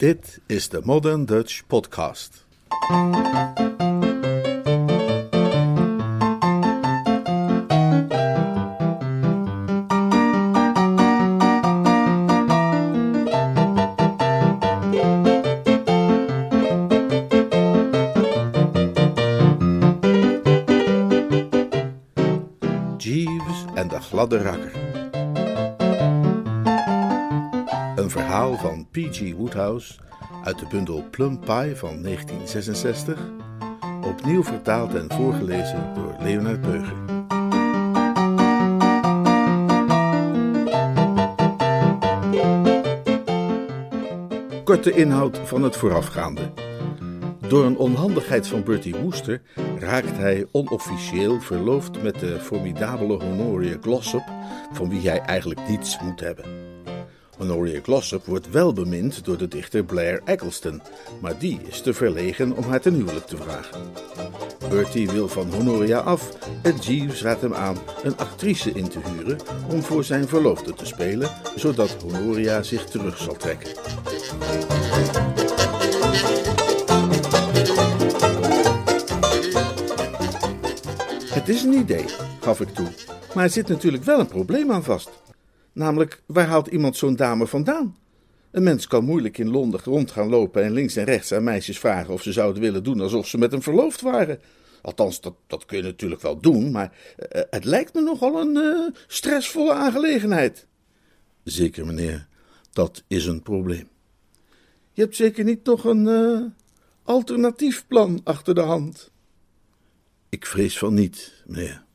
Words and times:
Dit 0.00 0.40
is 0.46 0.68
de 0.68 0.80
Modern 0.84 1.24
Dutch 1.24 1.66
Podcast. 1.66 2.46
Jeeves 22.96 23.64
en 23.74 23.88
de 23.88 24.00
gladde 24.00 24.38
rakker. 24.38 24.79
Verhaal 28.40 28.58
van 28.58 28.86
P.G. 28.90 29.34
Woodhouse 29.36 29.94
uit 30.44 30.58
de 30.58 30.66
bundel 30.70 31.04
Plum 31.10 31.38
Pie 31.38 31.76
van 31.76 32.02
1966, 32.02 33.18
opnieuw 34.04 34.42
vertaald 34.42 34.94
en 34.94 35.06
voorgelezen 35.12 35.94
door 35.94 36.14
Leonard 36.20 36.60
Beuger. 36.60 36.96
Korte 44.64 44.92
inhoud 44.92 45.38
van 45.38 45.62
het 45.62 45.76
voorafgaande. 45.76 46.50
Door 47.48 47.64
een 47.64 47.76
onhandigheid 47.76 48.46
van 48.46 48.64
Bertie 48.64 48.96
Wooster 48.96 49.42
raakt 49.78 50.16
hij 50.16 50.46
onofficieel 50.52 51.40
verloofd 51.40 52.02
met 52.02 52.18
de 52.18 52.40
formidabele 52.40 53.24
Honoria 53.24 53.76
Glossop, 53.80 54.24
van 54.72 54.88
wie 54.88 55.08
hij 55.08 55.20
eigenlijk 55.20 55.68
niets 55.68 56.00
moet 56.00 56.20
hebben. 56.20 56.59
Honoria 57.40 57.80
Glossop 57.82 58.26
wordt 58.26 58.50
wel 58.50 58.72
bemind 58.72 59.24
door 59.24 59.38
de 59.38 59.48
dichter 59.48 59.84
Blair 59.84 60.20
Eggleston, 60.24 60.82
maar 61.20 61.38
die 61.38 61.60
is 61.66 61.80
te 61.80 61.94
verlegen 61.94 62.56
om 62.56 62.64
haar 62.64 62.80
ten 62.80 62.94
huwelijk 62.94 63.26
te 63.26 63.36
vragen. 63.36 63.80
Bertie 64.68 65.10
wil 65.10 65.28
van 65.28 65.52
Honoria 65.52 65.98
af 65.98 66.30
en 66.62 66.76
Jeeves 66.76 67.22
raadt 67.22 67.40
hem 67.40 67.54
aan 67.54 67.76
een 68.02 68.16
actrice 68.16 68.70
in 68.70 68.88
te 68.88 68.98
huren 68.98 69.38
om 69.70 69.82
voor 69.82 70.04
zijn 70.04 70.28
verloofde 70.28 70.74
te 70.74 70.86
spelen, 70.86 71.30
zodat 71.56 71.96
Honoria 72.02 72.62
zich 72.62 72.84
terug 72.84 73.18
zal 73.18 73.36
trekken. 73.36 73.70
Het 81.34 81.48
is 81.48 81.62
een 81.62 81.72
idee, 81.72 82.04
gaf 82.40 82.60
ik 82.60 82.68
toe, 82.68 82.88
maar 83.34 83.44
er 83.44 83.50
zit 83.50 83.68
natuurlijk 83.68 84.04
wel 84.04 84.20
een 84.20 84.26
probleem 84.26 84.72
aan 84.72 84.84
vast. 84.84 85.10
Namelijk, 85.80 86.22
waar 86.26 86.46
haalt 86.46 86.66
iemand 86.66 86.96
zo'n 86.96 87.16
dame 87.16 87.46
vandaan? 87.46 87.96
Een 88.50 88.62
mens 88.62 88.86
kan 88.86 89.04
moeilijk 89.04 89.38
in 89.38 89.50
Londen 89.50 89.80
rond 89.84 90.10
gaan 90.10 90.28
lopen 90.28 90.62
en 90.62 90.72
links 90.72 90.96
en 90.96 91.04
rechts 91.04 91.32
aan 91.32 91.44
meisjes 91.44 91.78
vragen 91.78 92.14
of 92.14 92.22
ze 92.22 92.32
zouden 92.32 92.62
willen 92.62 92.84
doen 92.84 93.00
alsof 93.00 93.26
ze 93.26 93.38
met 93.38 93.50
hem 93.50 93.62
verloofd 93.62 94.00
waren. 94.00 94.40
Althans, 94.82 95.20
dat, 95.20 95.34
dat 95.46 95.64
kun 95.64 95.76
je 95.76 95.82
natuurlijk 95.82 96.20
wel 96.20 96.40
doen, 96.40 96.70
maar 96.70 96.92
eh, 97.16 97.42
het 97.50 97.64
lijkt 97.64 97.94
me 97.94 98.00
nogal 98.00 98.40
een 98.40 98.56
eh, 98.56 99.00
stressvolle 99.06 99.72
aangelegenheid. 99.72 100.66
Zeker, 101.44 101.86
meneer, 101.86 102.28
dat 102.72 103.04
is 103.06 103.26
een 103.26 103.42
probleem. 103.42 103.88
Je 104.92 105.02
hebt 105.02 105.16
zeker 105.16 105.44
niet 105.44 105.64
nog 105.64 105.84
een 105.84 106.08
eh, 106.08 106.40
alternatief 107.02 107.86
plan 107.86 108.20
achter 108.24 108.54
de 108.54 108.60
hand. 108.60 109.10
Ik 110.28 110.46
vrees 110.46 110.78
van 110.78 110.94
niet, 110.94 111.42
meneer. 111.46 111.88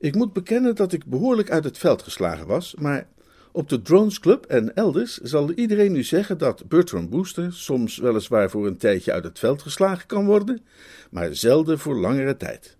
Ik 0.00 0.14
moet 0.14 0.32
bekennen 0.32 0.74
dat 0.74 0.92
ik 0.92 1.04
behoorlijk 1.04 1.50
uit 1.50 1.64
het 1.64 1.78
veld 1.78 2.02
geslagen 2.02 2.46
was, 2.46 2.74
maar 2.74 3.08
op 3.52 3.68
de 3.68 3.82
Drones 3.82 4.20
Club 4.20 4.44
en 4.44 4.74
elders 4.74 5.16
zal 5.16 5.52
iedereen 5.52 5.92
nu 5.92 6.02
zeggen 6.02 6.38
dat 6.38 6.68
Bertram 6.68 7.08
Booster 7.08 7.52
soms 7.52 7.96
weliswaar 7.96 8.50
voor 8.50 8.66
een 8.66 8.76
tijdje 8.76 9.12
uit 9.12 9.24
het 9.24 9.38
veld 9.38 9.62
geslagen 9.62 10.06
kan 10.06 10.26
worden, 10.26 10.60
maar 11.10 11.34
zelden 11.34 11.78
voor 11.78 11.96
langere 11.96 12.36
tijd. 12.36 12.76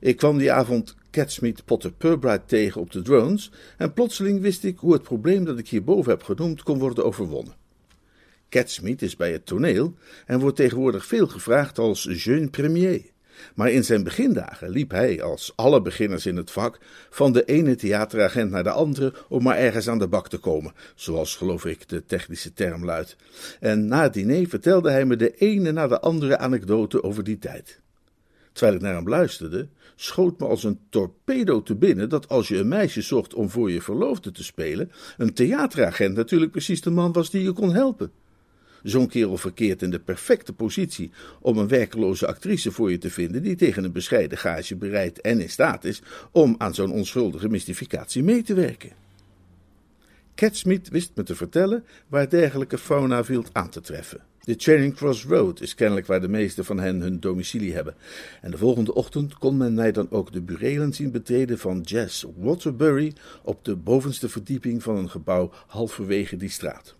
Ik 0.00 0.16
kwam 0.16 0.38
die 0.38 0.52
avond 0.52 0.96
Catsmeet 1.10 1.64
Potter 1.64 1.92
Purbright 1.92 2.48
tegen 2.48 2.80
op 2.80 2.90
de 2.90 3.02
Drones 3.02 3.50
en 3.76 3.92
plotseling 3.92 4.40
wist 4.40 4.64
ik 4.64 4.78
hoe 4.78 4.92
het 4.92 5.02
probleem 5.02 5.44
dat 5.44 5.58
ik 5.58 5.68
hierboven 5.68 6.10
heb 6.10 6.22
genoemd 6.22 6.62
kon 6.62 6.78
worden 6.78 7.04
overwonnen. 7.04 7.54
Catsmeet 8.48 9.02
is 9.02 9.16
bij 9.16 9.32
het 9.32 9.46
toneel 9.46 9.94
en 10.26 10.40
wordt 10.40 10.56
tegenwoordig 10.56 11.06
veel 11.06 11.26
gevraagd 11.26 11.78
als 11.78 12.08
jeune 12.24 12.48
premier. 12.48 13.02
Maar 13.54 13.70
in 13.70 13.84
zijn 13.84 14.04
begindagen 14.04 14.70
liep 14.70 14.90
hij, 14.90 15.22
als 15.22 15.52
alle 15.56 15.82
beginners 15.82 16.26
in 16.26 16.36
het 16.36 16.50
vak, 16.50 16.78
van 17.10 17.32
de 17.32 17.44
ene 17.44 17.76
theateragent 17.76 18.50
naar 18.50 18.62
de 18.62 18.70
andere 18.70 19.12
om 19.28 19.42
maar 19.42 19.56
ergens 19.56 19.88
aan 19.88 19.98
de 19.98 20.08
bak 20.08 20.28
te 20.28 20.38
komen, 20.38 20.72
zoals 20.94 21.36
geloof 21.36 21.64
ik 21.64 21.88
de 21.88 22.04
technische 22.06 22.52
term 22.52 22.84
luidt. 22.84 23.16
En 23.60 23.86
na 23.86 24.02
het 24.02 24.14
diner 24.14 24.48
vertelde 24.48 24.90
hij 24.90 25.04
me 25.04 25.16
de 25.16 25.34
ene 25.36 25.72
na 25.72 25.86
de 25.86 26.00
andere 26.00 26.38
anekdote 26.38 27.02
over 27.02 27.24
die 27.24 27.38
tijd. 27.38 27.80
Terwijl 28.52 28.76
ik 28.76 28.82
naar 28.82 28.94
hem 28.94 29.08
luisterde, 29.08 29.68
schoot 29.96 30.38
me 30.38 30.46
als 30.46 30.64
een 30.64 30.78
torpedo 30.90 31.62
te 31.62 31.74
binnen 31.74 32.08
dat 32.08 32.28
als 32.28 32.48
je 32.48 32.56
een 32.56 32.68
meisje 32.68 33.02
zocht 33.02 33.34
om 33.34 33.50
voor 33.50 33.70
je 33.70 33.82
verloofde 33.82 34.30
te 34.30 34.44
spelen, 34.44 34.92
een 35.16 35.34
theateragent 35.34 36.16
natuurlijk 36.16 36.50
precies 36.50 36.80
de 36.80 36.90
man 36.90 37.12
was 37.12 37.30
die 37.30 37.42
je 37.42 37.52
kon 37.52 37.74
helpen. 37.74 38.10
Zo'n 38.82 39.08
kerel 39.08 39.36
verkeert 39.36 39.82
in 39.82 39.90
de 39.90 40.00
perfecte 40.00 40.52
positie 40.52 41.10
om 41.40 41.58
een 41.58 41.68
werkeloze 41.68 42.26
actrice 42.26 42.72
voor 42.72 42.90
je 42.90 42.98
te 42.98 43.10
vinden 43.10 43.42
die 43.42 43.56
tegen 43.56 43.84
een 43.84 43.92
bescheiden 43.92 44.38
gage 44.38 44.76
bereid 44.76 45.20
en 45.20 45.40
in 45.40 45.50
staat 45.50 45.84
is 45.84 46.02
om 46.32 46.54
aan 46.58 46.74
zo'n 46.74 46.92
onschuldige 46.92 47.48
mystificatie 47.48 48.22
mee 48.22 48.42
te 48.42 48.54
werken. 48.54 48.92
Catsmeet 50.34 50.88
wist 50.88 51.10
me 51.14 51.22
te 51.22 51.34
vertellen 51.34 51.84
waar 52.08 52.28
dergelijke 52.28 52.78
fauna 52.78 53.24
viel 53.24 53.44
aan 53.52 53.70
te 53.70 53.80
treffen. 53.80 54.20
De 54.40 54.54
Charing 54.56 54.94
Cross 54.94 55.24
Road 55.24 55.60
is 55.60 55.74
kennelijk 55.74 56.06
waar 56.06 56.20
de 56.20 56.28
meeste 56.28 56.64
van 56.64 56.78
hen 56.78 57.00
hun 57.00 57.20
domicilie 57.20 57.74
hebben. 57.74 57.94
En 58.40 58.50
de 58.50 58.58
volgende 58.58 58.94
ochtend 58.94 59.34
kon 59.34 59.56
men 59.56 59.74
mij 59.74 59.92
dan 59.92 60.10
ook 60.10 60.32
de 60.32 60.40
burelen 60.40 60.92
zien 60.92 61.10
betreden 61.10 61.58
van 61.58 61.80
Jazz 61.80 62.24
Waterbury 62.36 63.12
op 63.42 63.64
de 63.64 63.76
bovenste 63.76 64.28
verdieping 64.28 64.82
van 64.82 64.96
een 64.96 65.10
gebouw 65.10 65.50
halverwege 65.66 66.36
die 66.36 66.48
straat. 66.48 66.94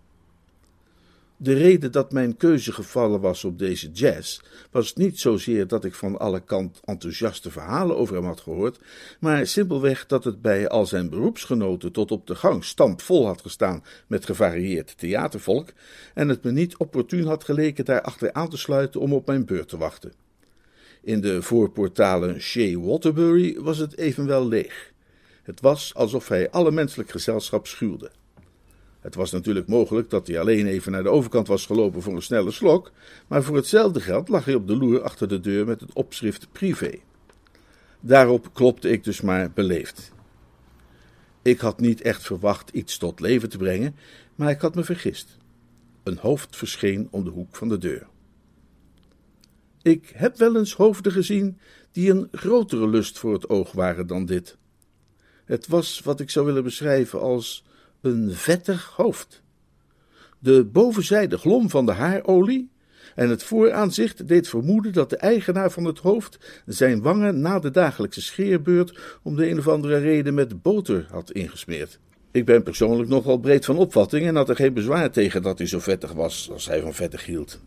De 1.43 1.53
reden 1.53 1.93
dat 1.93 2.13
mijn 2.13 2.37
keuze 2.37 2.73
gevallen 2.73 3.21
was 3.21 3.45
op 3.45 3.59
deze 3.59 3.91
jazz 3.91 4.41
was 4.71 4.95
niet 4.95 5.21
zozeer 5.21 5.67
dat 5.67 5.85
ik 5.85 5.95
van 5.95 6.19
alle 6.19 6.41
kant 6.41 6.81
enthousiaste 6.85 7.51
verhalen 7.51 7.97
over 7.97 8.15
hem 8.15 8.25
had 8.25 8.41
gehoord, 8.41 8.79
maar 9.21 9.47
simpelweg 9.47 10.07
dat 10.07 10.25
het 10.25 10.43
bij 10.43 10.69
al 10.69 10.87
zijn 10.87 11.11
beroepsgenoten 11.11 11.93
tot 11.93 12.11
op 12.11 12.27
de 12.27 12.35
gang 12.35 12.65
stampvol 12.65 13.27
had 13.27 13.41
gestaan 13.41 13.85
met 14.07 14.25
gevarieerd 14.25 14.99
theatervolk 14.99 15.73
en 16.15 16.29
het 16.29 16.43
me 16.43 16.53
niet 16.53 16.77
opportun 16.77 17.27
had 17.27 17.45
geleken 17.45 17.85
daar 17.85 18.03
achter 18.03 18.33
aan 18.33 18.49
te 18.49 18.57
sluiten 18.57 19.01
om 19.01 19.13
op 19.13 19.27
mijn 19.27 19.45
beurt 19.45 19.69
te 19.69 19.77
wachten. 19.77 20.13
In 21.03 21.21
de 21.21 21.43
voorportalen 21.43 22.41
Shea 22.41 22.79
Waterbury 22.79 23.61
was 23.61 23.79
het 23.79 23.97
evenwel 23.97 24.49
leeg. 24.49 24.93
Het 25.43 25.61
was 25.61 25.95
alsof 25.95 26.29
hij 26.29 26.51
alle 26.51 26.71
menselijk 26.71 27.11
gezelschap 27.11 27.67
schuwde. 27.67 28.11
Het 29.01 29.15
was 29.15 29.31
natuurlijk 29.31 29.67
mogelijk 29.67 30.11
dat 30.11 30.27
hij 30.27 30.41
alleen 30.41 30.67
even 30.67 30.93
naar 30.93 31.03
de 31.03 31.09
overkant 31.09 31.47
was 31.47 31.67
gelopen 31.67 32.03
voor 32.03 32.15
een 32.15 32.23
snelle 32.23 32.51
slok, 32.51 32.93
maar 33.27 33.43
voor 33.43 33.57
hetzelfde 33.57 34.01
geld 34.01 34.29
lag 34.29 34.45
hij 34.45 34.55
op 34.55 34.67
de 34.67 34.77
loer 34.77 35.03
achter 35.03 35.29
de 35.29 35.41
deur 35.41 35.67
met 35.67 35.81
het 35.81 35.93
opschrift 35.93 36.53
privé. 36.53 36.99
Daarop 38.01 38.51
klopte 38.53 38.91
ik 38.91 39.05
dus 39.05 39.21
maar 39.21 39.51
beleefd. 39.51 40.13
Ik 41.43 41.61
had 41.61 41.81
niet 41.81 42.01
echt 42.01 42.23
verwacht 42.23 42.71
iets 42.71 42.99
tot 42.99 43.21
leven 43.21 43.49
te 43.49 43.59
brengen, 43.59 43.97
maar 44.35 44.51
ik 44.51 44.61
had 44.61 44.75
me 44.75 44.85
vergist. 44.85 45.37
Een 46.03 46.19
hoofd 46.19 46.57
verscheen 46.57 47.09
om 47.11 47.25
de 47.25 47.31
hoek 47.31 47.57
van 47.57 47.69
de 47.69 47.79
deur. 47.79 48.07
Ik 49.83 50.13
heb 50.15 50.37
wel 50.37 50.57
eens 50.57 50.75
hoofden 50.75 51.13
gezien 51.13 51.59
die 51.93 52.11
een 52.11 52.29
grotere 52.33 52.89
lust 52.89 53.19
voor 53.19 53.33
het 53.33 53.49
oog 53.49 53.73
waren 53.73 54.07
dan 54.07 54.27
dit. 54.27 54.57
Het 55.45 55.67
was 55.67 56.01
wat 56.01 56.21
ik 56.21 56.31
zou 56.31 56.47
willen 56.47 56.63
beschrijven 56.63 57.21
als 57.21 57.65
een 58.01 58.33
vettig 58.33 58.93
hoofd. 58.97 59.43
De 60.39 60.65
bovenzijde 60.65 61.39
glom 61.39 61.71
van 61.71 61.87
de 61.87 61.93
haarolie 61.93 62.71
en 63.15 63.29
het 63.29 63.43
vooraanzicht 63.43 64.29
deed 64.29 64.49
vermoeden 64.49 64.93
dat 64.93 65.11
de 65.11 65.17
eigenaar 65.17 65.71
van 65.71 65.85
het 65.85 65.99
hoofd 65.99 66.63
zijn 66.67 67.03
wangen 67.03 67.41
na 67.41 67.59
de 67.59 67.71
dagelijkse 67.71 68.23
scheerbeurt 68.23 69.19
om 69.23 69.37
de 69.37 69.51
een 69.51 69.59
of 69.59 69.69
andere 69.69 69.99
reden 69.99 70.35
met 70.35 70.63
boter 70.63 71.07
had 71.11 71.31
ingesmeerd. 71.31 71.99
Ik 72.31 72.45
ben 72.45 72.63
persoonlijk 72.63 73.09
nogal 73.09 73.39
breed 73.39 73.65
van 73.65 73.77
opvatting 73.77 74.27
en 74.27 74.37
had 74.37 74.49
er 74.49 74.57
geen 74.57 74.75
bezwaar 74.75 75.11
tegen 75.11 75.43
dat 75.43 75.59
hij 75.59 75.67
zo 75.67 75.79
vettig 75.79 76.13
was 76.13 76.51
als 76.53 76.67
hij 76.67 76.81
van 76.81 76.95
vettig 76.95 77.25
hield. 77.25 77.61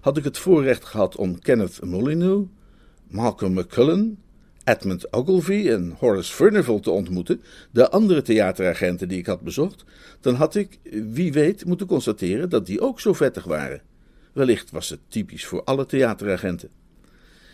Had 0.00 0.16
ik 0.16 0.24
het 0.24 0.38
voorrecht 0.38 0.84
gehad 0.84 1.16
om 1.16 1.38
Kenneth 1.38 1.84
Molyneux, 1.84 2.48
Malcolm 3.08 3.52
McCullen 3.52 4.21
Edmund 4.64 5.12
Ogilvy 5.12 5.68
en 5.68 5.96
Horace 5.98 6.32
Furnival 6.32 6.80
te 6.80 6.90
ontmoeten, 6.90 7.42
de 7.70 7.90
andere 7.90 8.22
theateragenten 8.22 9.08
die 9.08 9.18
ik 9.18 9.26
had 9.26 9.40
bezocht, 9.40 9.84
dan 10.20 10.34
had 10.34 10.54
ik, 10.54 10.78
wie 10.90 11.32
weet, 11.32 11.64
moeten 11.64 11.86
constateren 11.86 12.48
dat 12.48 12.66
die 12.66 12.80
ook 12.80 13.00
zo 13.00 13.12
vettig 13.12 13.44
waren. 13.44 13.82
Wellicht 14.32 14.70
was 14.70 14.88
het 14.88 15.00
typisch 15.08 15.46
voor 15.46 15.64
alle 15.64 15.86
theateragenten. 15.86 16.68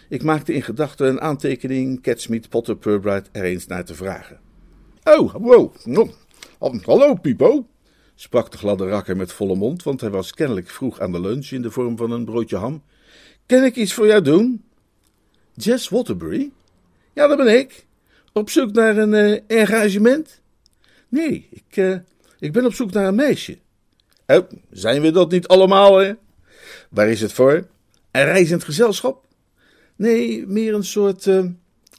Ik 0.08 0.22
maakte 0.22 0.52
in 0.52 0.62
gedachten 0.62 1.08
een 1.08 1.20
aantekening 1.20 2.02
Catsmeet 2.02 2.48
Potter 2.48 2.76
Purbright 2.76 3.28
er 3.32 3.44
eens 3.44 3.66
naar 3.66 3.84
te 3.84 3.94
vragen. 3.94 4.40
Oh, 5.04 5.34
wow. 5.34 5.74
Oh, 6.58 6.82
hallo, 6.82 7.14
Pipo. 7.14 7.66
sprak 8.14 8.50
de 8.50 8.58
gladde 8.58 8.88
rakker 8.88 9.16
met 9.16 9.32
volle 9.32 9.54
mond, 9.54 9.82
want 9.82 10.00
hij 10.00 10.10
was 10.10 10.34
kennelijk 10.34 10.68
vroeg 10.68 11.00
aan 11.00 11.12
de 11.12 11.20
lunch 11.20 11.46
in 11.46 11.62
de 11.62 11.70
vorm 11.70 11.96
van 11.96 12.10
een 12.10 12.24
broodje 12.24 12.56
ham. 12.56 12.82
Kan 13.46 13.64
ik 13.64 13.76
iets 13.76 13.94
voor 13.94 14.06
jou 14.06 14.22
doen? 14.22 14.64
Jess 15.54 15.88
Waterbury? 15.88 16.52
Ja, 17.18 17.26
dat 17.26 17.36
ben 17.36 17.58
ik. 17.58 17.86
Op 18.32 18.50
zoek 18.50 18.72
naar 18.72 18.96
een 18.96 19.12
uh, 19.12 19.38
engagement? 19.46 20.40
Nee, 21.08 21.48
ik, 21.50 21.76
uh, 21.76 21.96
ik 22.38 22.52
ben 22.52 22.64
op 22.64 22.74
zoek 22.74 22.92
naar 22.92 23.06
een 23.06 23.14
meisje. 23.14 23.58
Oh, 24.26 24.50
zijn 24.70 25.02
we 25.02 25.10
dat 25.10 25.30
niet 25.30 25.48
allemaal, 25.48 25.96
hè? 25.96 26.12
Waar 26.90 27.08
is 27.08 27.20
het 27.20 27.32
voor? 27.32 27.66
Een 28.10 28.24
reizend 28.24 28.64
gezelschap? 28.64 29.24
Nee, 29.96 30.46
meer 30.46 30.74
een 30.74 30.84
soort 30.84 31.26
uh, 31.26 31.44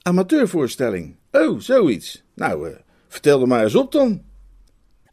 amateurvoorstelling. 0.01 1.15
Oh, 1.31 1.59
zoiets. 1.59 2.23
Nou, 2.33 2.75
vertel 3.07 3.41
er 3.41 3.47
maar 3.47 3.63
eens 3.63 3.75
op 3.75 3.91
dan. 3.91 4.23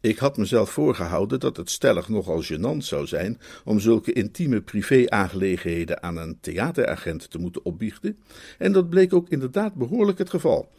Ik 0.07 0.17
had 0.17 0.37
mezelf 0.37 0.69
voorgehouden 0.69 1.39
dat 1.39 1.57
het 1.57 1.69
stellig 1.69 2.09
nogal 2.09 2.43
gênant 2.43 2.77
zou 2.77 3.07
zijn 3.07 3.39
om 3.63 3.79
zulke 3.79 4.13
intieme 4.13 4.61
privé-aangelegenheden 4.61 6.03
aan 6.03 6.17
een 6.17 6.37
theateragent 6.41 7.31
te 7.31 7.37
moeten 7.37 7.65
opbiechten, 7.65 8.17
en 8.57 8.71
dat 8.71 8.89
bleek 8.89 9.13
ook 9.13 9.29
inderdaad 9.29 9.73
behoorlijk 9.73 10.17
het 10.17 10.29
geval. 10.29 10.71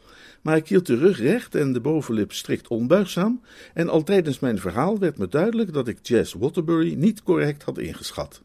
Maar 0.42 0.56
ik 0.56 0.68
hield 0.68 0.86
de 0.86 0.96
rug 0.96 1.20
recht 1.20 1.54
en 1.54 1.72
de 1.72 1.80
bovenlip 1.80 2.32
strikt 2.32 2.68
onbuigzaam, 2.68 3.40
en 3.74 3.88
al 3.88 4.02
tijdens 4.02 4.38
mijn 4.38 4.58
verhaal 4.58 4.98
werd 4.98 5.18
me 5.18 5.28
duidelijk 5.28 5.72
dat 5.72 5.88
ik 5.88 5.98
Jess 6.02 6.32
Waterbury 6.32 6.94
niet 6.94 7.22
correct 7.22 7.62
had 7.62 7.78
ingeschat. 7.78 8.42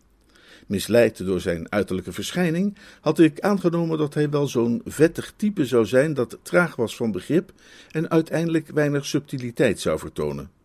Misleid 0.68 1.26
door 1.26 1.42
zijn 1.42 1.72
uiterlijke 1.72 2.12
verschijning, 2.12 2.78
had 3.02 3.20
ik 3.20 3.40
aangenomen 3.40 3.98
dat 3.98 4.14
hij 4.14 4.30
wel 4.30 4.48
zo'n 4.48 4.82
vettig 4.86 5.34
type 5.36 5.66
zou 5.66 5.86
zijn 5.86 6.14
dat 6.14 6.38
traag 6.42 6.76
was 6.76 6.96
van 6.96 7.12
begrip 7.12 7.52
en 7.92 8.10
uiteindelijk 8.10 8.70
weinig 8.70 9.06
subtiliteit 9.06 9.80
zou 9.80 10.00
vertonen. 10.00 10.62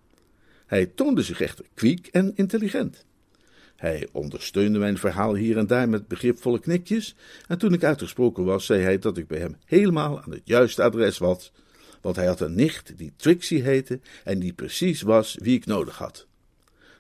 Hij 0.69 0.87
toonde 0.87 1.23
zich 1.23 1.41
echter 1.41 1.65
kwiek 1.75 2.07
en 2.07 2.33
intelligent. 2.35 3.05
Hij 3.77 4.09
ondersteunde 4.13 4.79
mijn 4.79 4.99
verhaal 4.99 5.35
hier 5.35 5.57
en 5.57 5.67
daar 5.67 5.89
met 5.89 6.09
begripvolle 6.09 6.61
knikjes, 6.61 7.15
en 7.47 7.59
toen 7.59 7.73
ik 7.73 7.85
uitgesproken 7.85 8.45
was, 8.45 8.67
zei 8.67 8.83
hij 8.83 8.99
dat 8.99 9.17
ik 9.17 9.27
bij 9.27 9.39
hem 9.39 9.57
helemaal 9.65 10.23
aan 10.23 10.31
het 10.31 10.41
juiste 10.45 10.83
adres 10.83 11.19
was, 11.19 11.53
want 12.01 12.17
hij 12.17 12.27
had 12.27 12.41
een 12.41 12.55
nicht 12.55 12.99
die 12.99 13.13
Trixie 13.17 13.63
heette 13.63 14.01
en 14.25 14.39
die 14.39 14.53
precies 14.53 15.03
was 15.03 15.37
wie 15.43 15.57
ik 15.57 15.67
nodig 15.67 15.99
had. 15.99 16.27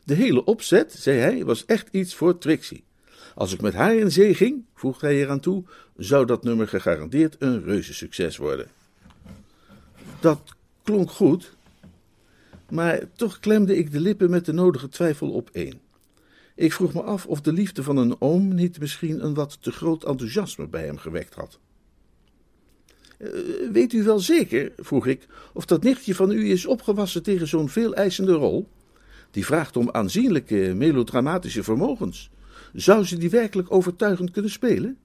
De 0.04 0.14
hele 0.14 0.44
opzet, 0.44 0.92
zei 0.92 1.18
hij, 1.18 1.44
was 1.44 1.64
echt 1.64 1.88
iets 1.90 2.14
voor 2.14 2.38
Trixie. 2.38 2.84
Als 3.34 3.52
ik 3.52 3.60
met 3.60 3.74
haar 3.74 3.96
in 3.96 4.12
zee 4.12 4.34
ging, 4.34 4.64
voegde 4.74 5.06
hij 5.06 5.16
eraan 5.16 5.40
toe, 5.40 5.64
zou 5.96 6.26
dat 6.26 6.42
nummer 6.42 6.68
gegarandeerd 6.68 7.36
een 7.38 7.64
reuze 7.64 7.94
succes 7.94 8.36
worden. 8.36 8.68
Dat 10.20 10.40
klonk 10.82 11.10
goed, 11.10 11.56
maar 12.70 13.00
toch 13.16 13.40
klemde 13.40 13.76
ik 13.76 13.92
de 13.92 14.00
lippen 14.00 14.30
met 14.30 14.44
de 14.44 14.52
nodige 14.52 14.88
twijfel 14.88 15.30
op 15.30 15.50
één. 15.52 15.80
Ik 16.54 16.72
vroeg 16.72 16.94
me 16.94 17.02
af 17.02 17.26
of 17.26 17.40
de 17.40 17.52
liefde 17.52 17.82
van 17.82 17.96
een 17.96 18.20
oom 18.20 18.54
niet 18.54 18.80
misschien 18.80 19.24
een 19.24 19.34
wat 19.34 19.62
te 19.62 19.72
groot 19.72 20.04
enthousiasme 20.04 20.68
bij 20.68 20.84
hem 20.84 20.98
gewekt 20.98 21.34
had. 21.34 21.58
Uh, 23.18 23.30
weet 23.72 23.92
u 23.92 24.02
wel 24.02 24.18
zeker, 24.18 24.72
vroeg 24.76 25.06
ik, 25.06 25.26
of 25.52 25.64
dat 25.64 25.82
nichtje 25.82 26.14
van 26.14 26.30
u 26.30 26.50
is 26.50 26.66
opgewassen 26.66 27.22
tegen 27.22 27.48
zo'n 27.48 27.68
veeleisende 27.68 28.32
rol? 28.32 28.68
Die 29.30 29.44
vraagt 29.44 29.76
om 29.76 29.90
aanzienlijke 29.90 30.72
melodramatische 30.76 31.62
vermogens. 31.62 32.30
Zou 32.72 33.04
ze 33.04 33.18
die 33.18 33.30
werkelijk 33.30 33.72
overtuigend 33.72 34.30
kunnen 34.30 34.50
spelen? 34.50 34.98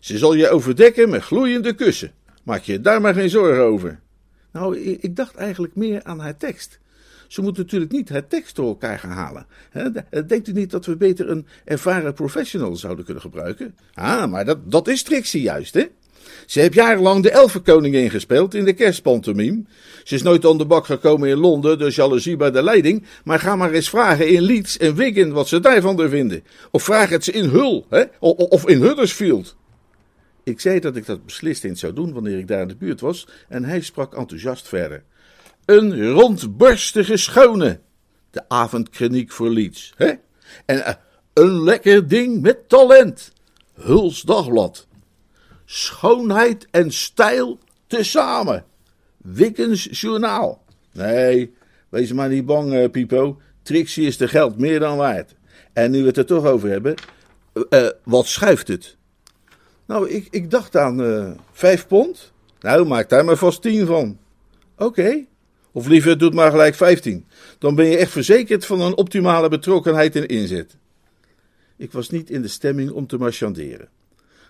Ze 0.00 0.18
zal 0.18 0.34
je 0.34 0.50
overdekken 0.50 1.08
met 1.08 1.22
gloeiende 1.22 1.74
kussen. 1.74 2.12
Maak 2.44 2.62
je 2.62 2.80
daar 2.80 3.00
maar 3.00 3.14
geen 3.14 3.30
zorgen 3.30 3.64
over. 3.64 4.00
Nou, 4.52 4.78
ik 4.78 5.16
dacht 5.16 5.34
eigenlijk 5.34 5.74
meer 5.76 6.04
aan 6.04 6.20
haar 6.20 6.36
tekst. 6.36 6.78
Ze 7.28 7.42
moet 7.42 7.56
natuurlijk 7.56 7.92
niet 7.92 8.08
haar 8.08 8.26
tekst 8.26 8.56
door 8.56 8.66
elkaar 8.66 8.98
gaan 8.98 9.10
halen. 9.10 9.46
Denkt 10.26 10.48
u 10.48 10.52
niet 10.52 10.70
dat 10.70 10.86
we 10.86 10.96
beter 10.96 11.30
een 11.30 11.46
ervaren 11.64 12.14
professional 12.14 12.76
zouden 12.76 13.04
kunnen 13.04 13.22
gebruiken? 13.22 13.74
Ah, 13.94 14.30
maar 14.30 14.44
dat, 14.44 14.70
dat 14.70 14.88
is 14.88 15.02
Trixie 15.02 15.42
juist, 15.42 15.74
hè? 15.74 15.86
Ze 16.46 16.60
heeft 16.60 16.74
jarenlang 16.74 17.22
de 17.22 17.30
Elfenkoningin 17.30 18.10
gespeeld 18.10 18.54
in 18.54 18.64
de 18.64 18.72
kerstpantomime. 18.72 19.62
Ze 20.04 20.14
is 20.14 20.22
nooit 20.22 20.46
aan 20.46 20.58
de 20.58 20.66
bak 20.66 20.86
gekomen 20.86 21.28
in 21.28 21.36
Londen, 21.36 21.78
de 21.78 21.90
jaloezie 21.90 22.36
bij 22.36 22.50
de 22.50 22.62
leiding. 22.62 23.04
Maar 23.24 23.38
ga 23.38 23.56
maar 23.56 23.72
eens 23.72 23.88
vragen 23.88 24.28
in 24.28 24.42
Leeds 24.42 24.78
en 24.78 24.94
Wigan 24.94 25.32
wat 25.32 25.48
ze 25.48 25.60
daarvan 25.60 26.08
vinden. 26.08 26.42
Of 26.70 26.82
vraag 26.82 27.08
het 27.08 27.24
ze 27.24 27.32
in 27.32 27.48
Hull, 27.48 27.84
hè? 27.88 28.04
of 28.18 28.68
in 28.68 28.80
Huddersfield. 28.80 29.56
Ik 30.48 30.60
zei 30.60 30.80
dat 30.80 30.96
ik 30.96 31.06
dat 31.06 31.24
beslist 31.24 31.64
eens 31.64 31.80
zou 31.80 31.92
doen 31.92 32.12
wanneer 32.12 32.38
ik 32.38 32.48
daar 32.48 32.62
in 32.62 32.68
de 32.68 32.76
buurt 32.76 33.00
was, 33.00 33.28
en 33.48 33.64
hij 33.64 33.80
sprak 33.80 34.14
enthousiast 34.14 34.68
verder. 34.68 35.02
Een 35.64 36.10
rondborstige 36.10 37.16
schone, 37.16 37.80
de 38.30 38.48
avondkroniek 38.48 39.32
voor 39.32 39.50
Leeds, 39.50 39.92
hè? 39.96 40.12
En 40.64 40.76
uh, 40.76 40.88
een 41.32 41.62
lekker 41.62 42.08
ding 42.08 42.40
met 42.40 42.68
talent, 42.68 43.32
Huls 43.74 44.22
Dagblad. 44.22 44.86
Schoonheid 45.64 46.66
en 46.70 46.90
stijl 46.92 47.58
tezamen, 47.86 48.64
Wickens 49.16 49.88
Journaal. 49.90 50.64
Nee, 50.92 51.54
wees 51.88 52.12
maar 52.12 52.28
niet 52.28 52.46
bang, 52.46 52.72
uh, 52.72 52.90
Pipo. 52.90 53.40
Trixie 53.62 54.06
is 54.06 54.16
de 54.16 54.28
geld 54.28 54.58
meer 54.58 54.80
dan 54.80 54.96
waard. 54.96 55.34
En 55.72 55.90
nu 55.90 56.00
we 56.00 56.06
het 56.06 56.16
er 56.16 56.26
toch 56.26 56.44
over 56.44 56.68
hebben, 56.68 56.94
uh, 57.70 57.88
wat 58.04 58.26
schuift 58.26 58.68
het? 58.68 58.97
Nou, 59.88 60.08
ik, 60.08 60.28
ik 60.30 60.50
dacht 60.50 60.76
aan 60.76 61.00
uh, 61.00 61.30
vijf 61.52 61.86
pond. 61.86 62.32
Nou, 62.60 62.86
maak 62.86 63.08
daar 63.08 63.24
maar 63.24 63.36
vast 63.36 63.62
tien 63.62 63.86
van. 63.86 64.18
Oké. 64.76 65.24
Of 65.72 65.86
liever, 65.86 66.18
doe 66.18 66.30
maar 66.30 66.50
gelijk 66.50 66.74
vijftien. 66.74 67.26
Dan 67.58 67.74
ben 67.74 67.86
je 67.86 67.96
echt 67.96 68.10
verzekerd 68.10 68.66
van 68.66 68.80
een 68.80 68.96
optimale 68.96 69.48
betrokkenheid 69.48 70.16
en 70.16 70.26
inzet. 70.26 70.76
Ik 71.76 71.92
was 71.92 72.10
niet 72.10 72.30
in 72.30 72.42
de 72.42 72.48
stemming 72.48 72.90
om 72.90 73.06
te 73.06 73.18
marchanderen. 73.18 73.88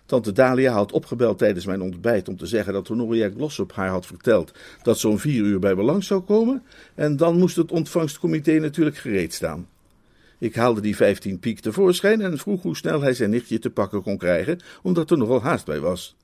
Tante 0.06 0.32
Dalia 0.32 0.72
had 0.72 0.92
opgebeld 0.92 1.38
tijdens 1.38 1.66
mijn 1.66 1.82
ontbijt 1.82 2.28
om 2.28 2.36
te 2.36 2.46
zeggen 2.46 2.72
dat 2.72 2.88
Honoria 2.88 3.30
Glossop 3.30 3.72
haar 3.72 3.88
had 3.88 4.06
verteld 4.06 4.52
dat 4.82 4.98
ze 4.98 5.08
om 5.08 5.18
vier 5.18 5.42
uur 5.42 5.58
bij 5.58 5.74
belang 5.74 6.04
zou 6.04 6.20
komen. 6.20 6.62
En 6.94 7.16
dan 7.16 7.38
moest 7.38 7.56
het 7.56 7.72
ontvangstcomité 7.72 8.52
natuurlijk 8.52 8.96
gereed 8.96 9.34
staan. 9.34 9.68
Ik 10.38 10.54
haalde 10.54 10.80
die 10.80 10.96
vijftien 10.96 11.38
piek 11.38 11.60
tevoorschijn 11.60 12.20
en 12.20 12.38
vroeg 12.38 12.62
hoe 12.62 12.76
snel 12.76 13.00
hij 13.00 13.14
zijn 13.14 13.30
nichtje 13.30 13.58
te 13.58 13.70
pakken 13.70 14.02
kon 14.02 14.18
krijgen, 14.18 14.60
omdat 14.82 15.10
er 15.10 15.18
nogal 15.18 15.42
haast 15.42 15.64
bij 15.64 15.80
was. 15.80 16.16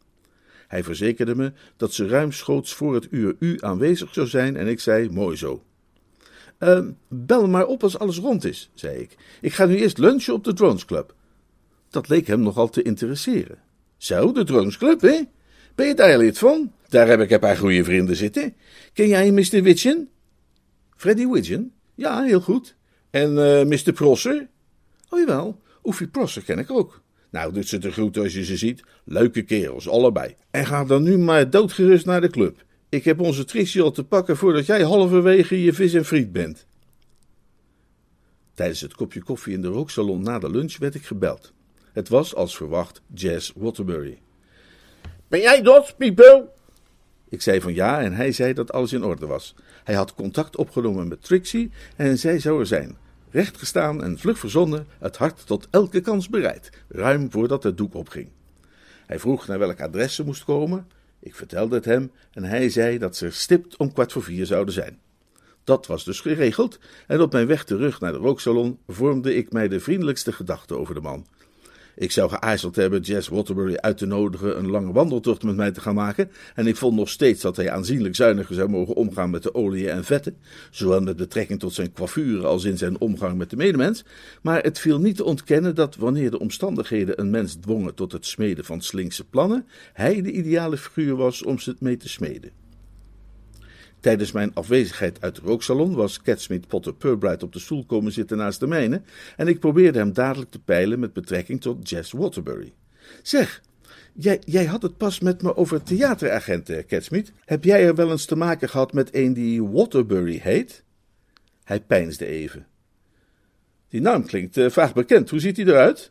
Hij 0.69 0.85
verzekerde 0.85 1.35
me 1.35 1.53
dat 1.77 1.93
ze 1.93 2.09
ruimschoots 2.09 2.75
voor 2.75 2.95
het 2.95 3.07
uur 3.11 3.37
u 3.39 3.57
aanwezig 3.61 4.15
zou 4.15 4.27
zijn 4.27 4.57
en 4.57 4.67
ik 4.67 4.81
zei, 4.81 5.11
mooi 5.11 5.37
zo. 5.37 5.63
Uh, 6.59 6.81
bel 7.09 7.49
maar 7.49 7.67
op 7.67 7.83
als 7.83 7.99
alles 7.99 8.19
rond 8.19 8.45
is, 8.45 8.71
zei 8.75 8.99
ik. 8.99 9.17
Ik 9.41 9.53
ga 9.53 9.67
nu 9.67 9.77
eerst 9.77 9.99
lunchen 9.99 10.35
op 10.35 10.45
de 10.45 10.53
Drones 10.53 10.85
Club. 10.85 11.15
Dat 11.91 12.09
leek 12.09 12.27
hem 12.27 12.41
nogal 12.41 12.71
te 12.71 12.83
interesseren. 12.83 13.59
Zo, 13.97 14.33
de 14.33 14.45
Drones 14.45 14.79
Club, 14.79 15.01
hè? 15.01 15.21
Ben 15.75 15.87
je 15.87 15.95
daar 15.95 16.19
lid 16.19 16.39
van? 16.39 16.73
Daar 16.89 17.09
heb 17.09 17.21
ik 17.21 17.31
een 17.31 17.39
paar 17.39 17.57
goede 17.57 17.85
vrienden 17.85 18.17
zitten. 18.17 18.55
Ken 18.93 19.09
jij 19.09 19.31
Mr. 19.31 19.63
Widgen? 19.63 20.09
Freddy 20.97 21.27
Widgen? 21.27 21.73
Ja, 21.95 22.23
heel 22.23 22.41
goed. 22.41 22.75
En 23.15 23.33
uh, 23.33 23.61
eh, 23.61 23.69
Mr. 23.69 23.93
Prosser? 23.93 24.49
Oh 25.09 25.19
jawel, 25.19 25.61
Oefie 25.85 26.09
Prosser 26.09 26.43
ken 26.43 26.59
ik 26.59 26.71
ook. 26.71 27.03
Nou, 27.31 27.53
doet 27.53 27.69
ze 27.69 27.79
te 27.79 27.93
groeten 27.93 28.23
als 28.23 28.33
je 28.33 28.45
ze 28.45 28.57
ziet. 28.57 28.83
Leuke 29.05 29.43
kerels, 29.43 29.89
allebei. 29.89 30.35
En 30.51 30.67
ga 30.67 30.85
dan 30.85 31.03
nu 31.03 31.19
maar 31.19 31.51
doodgerust 31.51 32.07
naar 32.07 32.21
de 32.21 32.31
club. 32.31 32.65
Ik 32.89 33.05
heb 33.05 33.21
onze 33.21 33.45
Trixie 33.45 33.83
al 33.83 33.91
te 33.91 34.05
pakken 34.05 34.37
voordat 34.37 34.67
jij 34.67 34.83
halverwege 34.83 35.63
je 35.63 35.73
vis 35.73 35.95
en 35.95 36.05
friet 36.05 36.33
bent. 36.33 36.67
Tijdens 38.55 38.81
het 38.81 38.95
kopje 38.95 39.23
koffie 39.23 39.55
in 39.55 39.63
de 39.63 39.69
rooksalon 39.69 40.23
na 40.23 40.39
de 40.39 40.51
lunch 40.51 40.77
werd 40.77 40.95
ik 40.95 41.07
gebeld. 41.07 41.53
Het 41.93 42.09
was, 42.09 42.35
als 42.35 42.57
verwacht, 42.57 43.03
Jazz 43.13 43.53
Waterbury. 43.57 44.19
Ben 45.29 45.41
jij 45.41 45.63
dat, 45.63 45.95
Pipo? 45.99 46.49
Ik 47.29 47.43
zei 47.43 47.61
van 47.61 47.75
ja 47.75 48.01
en 48.01 48.13
hij 48.13 48.33
zei 48.33 48.53
dat 48.53 48.73
alles 48.73 48.93
in 48.93 49.05
orde 49.05 49.27
was. 49.27 49.55
Hij 49.85 49.95
had 49.95 50.15
contact 50.15 50.57
opgenomen 50.57 51.09
met 51.09 51.23
Trixie 51.23 51.71
en 51.97 52.19
zij 52.19 52.39
zou 52.39 52.61
er 52.61 52.67
zijn 52.67 53.03
rechtgestaan 53.35 54.03
en 54.03 54.19
vlug 54.19 54.39
verzonnen, 54.39 54.87
het 54.99 55.17
hart 55.17 55.47
tot 55.47 55.69
elke 55.71 56.01
kans 56.01 56.29
bereid, 56.29 56.71
ruim 56.89 57.31
voordat 57.31 57.63
het 57.63 57.77
doek 57.77 57.95
opging. 57.95 58.29
Hij 59.07 59.19
vroeg 59.19 59.47
naar 59.47 59.59
welk 59.59 59.81
adres 59.81 60.15
ze 60.15 60.25
moest 60.25 60.45
komen. 60.45 60.87
Ik 61.21 61.35
vertelde 61.35 61.75
het 61.75 61.85
hem 61.85 62.11
en 62.33 62.45
hij 62.45 62.69
zei 62.69 62.99
dat 62.99 63.17
ze 63.17 63.31
stipt 63.31 63.77
om 63.77 63.93
kwart 63.93 64.13
voor 64.13 64.23
vier 64.23 64.47
zouden 64.47 64.75
zijn. 64.75 64.99
Dat 65.65 65.87
was 65.87 66.05
dus 66.05 66.21
geregeld, 66.21 66.79
en 67.07 67.21
op 67.21 67.33
mijn 67.33 67.47
weg 67.47 67.65
terug 67.65 68.01
naar 68.01 68.13
de 68.13 68.19
rooksalon 68.19 68.79
vormde 68.89 69.35
ik 69.35 69.53
mij 69.53 69.69
de 69.69 69.81
vriendelijkste 69.81 70.33
gedachten 70.33 70.79
over 70.79 70.95
de 70.95 71.01
man. 71.01 71.27
Ik 71.97 72.11
zou 72.11 72.31
geaarzeld 72.31 72.77
hebben 72.77 73.01
Jess 73.01 73.29
Waterbury 73.29 73.75
uit 73.77 73.99
te 73.99 74.07
nodigen 74.07 74.59
een 74.59 74.71
lange 74.71 74.93
wandeltocht 74.93 75.43
met 75.43 75.57
mij 75.57 75.71
te 75.71 75.81
gaan 75.81 75.95
maken, 75.95 76.31
en 76.55 76.67
ik 76.67 76.77
vond 76.77 76.97
nog 76.97 77.09
steeds 77.09 77.43
dat 77.43 77.57
hij 77.57 77.71
aanzienlijk 77.71 78.15
zuiniger 78.15 78.55
zou 78.55 78.69
mogen 78.69 78.95
omgaan 78.95 79.31
met 79.31 79.43
de 79.43 79.55
oliën 79.55 79.89
en 79.89 80.05
vetten, 80.05 80.37
zowel 80.71 81.01
met 81.01 81.17
betrekking 81.17 81.61
tot 81.61 81.75
zijn 81.75 81.93
coiffure 81.93 82.47
als 82.47 82.65
in 82.65 82.79
zijn 82.79 83.01
omgang 83.01 83.39
met 83.39 83.51
de 83.51 83.57
medemens, 83.57 84.05
maar 84.43 84.63
het 84.63 84.79
viel 84.79 84.99
niet 84.99 85.17
te 85.17 85.25
ontkennen 85.25 85.75
dat 85.75 85.97
wanneer 85.97 86.31
de 86.31 86.39
omstandigheden 86.39 87.21
een 87.21 87.31
mens 87.31 87.55
dwongen 87.55 87.95
tot 87.95 88.13
het 88.13 88.27
smeden 88.27 88.65
van 88.65 88.81
slinkse 88.81 89.25
plannen, 89.25 89.67
hij 89.93 90.23
de 90.23 90.33
ideale 90.33 90.77
figuur 90.77 91.17
was 91.17 91.43
om 91.43 91.59
ze 91.59 91.77
mee 91.79 91.97
te 91.97 92.09
smeden. 92.09 92.64
Tijdens 94.05 94.33
mijn 94.33 94.55
afwezigheid 94.55 95.21
uit 95.21 95.35
de 95.35 95.41
rooksalon 95.45 95.95
was 95.95 96.23
Catsmeet 96.23 96.69
Potter 96.69 96.95
Purbright 96.95 97.43
op 97.43 97.53
de 97.53 97.59
stoel 97.59 97.85
komen 97.85 98.13
zitten 98.13 98.37
naast 98.37 98.61
de 98.61 98.67
mijne 98.67 99.03
en 99.37 99.49
ik 99.49 99.61
probeerde 99.61 99.99
hem 99.99 100.13
dadelijk 100.13 100.51
te 100.51 100.59
peilen 100.59 100.99
met 100.99 101.13
betrekking 101.13 101.61
tot 101.61 101.89
Jess 101.89 102.13
Waterbury. 102.13 102.73
Zeg, 103.23 103.63
jij, 104.13 104.41
jij 104.45 104.65
had 104.65 104.83
het 104.83 104.97
pas 104.97 105.21
met 105.21 105.43
me 105.43 105.57
over 105.57 105.83
theateragenten, 105.83 106.87
Catsmeet. 106.87 107.33
Heb 107.45 107.65
jij 107.65 107.87
er 107.87 107.95
wel 107.95 108.11
eens 108.11 108.25
te 108.25 108.37
maken 108.37 108.69
gehad 108.69 108.93
met 108.93 109.15
een 109.15 109.33
die 109.33 109.65
Waterbury 109.65 110.39
heet? 110.43 110.83
Hij 111.65 111.81
peinsde 111.81 112.27
even. 112.27 112.67
Die 113.89 114.01
naam 114.01 114.27
klinkt 114.27 114.57
uh, 114.57 114.71
vaag 114.71 114.93
bekend. 114.93 115.31
Hoe 115.31 115.41
ziet 115.41 115.57
hij 115.57 115.67
eruit? 115.67 116.11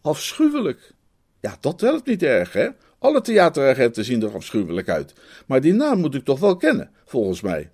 Afschuwelijk. 0.00 0.92
Ja, 1.40 1.56
dat 1.60 1.80
helpt 1.80 2.06
niet 2.06 2.22
erg, 2.22 2.52
hè? 2.52 2.68
Alle 3.02 3.20
theateragenten 3.20 4.04
zien 4.04 4.22
er 4.22 4.34
afschuwelijk 4.34 4.88
uit. 4.88 5.12
Maar 5.46 5.60
die 5.60 5.72
naam 5.72 5.98
moet 5.98 6.14
ik 6.14 6.24
toch 6.24 6.40
wel 6.40 6.56
kennen, 6.56 6.90
volgens 7.04 7.40
mij. 7.40 7.70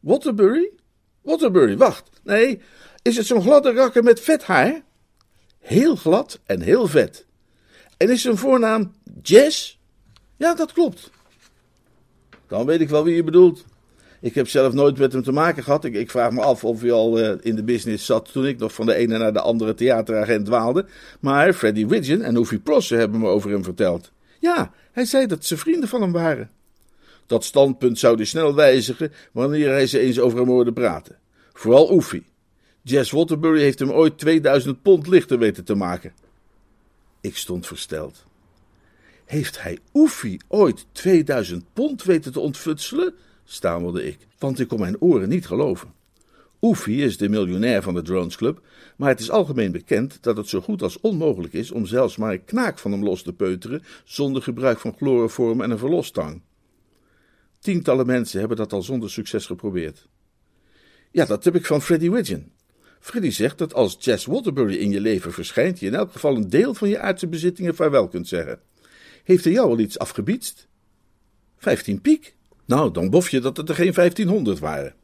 Waterbury? 0.00 0.70
Waterbury, 1.22 1.76
wacht. 1.76 2.10
Nee, 2.22 2.60
is 3.02 3.16
het 3.16 3.26
zo'n 3.26 3.42
gladde 3.42 3.72
rakker 3.72 4.02
met 4.02 4.20
vet 4.20 4.42
haar? 4.42 4.82
Heel 5.58 5.96
glad 5.96 6.40
en 6.46 6.60
heel 6.60 6.86
vet. 6.86 7.26
En 7.96 8.10
is 8.10 8.22
zijn 8.22 8.36
voornaam 8.36 8.92
Jess? 9.22 9.78
Ja, 10.36 10.54
dat 10.54 10.72
klopt. 10.72 11.10
Dan 12.46 12.66
weet 12.66 12.80
ik 12.80 12.88
wel 12.88 13.04
wie 13.04 13.16
je 13.16 13.24
bedoelt. 13.24 13.64
Ik 14.20 14.34
heb 14.34 14.48
zelf 14.48 14.72
nooit 14.72 14.98
met 14.98 15.12
hem 15.12 15.22
te 15.22 15.32
maken 15.32 15.62
gehad. 15.62 15.84
Ik, 15.84 16.10
vraag 16.10 16.30
me 16.30 16.40
af 16.40 16.64
of 16.64 16.80
hij 16.80 16.92
al 16.92 17.18
uh, 17.18 17.32
in 17.40 17.56
de 17.56 17.64
business 17.64 18.06
zat 18.06 18.32
toen 18.32 18.46
ik 18.46 18.58
nog 18.58 18.74
van 18.74 18.86
de 18.86 18.94
ene 18.94 19.18
naar 19.18 19.32
de 19.32 19.40
andere 19.40 19.74
theateragent 19.74 20.46
dwaalde. 20.46 20.86
Maar 21.20 21.52
Freddie 21.52 21.86
Widgeon 21.86 22.22
en 22.22 22.38
Oofy 22.38 22.58
Prosser 22.58 22.98
hebben 22.98 23.20
me 23.20 23.28
over 23.28 23.50
hem 23.50 23.64
verteld. 23.64 24.10
Ja, 24.48 24.72
hij 24.92 25.04
zei 25.04 25.26
dat 25.26 25.44
ze 25.44 25.56
vrienden 25.56 25.88
van 25.88 26.00
hem 26.00 26.12
waren. 26.12 26.50
Dat 27.26 27.44
standpunt 27.44 27.98
zou 27.98 28.16
hij 28.16 28.24
snel 28.24 28.54
wijzigen 28.54 29.12
wanneer 29.32 29.70
hij 29.70 29.86
ze 29.86 29.98
eens 29.98 30.18
over 30.18 30.38
hem 30.38 30.48
hoorde 30.48 30.72
praten. 30.72 31.18
Vooral 31.52 31.92
Oefie. 31.92 32.26
Jess 32.82 33.10
Waterbury 33.10 33.60
heeft 33.60 33.78
hem 33.78 33.90
ooit 33.90 34.18
2000 34.18 34.82
pond 34.82 35.06
lichter 35.06 35.38
weten 35.38 35.64
te 35.64 35.74
maken. 35.74 36.12
Ik 37.20 37.36
stond 37.36 37.66
versteld. 37.66 38.24
Heeft 39.24 39.62
hij 39.62 39.78
Oefie 39.94 40.40
ooit 40.48 40.86
2000 40.92 41.64
pond 41.72 42.02
weten 42.02 42.32
te 42.32 42.40
ontfutselen? 42.40 43.14
stamelde 43.44 44.06
ik, 44.06 44.18
want 44.38 44.60
ik 44.60 44.68
kon 44.68 44.80
mijn 44.80 45.00
oren 45.00 45.28
niet 45.28 45.46
geloven. 45.46 45.92
Oefie 46.60 47.02
is 47.02 47.16
de 47.16 47.28
miljonair 47.28 47.82
van 47.82 47.94
de 47.94 48.02
Drones 48.02 48.36
Club, 48.36 48.60
maar 48.96 49.08
het 49.08 49.20
is 49.20 49.30
algemeen 49.30 49.72
bekend 49.72 50.18
dat 50.22 50.36
het 50.36 50.48
zo 50.48 50.60
goed 50.60 50.82
als 50.82 51.00
onmogelijk 51.00 51.52
is 51.52 51.70
om 51.70 51.86
zelfs 51.86 52.16
maar 52.16 52.32
een 52.32 52.44
knaak 52.44 52.78
van 52.78 52.92
hem 52.92 53.04
los 53.04 53.22
te 53.22 53.32
peuteren 53.32 53.82
zonder 54.04 54.42
gebruik 54.42 54.78
van 54.78 54.94
chloroform 54.96 55.60
en 55.60 55.70
een 55.70 55.78
verlostang. 55.78 56.42
Tientallen 57.58 58.06
mensen 58.06 58.38
hebben 58.38 58.56
dat 58.56 58.72
al 58.72 58.82
zonder 58.82 59.10
succes 59.10 59.46
geprobeerd. 59.46 60.08
Ja, 61.10 61.24
dat 61.24 61.44
heb 61.44 61.54
ik 61.54 61.66
van 61.66 61.82
Freddie 61.82 62.10
Widgeon. 62.10 62.52
Freddie 63.00 63.30
zegt 63.30 63.58
dat 63.58 63.74
als 63.74 63.96
Jess 64.00 64.26
Waterbury 64.26 64.76
in 64.76 64.90
je 64.90 65.00
leven 65.00 65.32
verschijnt, 65.32 65.80
je 65.80 65.86
in 65.86 65.94
elk 65.94 66.12
geval 66.12 66.36
een 66.36 66.48
deel 66.48 66.74
van 66.74 66.88
je 66.88 66.98
aardse 66.98 67.26
bezittingen 67.26 67.74
vaarwel 67.74 68.08
kunt 68.08 68.28
zeggen. 68.28 68.60
Heeft 69.24 69.44
hij 69.44 69.52
jou 69.52 69.70
al 69.70 69.78
iets 69.78 69.98
afgebiedst? 69.98 70.68
Vijftien 71.56 72.00
piek? 72.00 72.36
Nou, 72.64 72.92
dan 72.92 73.10
bof 73.10 73.30
je 73.30 73.40
dat 73.40 73.56
het 73.56 73.68
er 73.68 73.74
geen 73.74 73.94
vijftienhonderd 73.94 74.58
waren. 74.58 74.94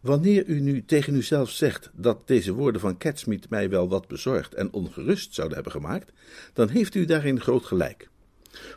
Wanneer 0.00 0.46
u 0.46 0.60
nu 0.60 0.84
tegen 0.84 1.14
uzelf 1.14 1.50
zegt 1.50 1.90
dat 1.94 2.26
deze 2.28 2.52
woorden 2.52 2.80
van 2.80 2.98
Catsmeet 2.98 3.50
mij 3.50 3.70
wel 3.70 3.88
wat 3.88 4.08
bezorgd 4.08 4.54
en 4.54 4.72
ongerust 4.72 5.34
zouden 5.34 5.54
hebben 5.56 5.72
gemaakt, 5.72 6.12
dan 6.52 6.68
heeft 6.68 6.94
u 6.94 7.04
daarin 7.04 7.40
groot 7.40 7.64
gelijk. 7.64 8.08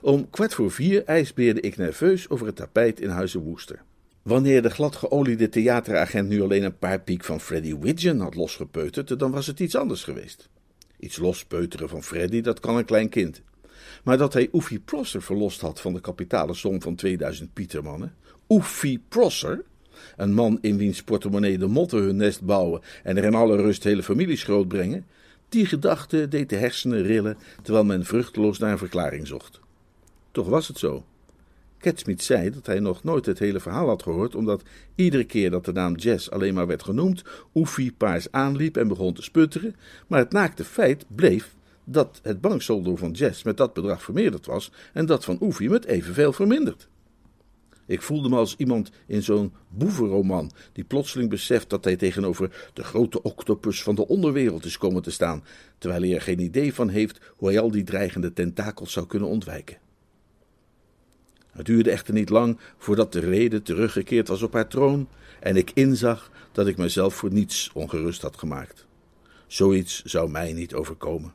Om 0.01 0.30
kwart 0.30 0.53
voor 0.53 0.72
vier 0.72 1.03
ijsbeerde 1.03 1.62
ik 1.62 1.77
nerveus 1.77 2.30
over 2.30 2.46
het 2.46 2.56
tapijt 2.56 3.00
in 3.00 3.10
Huizen 3.10 3.39
Woester. 3.39 3.82
Wanneer 4.22 4.62
de 4.62 4.70
glad 4.70 4.96
geoliede 4.96 5.50
theateragent 5.50 6.30
nu 6.30 6.42
alleen 6.42 6.63
een 6.63 6.77
paar 6.77 7.01
piek 7.01 7.24
van 7.24 7.39
Freddy 7.39 7.77
Widgeon 7.77 8.20
had 8.20 8.36
losgepeuterd, 8.36 9.20
dan 9.20 9.32
was 9.32 9.48
het 9.48 9.60
iets 9.60 9.75
anders 9.75 10.03
geweest. 10.03 10.50
Iets 11.00 11.18
lospeuteren 11.18 11.89
van 11.89 12.03
Freddy, 12.03 12.42
dat 12.42 12.60
kan 12.60 12.77
een 12.77 12.86
klein 12.86 13.10
kind. 13.10 13.42
Maar 14.03 14.18
dat 14.18 14.34
hij 14.34 14.50
Oefie 14.53 14.80
Prosser 14.80 15.22
verlost 15.22 15.62
had 15.62 15.82
van 15.82 15.94
de 15.94 16.01
kapitale 16.01 16.53
som 16.53 16.82
van 16.82 16.96
2000 16.96 17.53
pietermannen. 17.53 18.15
Oefie 18.50 19.03
Prosser? 19.10 19.63
Een 20.17 20.33
man 20.33 20.57
in 20.62 20.77
wiens 20.77 21.03
portemonnee 21.03 21.57
de 21.57 21.67
motten 21.67 22.00
hun 22.00 22.15
nest 22.15 22.41
bouwen 22.41 22.81
en 23.03 23.17
er 23.17 23.24
in 23.24 23.36
alle 23.36 23.55
rust 23.55 23.83
hele 23.83 24.03
families 24.03 24.43
grootbrengen. 24.43 25.05
Die 25.50 25.65
gedachte 25.65 26.27
deed 26.27 26.50
de 26.50 26.55
hersenen 26.55 27.03
rillen 27.03 27.38
terwijl 27.62 27.86
men 27.86 28.05
vruchteloos 28.05 28.60
naar 28.60 28.72
een 28.72 28.77
verklaring 28.77 29.27
zocht. 29.27 29.60
Toch 30.31 30.48
was 30.48 30.67
het 30.67 30.77
zo. 30.77 31.03
Catsmeet 31.83 32.24
zei 32.24 32.50
dat 32.50 32.65
hij 32.65 32.79
nog 32.79 33.03
nooit 33.03 33.25
het 33.25 33.39
hele 33.39 33.60
verhaal 33.60 33.88
had 33.88 34.03
gehoord, 34.03 34.36
omdat 34.36 34.63
iedere 34.95 35.24
keer 35.24 35.51
dat 35.51 35.65
de 35.65 35.72
naam 35.72 35.95
Jess 35.95 36.31
alleen 36.31 36.53
maar 36.53 36.67
werd 36.67 36.83
genoemd, 36.83 37.24
Oefie 37.53 37.91
paars 37.98 38.31
aanliep 38.31 38.77
en 38.77 38.88
begon 38.88 39.13
te 39.13 39.22
sputteren, 39.22 39.75
maar 40.07 40.19
het 40.19 40.31
naakte 40.31 40.63
feit 40.63 41.05
bleef 41.07 41.55
dat 41.83 42.19
het 42.24 42.41
banksaldo 42.41 42.95
van 42.95 43.12
Jess 43.12 43.43
met 43.43 43.57
dat 43.57 43.74
bedrag 43.74 44.03
vermeerderd 44.03 44.45
was 44.45 44.72
en 44.93 45.05
dat 45.05 45.25
van 45.25 45.38
Oefie 45.41 45.69
met 45.69 45.86
evenveel 45.86 46.33
verminderd. 46.33 46.88
Ik 47.85 48.01
voelde 48.01 48.29
me 48.29 48.35
als 48.35 48.55
iemand 48.55 48.91
in 49.07 49.23
zo'n 49.23 49.53
boevenroman 49.69 50.51
die 50.71 50.83
plotseling 50.83 51.29
beseft 51.29 51.69
dat 51.69 51.83
hij 51.83 51.95
tegenover 51.95 52.69
de 52.73 52.83
grote 52.83 53.21
octopus 53.21 53.83
van 53.83 53.95
de 53.95 54.07
onderwereld 54.07 54.65
is 54.65 54.77
komen 54.77 55.01
te 55.01 55.11
staan, 55.11 55.43
terwijl 55.77 56.01
hij 56.01 56.13
er 56.13 56.21
geen 56.21 56.39
idee 56.39 56.73
van 56.73 56.89
heeft 56.89 57.19
hoe 57.35 57.47
hij 57.47 57.59
al 57.59 57.71
die 57.71 57.83
dreigende 57.83 58.33
tentakels 58.33 58.91
zou 58.91 59.05
kunnen 59.05 59.29
ontwijken. 59.29 59.77
Het 61.51 61.65
duurde 61.65 61.91
echter 61.91 62.13
niet 62.13 62.29
lang 62.29 62.59
voordat 62.77 63.11
de 63.11 63.19
reden 63.19 63.63
teruggekeerd 63.63 64.27
was 64.27 64.41
op 64.41 64.53
haar 64.53 64.67
troon 64.67 65.07
en 65.39 65.55
ik 65.55 65.71
inzag 65.73 66.31
dat 66.51 66.67
ik 66.67 66.77
mezelf 66.77 67.15
voor 67.15 67.31
niets 67.31 67.71
ongerust 67.73 68.21
had 68.21 68.37
gemaakt. 68.37 68.85
Zoiets 69.47 70.03
zou 70.03 70.29
mij 70.29 70.53
niet 70.53 70.73
overkomen. 70.73 71.33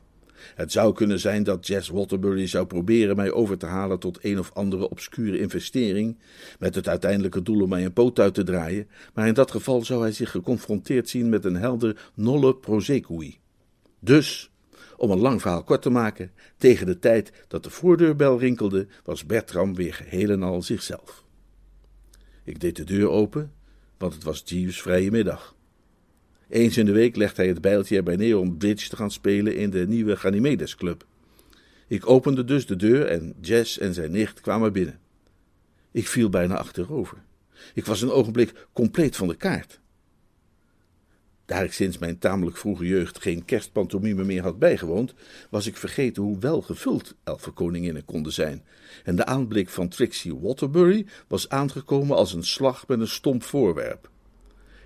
Het 0.55 0.71
zou 0.71 0.93
kunnen 0.93 1.19
zijn 1.19 1.43
dat 1.43 1.67
Jess 1.67 1.89
Waterbury 1.89 2.47
zou 2.47 2.65
proberen 2.65 3.15
mij 3.15 3.31
over 3.31 3.57
te 3.57 3.65
halen 3.65 3.99
tot 3.99 4.19
een 4.21 4.39
of 4.39 4.51
andere 4.53 4.89
obscure 4.89 5.39
investering, 5.39 6.17
met 6.59 6.75
het 6.75 6.87
uiteindelijke 6.87 7.41
doel 7.41 7.61
om 7.61 7.69
mij 7.69 7.85
een 7.85 7.93
poot 7.93 8.19
uit 8.19 8.33
te 8.33 8.43
draaien, 8.43 8.87
maar 9.13 9.27
in 9.27 9.33
dat 9.33 9.51
geval 9.51 9.83
zou 9.85 10.01
hij 10.01 10.11
zich 10.11 10.31
geconfronteerd 10.31 11.09
zien 11.09 11.29
met 11.29 11.45
een 11.45 11.55
helder 11.55 12.11
nolle 12.13 12.55
prosecui. 12.55 13.37
Dus, 13.99 14.51
om 14.97 15.11
een 15.11 15.19
lang 15.19 15.41
verhaal 15.41 15.63
kort 15.63 15.81
te 15.81 15.89
maken, 15.89 16.31
tegen 16.57 16.85
de 16.85 16.99
tijd 16.99 17.31
dat 17.47 17.63
de 17.63 17.69
voordeurbel 17.69 18.39
rinkelde, 18.39 18.87
was 19.03 19.25
Bertram 19.25 19.75
weer 19.75 19.93
geheel 19.93 20.29
en 20.29 20.43
al 20.43 20.61
zichzelf. 20.61 21.23
Ik 22.43 22.59
deed 22.59 22.75
de 22.75 22.83
deur 22.83 23.09
open, 23.09 23.53
want 23.97 24.13
het 24.13 24.23
was 24.23 24.41
Jeeves' 24.45 24.81
vrije 24.81 25.11
middag. 25.11 25.57
Eens 26.49 26.77
in 26.77 26.85
de 26.85 26.91
week 26.91 27.15
legt 27.15 27.37
hij 27.37 27.47
het 27.47 27.61
bijltje 27.61 27.97
erbij 27.97 28.15
neer 28.15 28.37
om 28.37 28.57
bridge 28.57 28.89
te 28.89 28.95
gaan 28.95 29.11
spelen 29.11 29.55
in 29.55 29.69
de 29.69 29.87
nieuwe 29.87 30.15
Ganymedes 30.15 30.75
Club. 30.75 31.05
Ik 31.87 32.09
opende 32.09 32.43
dus 32.43 32.65
de 32.65 32.75
deur 32.75 33.05
en 33.05 33.33
Jess 33.41 33.77
en 33.77 33.93
zijn 33.93 34.11
nicht 34.11 34.41
kwamen 34.41 34.73
binnen. 34.73 34.99
Ik 35.91 36.07
viel 36.07 36.29
bijna 36.29 36.57
achterover. 36.57 37.17
Ik 37.73 37.85
was 37.85 38.01
een 38.01 38.11
ogenblik 38.11 38.67
compleet 38.73 39.15
van 39.15 39.27
de 39.27 39.35
kaart. 39.35 39.79
Daar 41.45 41.63
ik 41.63 41.73
sinds 41.73 41.97
mijn 41.97 42.17
tamelijk 42.17 42.57
vroege 42.57 42.85
jeugd 42.85 43.21
geen 43.21 43.45
kerstpantomime 43.45 44.23
meer 44.23 44.41
had 44.41 44.59
bijgewoond, 44.59 45.13
was 45.49 45.67
ik 45.67 45.77
vergeten 45.77 46.23
hoe 46.23 46.39
wel 46.39 46.61
gevuld 46.61 47.15
elfenkoninginnen 47.23 48.05
konden 48.05 48.31
zijn, 48.31 48.63
en 49.03 49.15
de 49.15 49.25
aanblik 49.25 49.69
van 49.69 49.87
Trixie 49.87 50.35
Waterbury 50.35 51.05
was 51.27 51.49
aangekomen 51.49 52.17
als 52.17 52.33
een 52.33 52.43
slag 52.43 52.87
met 52.87 52.99
een 52.99 53.07
stomp 53.07 53.43
voorwerp. 53.43 54.09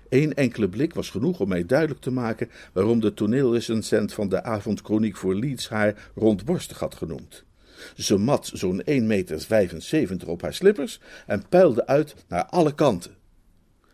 Eén 0.08 0.34
enkele 0.34 0.68
blik 0.68 0.94
was 0.94 1.10
genoeg 1.10 1.40
om 1.40 1.48
mij 1.48 1.66
duidelijk 1.66 2.00
te 2.00 2.10
maken 2.10 2.50
waarom 2.72 3.00
de 3.00 3.14
toneelrecensent 3.14 4.12
van 4.12 4.28
de 4.28 4.42
avondkroniek 4.42 5.16
voor 5.16 5.34
Leeds 5.34 5.68
haar 5.68 6.10
rondborstig 6.14 6.78
had 6.78 6.94
genoemd. 6.94 7.44
Ze 7.96 8.16
mat 8.16 8.50
zo'n 8.54 8.82
1,75 8.90 8.94
meter 9.02 10.28
op 10.28 10.42
haar 10.42 10.54
slippers 10.54 11.00
en 11.26 11.48
puilde 11.48 11.86
uit 11.86 12.14
naar 12.28 12.44
alle 12.44 12.74
kanten. 12.74 13.14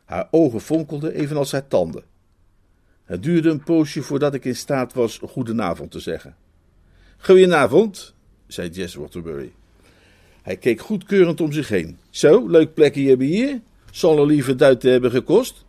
Haar 0.04 0.28
ogen 0.30 0.60
fonkelden 0.60 1.14
evenals 1.14 1.52
haar 1.52 1.68
tanden. 1.68 2.04
Het 3.04 3.22
duurde 3.22 3.50
een 3.50 3.62
poosje 3.62 4.02
voordat 4.02 4.34
ik 4.34 4.44
in 4.44 4.56
staat 4.56 4.92
was 4.92 5.20
goedenavond 5.22 5.90
te 5.90 6.00
zeggen. 6.00 6.36
Goedenavond, 7.18 8.14
zei 8.46 8.68
Jess 8.68 8.94
Waterbury. 8.94 9.52
Hij 10.42 10.56
keek 10.56 10.80
goedkeurend 10.80 11.40
om 11.40 11.52
zich 11.52 11.68
heen. 11.68 11.98
Zo, 12.10 12.48
leuk 12.48 12.74
plekje 12.74 13.08
hebben 13.08 13.26
hier. 13.26 13.60
Zal 13.90 14.18
er 14.18 14.26
liever 14.26 14.56
duiten 14.56 14.90
hebben 14.90 15.10
gekost. 15.10 15.64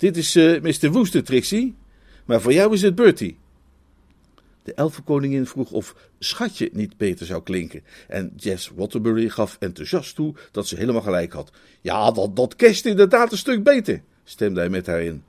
Dit 0.00 0.16
is 0.16 0.36
uh, 0.36 0.56
eh, 0.56 0.62
Mr. 0.62 0.90
Woester, 0.90 1.24
Trixie. 1.24 1.74
Maar 2.24 2.40
voor 2.40 2.52
jou 2.52 2.72
is 2.72 2.82
het 2.82 2.94
Bertie. 2.94 3.38
De 4.62 4.74
elfenkoningin 4.74 5.46
vroeg 5.46 5.70
of 5.70 5.94
schatje 6.18 6.70
niet 6.72 6.96
beter 6.96 7.26
zou 7.26 7.42
klinken. 7.42 7.82
En 8.08 8.32
Jess 8.36 8.70
Waterbury 8.74 9.28
gaf 9.28 9.56
enthousiast 9.58 10.14
toe 10.14 10.34
dat 10.50 10.66
ze 10.66 10.76
helemaal 10.76 11.02
gelijk 11.02 11.32
had. 11.32 11.52
Ja, 11.80 12.10
dat, 12.10 12.36
dat 12.36 12.56
kerst 12.56 12.86
inderdaad 12.86 13.32
een 13.32 13.38
stuk 13.38 13.62
beter, 13.62 14.02
stemde 14.24 14.60
hij 14.60 14.68
met 14.68 14.86
haar 14.86 15.02
in. 15.02 15.22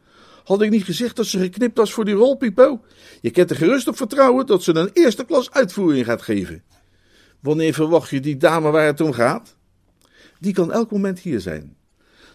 Had 0.43 0.61
ik 0.61 0.69
niet 0.69 0.83
gezegd 0.83 1.15
dat 1.15 1.25
ze 1.25 1.39
geknipt 1.39 1.77
was 1.77 1.93
voor 1.93 2.05
die 2.05 2.13
rol, 2.13 2.35
Pipo? 2.35 2.81
Je 3.21 3.31
kunt 3.31 3.49
er 3.49 3.55
gerust 3.55 3.87
op 3.87 3.97
vertrouwen 3.97 4.45
dat 4.45 4.63
ze 4.63 4.75
een 4.75 4.89
eerste 4.93 5.25
klas 5.25 5.51
uitvoering 5.51 6.05
gaat 6.05 6.21
geven. 6.21 6.63
Wanneer 7.39 7.73
verwacht 7.73 8.09
je 8.09 8.19
die 8.19 8.37
dame 8.37 8.71
waar 8.71 8.85
het 8.85 9.01
om 9.01 9.13
gaat? 9.13 9.55
Die 10.39 10.53
kan 10.53 10.71
elk 10.71 10.91
moment 10.91 11.19
hier 11.19 11.39
zijn. 11.39 11.75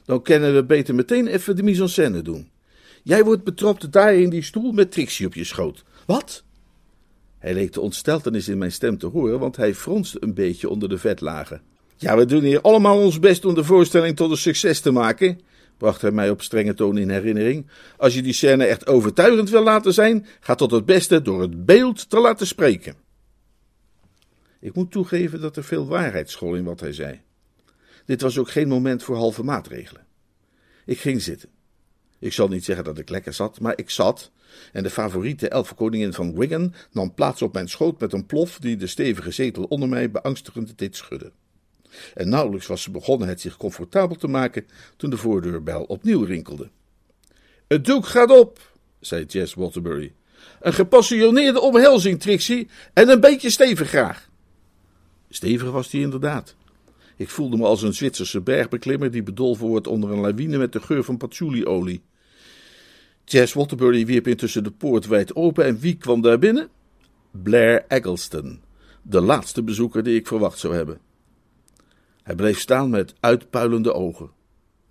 Dan 0.06 0.22
kunnen 0.22 0.54
we 0.54 0.64
beter 0.64 0.94
meteen 0.94 1.26
even 1.26 1.56
de 1.56 1.62
mise 1.62 1.82
en 1.82 1.88
scène 1.88 2.22
doen. 2.22 2.50
Jij 3.02 3.24
wordt 3.24 3.44
betropt 3.44 3.92
daar 3.92 4.14
in 4.14 4.30
die 4.30 4.42
stoel 4.42 4.72
met 4.72 4.92
Trixie 4.92 5.26
op 5.26 5.34
je 5.34 5.44
schoot. 5.44 5.84
Wat? 6.06 6.44
Hij 7.38 7.54
leek 7.54 7.72
de 7.72 7.80
ontsteltenis 7.80 8.48
in 8.48 8.58
mijn 8.58 8.72
stem 8.72 8.98
te 8.98 9.06
horen, 9.06 9.38
want 9.38 9.56
hij 9.56 9.74
fronste 9.74 10.18
een 10.20 10.34
beetje 10.34 10.68
onder 10.68 10.88
de 10.88 10.98
vetlagen. 10.98 11.62
Ja, 11.96 12.16
we 12.16 12.24
doen 12.24 12.42
hier 12.42 12.60
allemaal 12.60 12.98
ons 12.98 13.18
best 13.18 13.44
om 13.44 13.54
de 13.54 13.64
voorstelling 13.64 14.16
tot 14.16 14.30
een 14.30 14.36
succes 14.36 14.80
te 14.80 14.90
maken, 14.90 15.40
bracht 15.76 16.00
hij 16.00 16.10
mij 16.10 16.30
op 16.30 16.42
strenge 16.42 16.74
toon 16.74 16.98
in 16.98 17.10
herinnering. 17.10 17.66
Als 17.96 18.14
je 18.14 18.22
die 18.22 18.32
scène 18.32 18.64
echt 18.64 18.86
overtuigend 18.86 19.50
wil 19.50 19.62
laten 19.62 19.94
zijn, 19.94 20.26
ga 20.40 20.54
tot 20.54 20.70
het 20.70 20.84
beste 20.84 21.22
door 21.22 21.40
het 21.40 21.66
beeld 21.66 22.10
te 22.10 22.18
laten 22.18 22.46
spreken. 22.46 22.94
Ik 24.60 24.74
moet 24.74 24.90
toegeven 24.90 25.40
dat 25.40 25.56
er 25.56 25.64
veel 25.64 25.86
waarheid 25.86 26.30
school 26.30 26.54
in 26.54 26.64
wat 26.64 26.80
hij 26.80 26.92
zei. 26.92 27.20
Dit 28.06 28.20
was 28.20 28.38
ook 28.38 28.50
geen 28.50 28.68
moment 28.68 29.02
voor 29.02 29.16
halve 29.16 29.42
maatregelen. 29.42 30.06
Ik 30.84 30.98
ging 30.98 31.22
zitten. 31.22 31.48
Ik 32.18 32.32
zal 32.32 32.48
niet 32.48 32.64
zeggen 32.64 32.84
dat 32.84 32.98
ik 32.98 33.08
lekker 33.08 33.32
zat, 33.32 33.60
maar 33.60 33.78
ik 33.78 33.90
zat, 33.90 34.30
en 34.72 34.82
de 34.82 34.90
favoriete 34.90 35.48
elfenkoningin 35.48 36.12
van 36.12 36.38
Wigan 36.38 36.74
nam 36.92 37.14
plaats 37.14 37.42
op 37.42 37.52
mijn 37.52 37.68
schoot 37.68 38.00
met 38.00 38.12
een 38.12 38.26
plof 38.26 38.58
die 38.58 38.76
de 38.76 38.86
stevige 38.86 39.30
zetel 39.30 39.64
onder 39.64 39.88
mij 39.88 40.10
beangstigend 40.10 40.78
deed 40.78 40.96
schudden. 40.96 41.32
En 42.14 42.28
nauwelijks 42.28 42.66
was 42.66 42.82
ze 42.82 42.90
begonnen 42.90 43.28
het 43.28 43.40
zich 43.40 43.56
comfortabel 43.56 44.16
te 44.16 44.28
maken 44.28 44.66
toen 44.96 45.10
de 45.10 45.16
voordeurbel 45.16 45.82
opnieuw 45.82 46.22
rinkelde. 46.22 46.68
Het 47.68 47.84
doek 47.84 48.06
gaat 48.06 48.30
op, 48.30 48.72
zei 49.00 49.24
Jess 49.24 49.54
Waterbury. 49.54 50.12
Een 50.60 50.74
gepassioneerde 50.74 51.60
omhelzing, 51.60 52.20
Trixie, 52.20 52.68
en 52.92 53.08
een 53.08 53.20
beetje 53.20 53.50
stevig 53.50 53.88
graag. 53.88 54.28
Stevig 55.28 55.70
was 55.70 55.90
die 55.90 56.02
inderdaad. 56.02 56.54
Ik 57.16 57.30
voelde 57.30 57.56
me 57.56 57.64
als 57.64 57.82
een 57.82 57.94
Zwitserse 57.94 58.40
bergbeklimmer 58.40 59.10
die 59.10 59.22
bedolven 59.22 59.66
wordt 59.66 59.86
onder 59.86 60.10
een 60.10 60.20
lawine 60.20 60.58
met 60.58 60.72
de 60.72 60.80
geur 60.80 61.04
van 61.04 61.16
patchouliolie. 61.16 62.02
Jess 63.24 63.52
Waterbury 63.52 64.06
wierp 64.06 64.26
intussen 64.26 64.64
de 64.64 64.70
poort 64.70 65.06
wijd 65.06 65.34
open 65.34 65.64
en 65.64 65.78
wie 65.78 65.96
kwam 65.96 66.20
daar 66.20 66.38
binnen? 66.38 66.68
Blair 67.30 67.84
Eggleston, 67.88 68.60
de 69.02 69.20
laatste 69.20 69.62
bezoeker 69.62 70.02
die 70.02 70.18
ik 70.18 70.26
verwacht 70.26 70.58
zou 70.58 70.74
hebben. 70.74 70.98
Hij 72.22 72.34
bleef 72.34 72.60
staan 72.60 72.90
met 72.90 73.14
uitpuilende 73.20 73.92
ogen. 73.92 74.30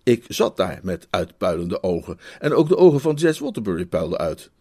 Ik 0.04 0.26
zat 0.28 0.58
daar 0.58 0.80
met 0.84 1.08
uitpuilende 1.10 1.84
ogen 1.84 2.20
en 2.40 2.54
ook 2.54 2.68
de 2.68 2.78
ogen 2.78 3.00
van 3.00 3.16
Jess 3.16 3.40
Waterbury 3.40 3.86
puilden 3.86 4.20
uit. 4.20 4.52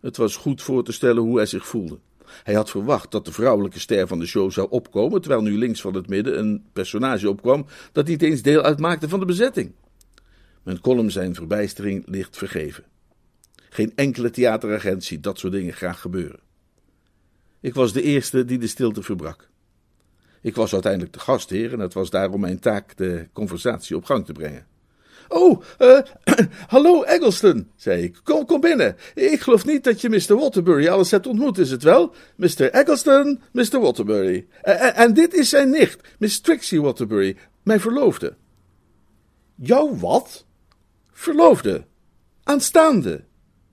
Het 0.00 0.16
was 0.16 0.36
goed 0.36 0.62
voor 0.62 0.84
te 0.84 0.92
stellen 0.92 1.22
hoe 1.22 1.36
hij 1.36 1.46
zich 1.46 1.66
voelde. 1.66 1.98
Hij 2.42 2.54
had 2.54 2.70
verwacht 2.70 3.10
dat 3.10 3.24
de 3.24 3.32
vrouwelijke 3.32 3.80
ster 3.80 4.06
van 4.06 4.18
de 4.18 4.26
show 4.26 4.50
zou 4.50 4.70
opkomen, 4.70 5.20
terwijl 5.20 5.42
nu 5.42 5.58
links 5.58 5.80
van 5.80 5.94
het 5.94 6.08
midden 6.08 6.38
een 6.38 6.64
personage 6.72 7.28
opkwam 7.28 7.66
dat 7.92 8.06
niet 8.06 8.22
eens 8.22 8.42
deel 8.42 8.62
uitmaakte 8.62 9.08
van 9.08 9.20
de 9.20 9.26
bezetting. 9.26 9.72
Kon 10.80 10.96
hem 10.96 11.10
zijn 11.10 11.34
verbijstering 11.34 12.02
licht 12.06 12.36
vergeven. 12.36 12.84
Geen 13.70 13.92
enkele 13.94 14.30
theateragent 14.30 15.04
ziet 15.04 15.22
dat 15.22 15.38
soort 15.38 15.52
dingen 15.52 15.74
graag 15.74 16.00
gebeuren. 16.00 16.40
Ik 17.60 17.74
was 17.74 17.92
de 17.92 18.02
eerste 18.02 18.44
die 18.44 18.58
de 18.58 18.66
stilte 18.66 19.02
verbrak. 19.02 19.48
Ik 20.42 20.54
was 20.54 20.72
uiteindelijk 20.72 21.12
de 21.12 21.18
gastheer 21.18 21.72
en 21.72 21.78
het 21.78 21.94
was 21.94 22.10
daarom 22.10 22.40
mijn 22.40 22.58
taak 22.58 22.96
de 22.96 23.28
conversatie 23.32 23.96
op 23.96 24.04
gang 24.04 24.24
te 24.24 24.32
brengen. 24.32 24.66
Oh, 25.32 25.62
uh, 25.78 26.00
hallo 26.74 27.02
Eggleston, 27.02 27.70
zei 27.76 28.02
ik. 28.02 28.20
Kom, 28.22 28.46
kom 28.46 28.60
binnen. 28.60 28.96
Ik 29.14 29.40
geloof 29.40 29.66
niet 29.66 29.84
dat 29.84 30.00
je 30.00 30.08
Mr. 30.08 30.36
Waterbury 30.36 30.88
alles 30.88 31.10
hebt 31.10 31.26
ontmoet, 31.26 31.58
is 31.58 31.70
het 31.70 31.82
wel? 31.82 32.14
Mr. 32.36 32.70
Eggleston, 32.70 33.40
Mr. 33.52 33.80
Waterbury. 33.80 34.46
En, 34.62 34.94
en 34.94 35.14
dit 35.14 35.34
is 35.34 35.48
zijn 35.48 35.70
nicht, 35.70 36.00
Miss 36.18 36.40
Trixie 36.40 36.82
Waterbury, 36.82 37.36
mijn 37.62 37.80
verloofde. 37.80 38.34
Jouw 39.54 39.96
wat? 39.96 40.44
Verloofde. 41.12 41.84
Aanstaande. 42.42 43.24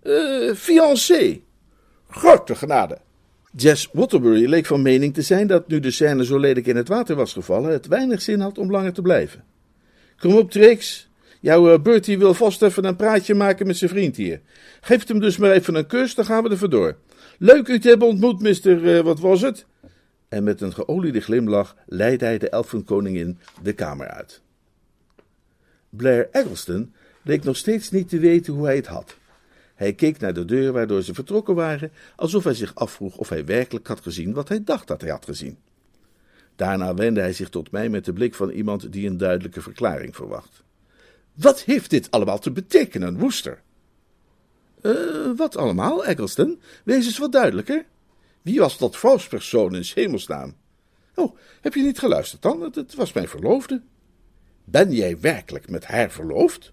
Uh, 0.03 0.53
fiancé. 0.53 1.41
Grote 2.09 2.55
genade. 2.55 2.97
Jess 3.55 3.89
Waterbury 3.93 4.45
leek 4.45 4.65
van 4.65 4.81
mening 4.81 5.13
te 5.13 5.21
zijn 5.21 5.47
dat 5.47 5.67
nu 5.67 5.79
de 5.79 5.91
scène 5.91 6.25
zo 6.25 6.37
lelijk 6.37 6.67
in 6.67 6.75
het 6.75 6.87
water 6.87 7.15
was 7.15 7.33
gevallen, 7.33 7.71
het 7.71 7.87
weinig 7.87 8.21
zin 8.21 8.39
had 8.39 8.57
om 8.57 8.71
langer 8.71 8.93
te 8.93 9.01
blijven. 9.01 9.43
Kom 10.17 10.35
op, 10.35 10.51
Trix, 10.51 11.06
Jouw 11.39 11.73
uh, 11.73 11.79
Bertie 11.79 12.17
wil 12.17 12.33
vast 12.33 12.61
even 12.61 12.85
een 12.85 12.95
praatje 12.95 13.35
maken 13.35 13.67
met 13.67 13.77
zijn 13.77 13.89
vriend 13.89 14.15
hier. 14.15 14.41
Geef 14.81 15.07
hem 15.07 15.19
dus 15.19 15.37
maar 15.37 15.51
even 15.51 15.75
een 15.75 15.87
kus, 15.87 16.15
dan 16.15 16.25
gaan 16.25 16.43
we 16.43 16.49
er 16.49 16.57
vandoor. 16.57 16.97
Leuk 17.37 17.67
u 17.67 17.79
te 17.79 17.87
hebben 17.89 18.07
ontmoet, 18.07 18.41
mister, 18.41 18.97
uh, 18.97 18.99
wat 18.99 19.19
was 19.19 19.41
het? 19.41 19.65
En 20.29 20.43
met 20.43 20.61
een 20.61 20.73
geoliede 20.73 21.21
glimlach 21.21 21.75
leidde 21.85 22.25
hij 22.25 22.37
de 22.37 22.49
elfenkoningin 22.49 23.39
de 23.61 23.73
kamer 23.73 24.07
uit. 24.07 24.41
Blair 25.89 26.29
Eggleston 26.31 26.93
leek 27.23 27.43
nog 27.43 27.57
steeds 27.57 27.91
niet 27.91 28.09
te 28.09 28.19
weten 28.19 28.53
hoe 28.53 28.65
hij 28.65 28.75
het 28.75 28.87
had. 28.87 29.17
Hij 29.75 29.93
keek 29.93 30.19
naar 30.19 30.33
de 30.33 30.45
deur 30.45 30.71
waardoor 30.71 31.01
ze 31.01 31.13
vertrokken 31.13 31.55
waren, 31.55 31.91
alsof 32.15 32.43
hij 32.43 32.53
zich 32.53 32.75
afvroeg 32.75 33.17
of 33.17 33.29
hij 33.29 33.45
werkelijk 33.45 33.87
had 33.87 34.01
gezien 34.01 34.33
wat 34.33 34.49
hij 34.49 34.63
dacht 34.63 34.87
dat 34.87 35.01
hij 35.01 35.09
had 35.09 35.25
gezien. 35.25 35.57
Daarna 36.55 36.93
wendde 36.93 37.21
hij 37.21 37.33
zich 37.33 37.49
tot 37.49 37.71
mij 37.71 37.89
met 37.89 38.05
de 38.05 38.13
blik 38.13 38.35
van 38.35 38.49
iemand 38.49 38.91
die 38.91 39.07
een 39.07 39.17
duidelijke 39.17 39.61
verklaring 39.61 40.15
verwacht. 40.15 40.63
Wat 41.37 41.61
heeft 41.61 41.89
dit 41.89 42.11
allemaal 42.11 42.39
te 42.39 42.51
betekenen, 42.51 43.19
Wooster? 43.19 43.61
Uh, 44.81 45.31
wat 45.35 45.57
allemaal, 45.57 46.05
Eggleston? 46.05 46.61
Wees 46.83 47.05
eens 47.05 47.17
wat 47.17 47.31
duidelijker. 47.31 47.85
Wie 48.41 48.59
was 48.59 48.77
dat 48.77 48.97
vrouwspersoon 48.97 49.75
in 49.75 49.85
hemelsnaam? 49.93 50.55
Oh, 51.15 51.37
heb 51.61 51.73
je 51.73 51.81
niet 51.81 51.99
geluisterd 51.99 52.41
dan? 52.41 52.61
Het, 52.61 52.95
was 52.95 53.13
mijn 53.13 53.27
verloofde. 53.27 53.81
Ben 54.63 54.91
jij 54.91 55.19
werkelijk 55.19 55.69
met 55.69 55.85
haar 55.85 56.11
verloofd? 56.11 56.71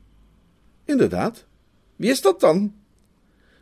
Inderdaad. 0.84 1.44
Wie 1.96 2.10
is 2.10 2.20
dat 2.20 2.40
dan? 2.40 2.74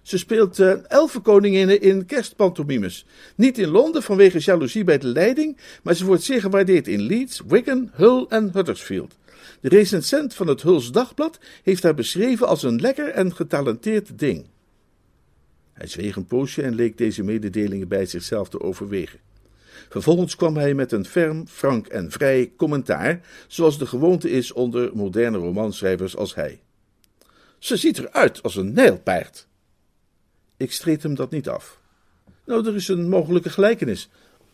Ze 0.03 0.19
speelt 0.19 0.59
uh, 0.59 0.91
elfenkoninginnen 0.91 1.81
in 1.81 2.07
kerstpantomimes. 2.07 3.07
Niet 3.35 3.59
in 3.59 3.69
Londen 3.69 4.03
vanwege 4.03 4.39
jaloezie 4.39 4.85
bij 4.85 4.99
de 4.99 5.07
leiding, 5.07 5.57
maar 5.83 5.95
ze 5.95 6.05
wordt 6.05 6.23
zeer 6.23 6.41
gewaardeerd 6.41 6.89
in 6.89 7.01
Leeds, 7.01 7.41
Wigan, 7.47 7.91
Hull 7.93 8.27
en 8.29 8.51
Huddersfield. 8.53 9.17
De 9.61 9.69
recensent 9.69 10.35
van 10.35 10.47
het 10.47 10.63
Huls 10.63 10.93
Dagblad 10.93 11.39
heeft 11.63 11.83
haar 11.83 11.95
beschreven 11.95 12.49
als 12.49 12.63
een 12.63 12.81
lekker 12.81 13.09
en 13.09 13.35
getalenteerd 13.35 14.19
ding. 14.19 14.47
Hij 15.73 15.87
zweeg 15.87 16.17
een 16.17 16.27
poosje 16.27 16.63
en 16.63 16.75
leek 16.75 16.99
deze 16.99 17.23
mededelingen 17.23 17.89
bij 17.89 18.07
zichzelf 18.07 18.49
te 18.49 18.61
overwegen. 18.61 19.21
Vervolgens 19.89 20.37
kwam 20.37 20.57
hij 20.57 20.75
met 20.75 20.93
een 20.93 21.07
ferm, 21.07 21.47
frank 21.47 21.87
en 21.87 22.11
vrij 22.11 22.53
commentaar, 22.57 23.21
zoals 23.47 23.79
de 23.79 23.87
gewoonte 23.87 24.31
is 24.31 24.53
onder 24.53 24.91
moderne 24.95 25.39
romanschrijvers 25.39 26.17
als 26.17 26.35
hij. 26.35 26.61
Ze 27.59 27.77
ziet 27.77 27.99
eruit 27.99 28.43
als 28.43 28.57
een 28.57 28.73
nijlpaard. 28.73 29.47
Ik 30.57 30.73
streed 30.73 31.03
hem 31.03 31.15
dat 31.15 31.31
niet 31.31 31.49
af. 31.49 31.81
Nou, 32.47 32.67
er 32.67 32.75
is 32.75 32.89
een 32.89 33.09
mogelijke 33.09 33.51
gelijkenis. 33.51 34.09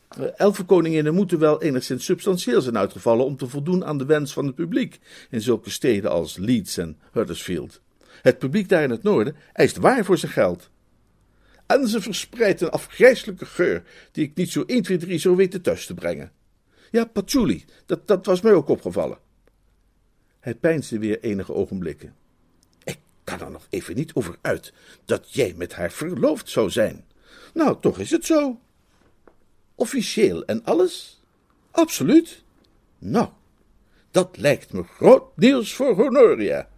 Eh, 0.09 0.25
elfenkoninginnen 0.37 1.15
moeten 1.15 1.39
wel 1.39 1.63
enigszins 1.63 2.05
substantieel 2.05 2.61
zijn 2.61 2.79
uitgevallen 2.79 3.25
om 3.25 3.37
te 3.37 3.49
voldoen 3.49 3.85
aan 3.85 3.99
de 3.99 4.05
wens 4.05 4.33
van 4.33 4.47
het 4.47 4.55
publiek 4.55 4.99
in 5.31 5.41
zulke 5.41 5.71
steden 5.71 6.11
als 6.11 6.37
Leeds 6.37 6.77
en 6.77 6.99
Huddersfield. 7.13 7.81
Het 8.23 8.39
publiek 8.39 8.69
daar 8.69 8.83
in 8.83 8.91
het 8.91 9.03
noorden 9.03 9.37
eist 9.53 9.77
waar 9.77 10.05
voor 10.05 10.19
zijn 10.19 10.33
geld. 10.33 10.71
En 11.67 11.89
ze 11.89 12.01
verspreidt 12.01 12.61
een 12.61 12.71
afgrijselijke 12.71 13.47
geur 13.47 13.83
die 14.13 14.25
ik 14.25 14.35
niet 14.35 14.51
zo 14.51 14.63
1, 14.67 14.83
2, 14.83 14.97
3 14.99 15.19
zo 15.19 15.37
weten 15.37 15.63
thuis 15.63 15.87
te 15.87 15.95
brengen. 15.95 16.33
Ja, 16.91 17.05
patchouli, 17.05 17.65
dat, 17.87 18.07
dat 18.07 18.27
was 18.27 18.41
mij 18.41 18.53
ook 18.53 18.69
opgevallen. 18.69 19.19
Hij 20.41 20.55
peinsde 20.55 20.99
weer 20.99 21.21
enige 21.21 21.55
ogenblikken. 21.55 22.15
Ik 22.85 22.99
kan 23.25 23.41
er 23.41 23.51
nog 23.51 23.67
even 23.71 23.95
niet 23.95 24.15
over 24.15 24.37
uit 24.41 24.73
dat 25.05 25.33
jij 25.33 25.55
met 25.57 25.75
haar 25.75 25.91
verloofd 25.91 26.51
zou 26.51 26.71
zijn. 26.71 27.05
Nou, 27.55 27.77
toch 27.81 27.99
is 27.99 28.11
het 28.11 28.25
zo. 28.25 28.61
Officieel 29.79 30.45
en 30.45 30.65
alles? 30.65 31.21
Absoluut. 31.71 32.43
Nou, 32.99 33.29
dat 34.11 34.37
lijkt 34.37 34.73
me 34.73 34.83
groot 34.83 35.37
nieuws 35.37 35.75
voor 35.75 35.95
Honoria. 35.95 36.69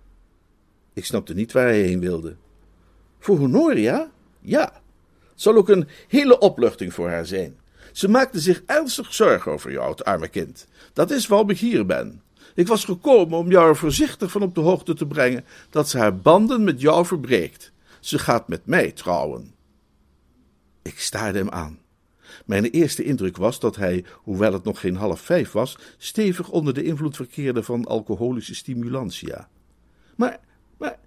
Ik 0.92 1.04
snapte 1.04 1.34
niet 1.34 1.52
waar 1.52 1.66
hij 1.66 1.80
heen 1.80 2.00
wilde. 2.00 2.36
Voor 3.18 3.38
Honoria? 3.38 4.10
Ja. 4.40 4.80
Zal 5.34 5.56
ook 5.56 5.68
een 5.68 5.88
hele 6.08 6.38
opluchting 6.38 6.94
voor 6.94 7.08
haar 7.08 7.26
zijn. 7.26 7.58
Ze 7.92 8.08
maakte 8.08 8.40
zich 8.40 8.62
ernstig 8.66 9.14
zorgen 9.14 9.52
over 9.52 9.72
jou, 9.72 9.90
het 9.90 10.04
arme 10.04 10.28
kind. 10.28 10.66
Dat 10.92 11.10
is 11.10 11.26
waarom 11.26 11.50
ik 11.50 11.58
hier 11.58 11.86
ben. 11.86 12.22
Ik 12.54 12.66
was 12.66 12.84
gekomen 12.84 13.38
om 13.38 13.50
jou 13.50 13.68
er 13.68 13.76
voorzichtig 13.76 14.30
van 14.30 14.42
op 14.42 14.54
de 14.54 14.60
hoogte 14.60 14.94
te 14.94 15.06
brengen 15.06 15.44
dat 15.70 15.88
ze 15.88 15.98
haar 15.98 16.16
banden 16.16 16.64
met 16.64 16.80
jou 16.80 17.06
verbreekt. 17.06 17.72
Ze 18.00 18.18
gaat 18.18 18.48
met 18.48 18.66
mij 18.66 18.92
trouwen. 18.92 19.54
Ik 20.82 20.98
staarde 20.98 21.38
hem 21.38 21.50
aan. 21.50 21.79
Mijn 22.50 22.64
eerste 22.64 23.04
indruk 23.04 23.36
was 23.36 23.60
dat 23.60 23.76
hij, 23.76 24.04
hoewel 24.14 24.52
het 24.52 24.64
nog 24.64 24.80
geen 24.80 24.96
half 24.96 25.20
vijf 25.20 25.52
was, 25.52 25.78
stevig 25.98 26.48
onder 26.48 26.74
de 26.74 26.82
invloed 26.82 27.16
verkeerde 27.16 27.62
van 27.62 27.84
alcoholische 27.84 28.54
stimulantia. 28.54 29.48
Maar, 30.16 30.40
maar, 30.78 30.98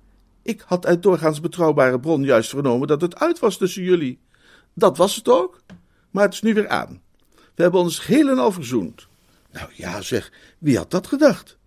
ik 0.42 0.64
had 0.66 0.86
uit 0.86 1.04
doorgaans 1.04 1.42
betrouwbare 1.42 2.00
bron 2.00 2.24
juist 2.24 2.50
vernomen 2.50 2.88
dat 2.88 3.02
het 3.02 3.20
uit 3.20 3.40
was 3.40 3.58
tussen 3.58 3.84
jullie. 3.84 4.20
Dat 4.74 4.98
was 4.98 5.16
het 5.16 5.30
ook, 5.30 5.62
maar 6.12 6.24
het 6.24 6.34
is 6.34 6.42
nu 6.42 6.54
weer 6.54 6.68
aan. 6.68 7.02
We 7.56 7.62
hebben 7.62 7.82
ons 7.82 8.06
heel 8.06 8.30
en 8.30 8.38
al 8.38 8.52
verzoend. 8.52 9.08
Nou 9.52 9.70
ja, 9.74 10.02
zeg, 10.02 10.32
wie 10.58 10.78
had 10.78 10.92
dat 10.92 11.08
gedacht? 11.08 11.58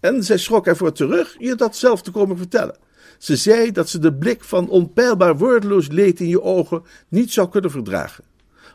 En 0.00 0.22
zij 0.22 0.38
schrok 0.38 0.66
ervoor 0.66 0.92
terug 0.92 1.36
je 1.38 1.54
dat 1.54 1.76
zelf 1.76 2.02
te 2.02 2.10
komen 2.10 2.36
vertellen. 2.36 2.76
Ze 3.18 3.36
zei 3.36 3.72
dat 3.72 3.88
ze 3.88 3.98
de 3.98 4.14
blik 4.14 4.44
van 4.44 4.68
onpeilbaar 4.68 5.36
woordeloos 5.36 5.88
leed 5.88 6.20
in 6.20 6.28
je 6.28 6.42
ogen 6.42 6.82
niet 7.08 7.32
zou 7.32 7.48
kunnen 7.48 7.70
verdragen. 7.70 8.24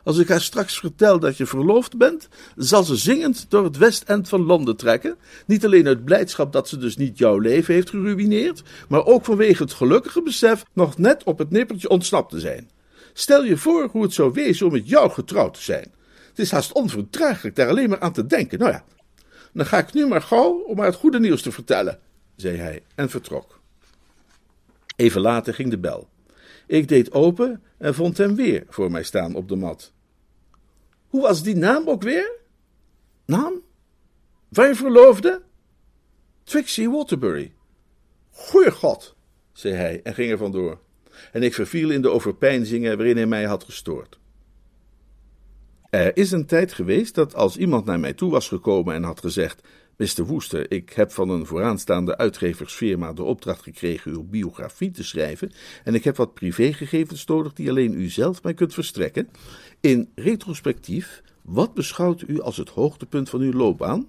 Als 0.04 0.18
ik 0.18 0.28
haar 0.28 0.40
straks 0.40 0.78
vertel 0.78 1.18
dat 1.18 1.36
je 1.36 1.46
verloofd 1.46 1.96
bent, 1.96 2.28
zal 2.56 2.84
ze 2.84 2.96
zingend 2.96 3.46
door 3.48 3.64
het 3.64 3.76
westend 3.76 4.28
van 4.28 4.42
Londen 4.42 4.76
trekken. 4.76 5.16
Niet 5.46 5.64
alleen 5.64 5.86
uit 5.86 6.04
blijdschap 6.04 6.52
dat 6.52 6.68
ze 6.68 6.78
dus 6.78 6.96
niet 6.96 7.18
jouw 7.18 7.38
leven 7.38 7.74
heeft 7.74 7.90
geruineerd, 7.90 8.62
maar 8.88 9.04
ook 9.04 9.24
vanwege 9.24 9.62
het 9.62 9.72
gelukkige 9.72 10.22
besef 10.22 10.64
nog 10.72 10.98
net 10.98 11.24
op 11.24 11.38
het 11.38 11.50
nippertje 11.50 11.88
ontsnapt 11.88 12.30
te 12.30 12.40
zijn. 12.40 12.70
Stel 13.12 13.44
je 13.44 13.56
voor 13.56 13.88
hoe 13.92 14.02
het 14.02 14.12
zou 14.12 14.32
wezen 14.32 14.66
om 14.66 14.72
met 14.72 14.88
jou 14.88 15.10
getrouwd 15.10 15.54
te 15.54 15.62
zijn. 15.62 15.92
Het 16.28 16.38
is 16.38 16.50
haast 16.50 16.72
onverdraaglijk 16.72 17.56
daar 17.56 17.68
alleen 17.68 17.88
maar 17.88 18.00
aan 18.00 18.12
te 18.12 18.26
denken. 18.26 18.58
Nou 18.58 18.70
ja, 18.70 18.84
dan 19.52 19.66
ga 19.66 19.78
ik 19.78 19.92
nu 19.92 20.06
maar 20.06 20.22
gauw 20.22 20.58
om 20.66 20.78
haar 20.78 20.86
het 20.86 20.96
goede 20.96 21.20
nieuws 21.20 21.42
te 21.42 21.52
vertellen, 21.52 21.98
zei 22.36 22.56
hij 22.56 22.82
en 22.94 23.10
vertrok. 23.10 23.60
Even 24.96 25.20
later 25.20 25.54
ging 25.54 25.70
de 25.70 25.78
bel. 25.78 26.08
Ik 26.66 26.88
deed 26.88 27.12
open 27.12 27.62
en 27.80 27.94
vond 27.94 28.18
hem 28.18 28.34
weer 28.34 28.64
voor 28.68 28.90
mij 28.90 29.02
staan 29.02 29.34
op 29.34 29.48
de 29.48 29.56
mat. 29.56 29.92
Hoe 31.08 31.20
was 31.20 31.42
die 31.42 31.56
naam 31.56 31.88
ook 31.88 32.02
weer? 32.02 32.32
Naam? 33.24 33.62
Je 34.48 34.74
verloofde? 34.74 35.42
Trixie 36.42 36.90
Waterbury. 36.90 37.52
Goeie 38.30 38.70
god, 38.70 39.16
zei 39.52 39.74
hij 39.74 40.00
en 40.02 40.14
ging 40.14 40.30
er 40.30 40.38
vandoor. 40.38 40.80
En 41.32 41.42
ik 41.42 41.54
verviel 41.54 41.90
in 41.90 42.02
de 42.02 42.10
overpeinzingen 42.10 42.96
waarin 42.96 43.16
hij 43.16 43.26
mij 43.26 43.44
had 43.44 43.64
gestoord. 43.64 44.18
Er 45.90 46.16
is 46.16 46.30
een 46.30 46.46
tijd 46.46 46.72
geweest 46.72 47.14
dat 47.14 47.34
als 47.34 47.56
iemand 47.56 47.84
naar 47.84 48.00
mij 48.00 48.12
toe 48.12 48.30
was 48.30 48.48
gekomen 48.48 48.94
en 48.94 49.02
had 49.02 49.20
gezegd: 49.20 49.62
Mr. 50.00 50.24
Woester, 50.26 50.72
ik 50.72 50.92
heb 50.92 51.12
van 51.12 51.28
een 51.28 51.46
vooraanstaande 51.46 52.16
uitgeversfirma 52.16 53.12
de 53.12 53.22
opdracht 53.22 53.62
gekregen 53.62 54.12
uw 54.12 54.22
biografie 54.22 54.90
te 54.90 55.04
schrijven 55.04 55.52
en 55.84 55.94
ik 55.94 56.04
heb 56.04 56.16
wat 56.16 56.34
privégegevens 56.34 57.24
nodig 57.24 57.52
die 57.52 57.70
alleen 57.70 58.00
u 58.00 58.08
zelf 58.08 58.42
mij 58.42 58.54
kunt 58.54 58.74
verstrekken. 58.74 59.28
In 59.80 60.08
retrospectief, 60.14 61.22
wat 61.42 61.74
beschouwt 61.74 62.24
u 62.26 62.40
als 62.40 62.56
het 62.56 62.68
hoogtepunt 62.68 63.30
van 63.30 63.40
uw 63.40 63.52
loopbaan? 63.52 64.06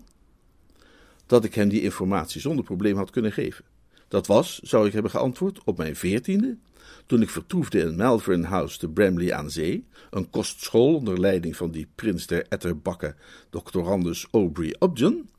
Dat 1.26 1.44
ik 1.44 1.54
hem 1.54 1.70
die 1.70 1.82
informatie 1.82 2.42
zonder 2.42 2.66
probleem 2.66 2.96
had 2.98 3.10
kunnen 3.10 3.32
geven. 3.32 3.66
Dat 4.08 4.28
was, 4.28 4.60
zou 4.60 4.88
ik 4.88 4.94
hebben 4.94 5.12
geantwoord, 5.12 5.64
op 5.64 5.78
mijn 5.78 5.96
veertiende, 5.96 6.58
toen 7.06 7.22
ik 7.22 7.30
vertoefde 7.30 7.80
in 7.80 7.96
Malvern 7.96 8.44
House 8.44 8.78
te 8.78 8.90
Bramley 8.90 9.34
aan 9.34 9.52
Zee, 9.52 9.86
een 10.10 10.30
kostschool 10.30 10.96
onder 10.96 11.20
leiding 11.20 11.56
van 11.56 11.72
die 11.72 11.88
prins 11.96 12.28
der 12.28 12.46
etterbakken, 12.50 13.16
doctorandus 13.50 14.28
Aubrey 14.32 14.76
Upjohn, 14.80 15.30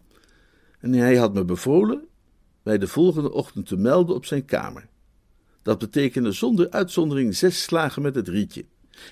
en 0.82 0.92
hij 0.92 1.16
had 1.16 1.34
me 1.34 1.44
bevolen 1.44 2.06
mij 2.62 2.78
de 2.78 2.88
volgende 2.88 3.32
ochtend 3.32 3.66
te 3.66 3.76
melden 3.76 4.14
op 4.14 4.24
zijn 4.24 4.44
kamer. 4.44 4.88
Dat 5.62 5.78
betekende 5.78 6.32
zonder 6.32 6.70
uitzondering 6.70 7.36
zes 7.36 7.62
slagen 7.62 8.02
met 8.02 8.14
het 8.14 8.28
rietje. 8.28 8.64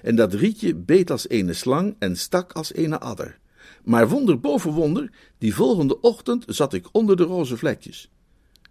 En 0.02 0.16
dat 0.16 0.34
rietje 0.34 0.74
beet 0.74 1.10
als 1.10 1.28
ene 1.28 1.52
slang 1.52 1.96
en 1.98 2.16
stak 2.16 2.52
als 2.52 2.72
ene 2.72 2.98
adder. 3.00 3.38
Maar 3.84 4.08
wonder 4.08 4.40
boven 4.40 4.72
wonder, 4.72 5.10
die 5.38 5.54
volgende 5.54 6.00
ochtend 6.00 6.44
zat 6.46 6.72
ik 6.72 6.88
onder 6.92 7.16
de 7.16 7.22
roze 7.22 7.56
vlekjes. 7.56 8.10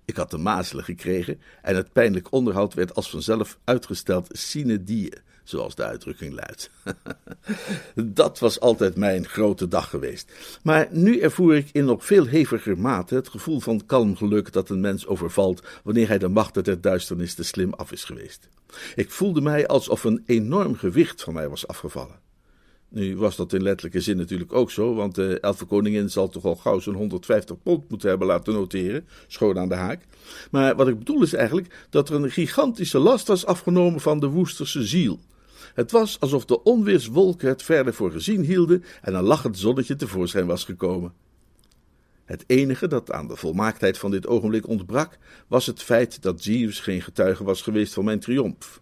Ik 0.05 0.15
had 0.15 0.31
de 0.31 0.37
mazelen 0.37 0.83
gekregen 0.83 1.41
en 1.61 1.75
het 1.75 1.93
pijnlijk 1.93 2.31
onderhoud 2.31 2.73
werd 2.73 2.95
als 2.95 3.09
vanzelf 3.09 3.59
uitgesteld 3.63 4.27
sine 4.31 4.83
die, 4.83 5.13
zoals 5.49 5.75
de 5.75 5.83
uitdrukking 5.83 6.33
luidt. 6.33 6.69
Dat 8.15 8.39
was 8.39 8.59
altijd 8.59 8.95
mijn 8.95 9.27
grote 9.27 9.67
dag 9.67 9.89
geweest. 9.89 10.31
Maar 10.63 10.87
nu 10.91 11.19
ervoer 11.19 11.55
ik 11.55 11.69
in 11.71 11.85
nog 11.85 12.05
veel 12.05 12.27
heviger 12.27 12.79
mate 12.79 13.15
het 13.15 13.27
gevoel 13.27 13.59
van 13.59 13.85
kalm 13.85 14.15
geluk 14.15 14.53
dat 14.53 14.69
een 14.69 14.81
mens 14.81 15.07
overvalt 15.07 15.63
wanneer 15.83 16.07
hij 16.07 16.17
de 16.17 16.27
machten 16.27 16.63
der 16.63 16.81
duisternis 16.81 17.33
te 17.33 17.43
slim 17.43 17.73
af 17.73 17.91
is 17.91 18.03
geweest. 18.03 18.49
Ik 18.95 19.11
voelde 19.11 19.41
mij 19.41 19.67
alsof 19.67 20.03
een 20.03 20.23
enorm 20.25 20.75
gewicht 20.75 21.23
van 21.23 21.33
mij 21.33 21.49
was 21.49 21.67
afgevallen. 21.67 22.27
Nu 22.91 23.17
was 23.17 23.35
dat 23.35 23.53
in 23.53 23.63
letterlijke 23.63 24.01
zin 24.01 24.17
natuurlijk 24.17 24.53
ook 24.53 24.71
zo, 24.71 24.93
want 24.93 25.15
de 25.15 25.39
elfenkoningin 25.39 26.09
zal 26.09 26.29
toch 26.29 26.45
al 26.45 26.55
gauw 26.55 26.79
zo'n 26.79 26.95
150 26.95 27.61
pond 27.63 27.89
moeten 27.89 28.09
hebben 28.09 28.27
laten 28.27 28.53
noteren, 28.53 29.07
schoon 29.27 29.59
aan 29.59 29.69
de 29.69 29.75
haak. 29.75 30.03
Maar 30.51 30.75
wat 30.75 30.87
ik 30.87 30.97
bedoel 30.97 31.21
is 31.21 31.33
eigenlijk 31.33 31.87
dat 31.89 32.09
er 32.09 32.15
een 32.15 32.31
gigantische 32.31 32.99
last 32.99 33.27
was 33.27 33.45
afgenomen 33.45 34.01
van 34.01 34.19
de 34.19 34.27
Woesterse 34.27 34.83
ziel. 34.83 35.19
Het 35.73 35.91
was 35.91 36.19
alsof 36.19 36.45
de 36.45 36.63
onweerswolken 36.63 37.47
het 37.47 37.63
verder 37.63 37.93
voor 37.93 38.11
gezien 38.11 38.43
hielden 38.43 38.83
en 39.01 39.13
een 39.13 39.23
lachend 39.23 39.57
zonnetje 39.57 39.95
tevoorschijn 39.95 40.45
was 40.45 40.63
gekomen. 40.63 41.13
Het 42.25 42.43
enige 42.47 42.87
dat 42.87 43.11
aan 43.11 43.27
de 43.27 43.35
volmaaktheid 43.35 43.97
van 43.97 44.11
dit 44.11 44.27
ogenblik 44.27 44.67
ontbrak, 44.67 45.17
was 45.47 45.65
het 45.65 45.83
feit 45.83 46.21
dat 46.21 46.43
Jeeves 46.43 46.79
geen 46.79 47.01
getuige 47.01 47.43
was 47.43 47.61
geweest 47.61 47.93
van 47.93 48.05
mijn 48.05 48.19
triomf. 48.19 48.81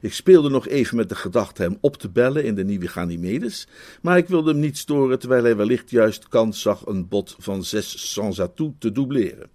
Ik 0.00 0.12
speelde 0.12 0.48
nog 0.48 0.68
even 0.68 0.96
met 0.96 1.08
de 1.08 1.14
gedachte 1.14 1.62
hem 1.62 1.78
op 1.80 1.96
te 1.96 2.10
bellen 2.10 2.44
in 2.44 2.54
de 2.54 2.64
nieuwe 2.64 2.88
Ganymedes, 2.88 3.68
maar 4.02 4.16
ik 4.16 4.28
wilde 4.28 4.50
hem 4.50 4.60
niet 4.60 4.78
storen 4.78 5.18
terwijl 5.18 5.44
hij 5.44 5.56
wellicht 5.56 5.90
juist 5.90 6.28
kans 6.28 6.60
zag 6.60 6.86
een 6.86 7.08
bod 7.08 7.36
van 7.38 7.64
zes 7.64 8.12
sans 8.12 8.40
atout 8.40 8.80
te 8.80 8.92
doubleren. 8.92 9.50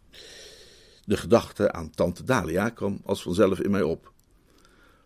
De 1.06 1.18
gedachte 1.18 1.72
aan 1.72 1.90
tante 1.90 2.24
Dalia 2.24 2.70
kwam 2.70 3.02
als 3.06 3.22
vanzelf 3.22 3.60
in 3.60 3.72
mij 3.72 3.82
op. 3.82 4.14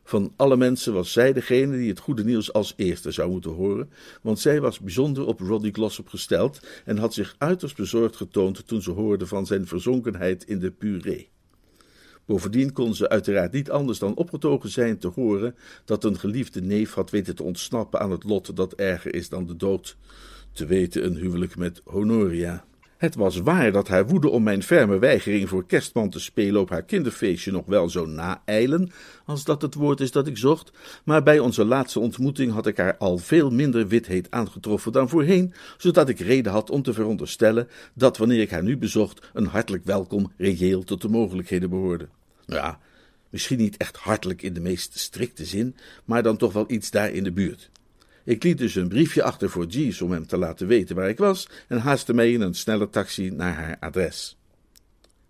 Van 0.04 0.34
alle 0.36 0.58
mensen 0.58 0.94
was 0.94 1.12
zij 1.12 1.34
degene 1.34 1.78
die 1.78 1.89
het 1.89 2.00
goede 2.00 2.24
nieuws 2.24 2.54
als 2.54 2.74
eerste 2.76 3.12
zou 3.12 3.32
moeten 3.32 3.52
horen, 3.52 3.89
want 4.22 4.39
zij 4.39 4.62
was 4.62 4.80
bijzonder 4.80 5.26
op 5.26 5.39
Roddy 5.39 5.72
Glossop 5.72 6.08
gesteld 6.08 6.60
en 6.86 6.98
had 6.98 7.13
zich 7.13 7.36
uiterst 7.38 7.76
bezorgd 7.76 8.16
getoond 8.16 8.68
toen 8.68 8.82
ze 8.82 8.92
hoorde 8.92 9.28
van 9.28 9.46
zijn 9.46 9.68
verzonkenheid 9.68 10.44
in 10.44 10.60
de 10.60 10.72
puree. 10.72 11.30
Bovendien 12.26 12.74
kon 12.74 12.96
ze 12.96 13.10
uiteraard 13.10 13.52
niet 13.52 13.72
anders 13.72 14.00
dan 14.00 14.16
opgetogen 14.16 14.70
zijn 14.70 14.98
te 14.98 15.08
horen 15.08 15.56
dat 15.86 16.04
een 16.04 16.20
geliefde 16.20 16.62
neef 16.62 16.94
had 16.94 17.10
weten 17.10 17.36
te 17.36 17.44
ontsnappen 17.44 18.00
aan 18.00 18.12
het 18.12 18.24
lot 18.24 18.56
dat 18.56 18.74
erger 18.74 19.16
is 19.16 19.30
dan 19.30 19.46
de 19.46 19.56
dood, 19.56 19.98
te 20.52 20.66
weten 20.66 21.06
een 21.06 21.16
huwelijk 21.16 21.56
met 21.56 21.82
Honoria. 21.84 22.66
Het 23.04 23.16
was 23.16 23.38
waar 23.38 23.72
dat 23.72 23.88
haar 23.88 24.08
woede 24.08 24.30
om 24.30 24.44
mijn 24.44 24.63
ferme 24.63 25.00
weigering 25.00 25.50
voor 25.50 25.66
kerstman 25.66 26.10
te 26.10 26.20
spelen 26.20 26.62
op 26.62 26.70
haar 26.70 26.84
kinderfeestje 26.84 27.52
nog 27.52 27.66
wel 27.66 27.89
zo 27.89 28.06
naeilen, 28.06 28.92
als 29.26 29.44
dat 29.44 29.62
het 29.62 29.74
woord 29.74 30.00
is 30.00 30.12
dat 30.12 30.28
ik 30.28 30.38
zocht, 30.38 30.72
maar 31.04 31.24
bij 31.24 31.39
onze 31.39 31.66
laatste 31.66 32.00
ontmoeting 32.00 32.52
had 32.52 32.68
ik 32.68 32.78
haar 32.78 32.98
al 32.98 33.18
veel 33.18 33.50
minder 33.50 33.88
witheid 33.88 34.32
aangetroffen 34.32 34.92
dan 34.92 35.10
voorheen, 35.10 35.54
zodat 35.78 36.10
ik 36.10 36.20
reden 36.20 36.52
had 36.52 36.70
om 36.70 36.82
te 36.82 36.94
veronderstellen 36.94 37.68
dat 37.94 38.18
wanneer 38.18 38.42
ik 38.42 38.52
haar 38.52 38.63
nu 38.63 38.78
bezocht, 38.78 39.30
een 39.34 39.48
hartelijk 39.48 39.86
welkom 39.86 40.32
reëel 40.38 40.84
tot 40.84 41.02
de 41.02 41.10
mogelijkheden 41.10 41.70
behoorde. 41.70 42.08
Ja, 42.46 42.80
misschien 43.30 43.58
niet 43.58 43.78
echt 43.78 43.98
hartelijk 43.98 44.42
in 44.42 44.54
de 44.54 44.62
meest 44.62 45.00
strikte 45.00 45.46
zin, 45.46 45.76
maar 46.06 46.24
dan 46.24 46.38
toch 46.38 46.54
wel 46.54 46.66
iets 46.68 46.92
daar 46.92 47.12
in 47.12 47.24
de 47.24 47.32
buurt. 47.32 47.72
Ik 48.23 48.43
liet 48.43 48.57
dus 48.57 48.75
een 48.75 48.88
briefje 48.88 49.23
achter 49.23 49.49
voor 49.49 49.65
Jeeves 49.65 50.01
om 50.01 50.12
hem 50.12 50.27
te 50.27 50.38
laten 50.38 50.67
weten 50.67 50.95
waar 50.95 51.09
ik 51.09 51.17
was 51.17 51.49
en 51.67 51.77
haastte 51.77 52.13
mij 52.13 52.31
in 52.31 52.41
een 52.41 52.53
snelle 52.53 52.89
taxi 52.89 53.29
naar 53.29 53.53
haar 53.53 53.77
adres. 53.79 54.38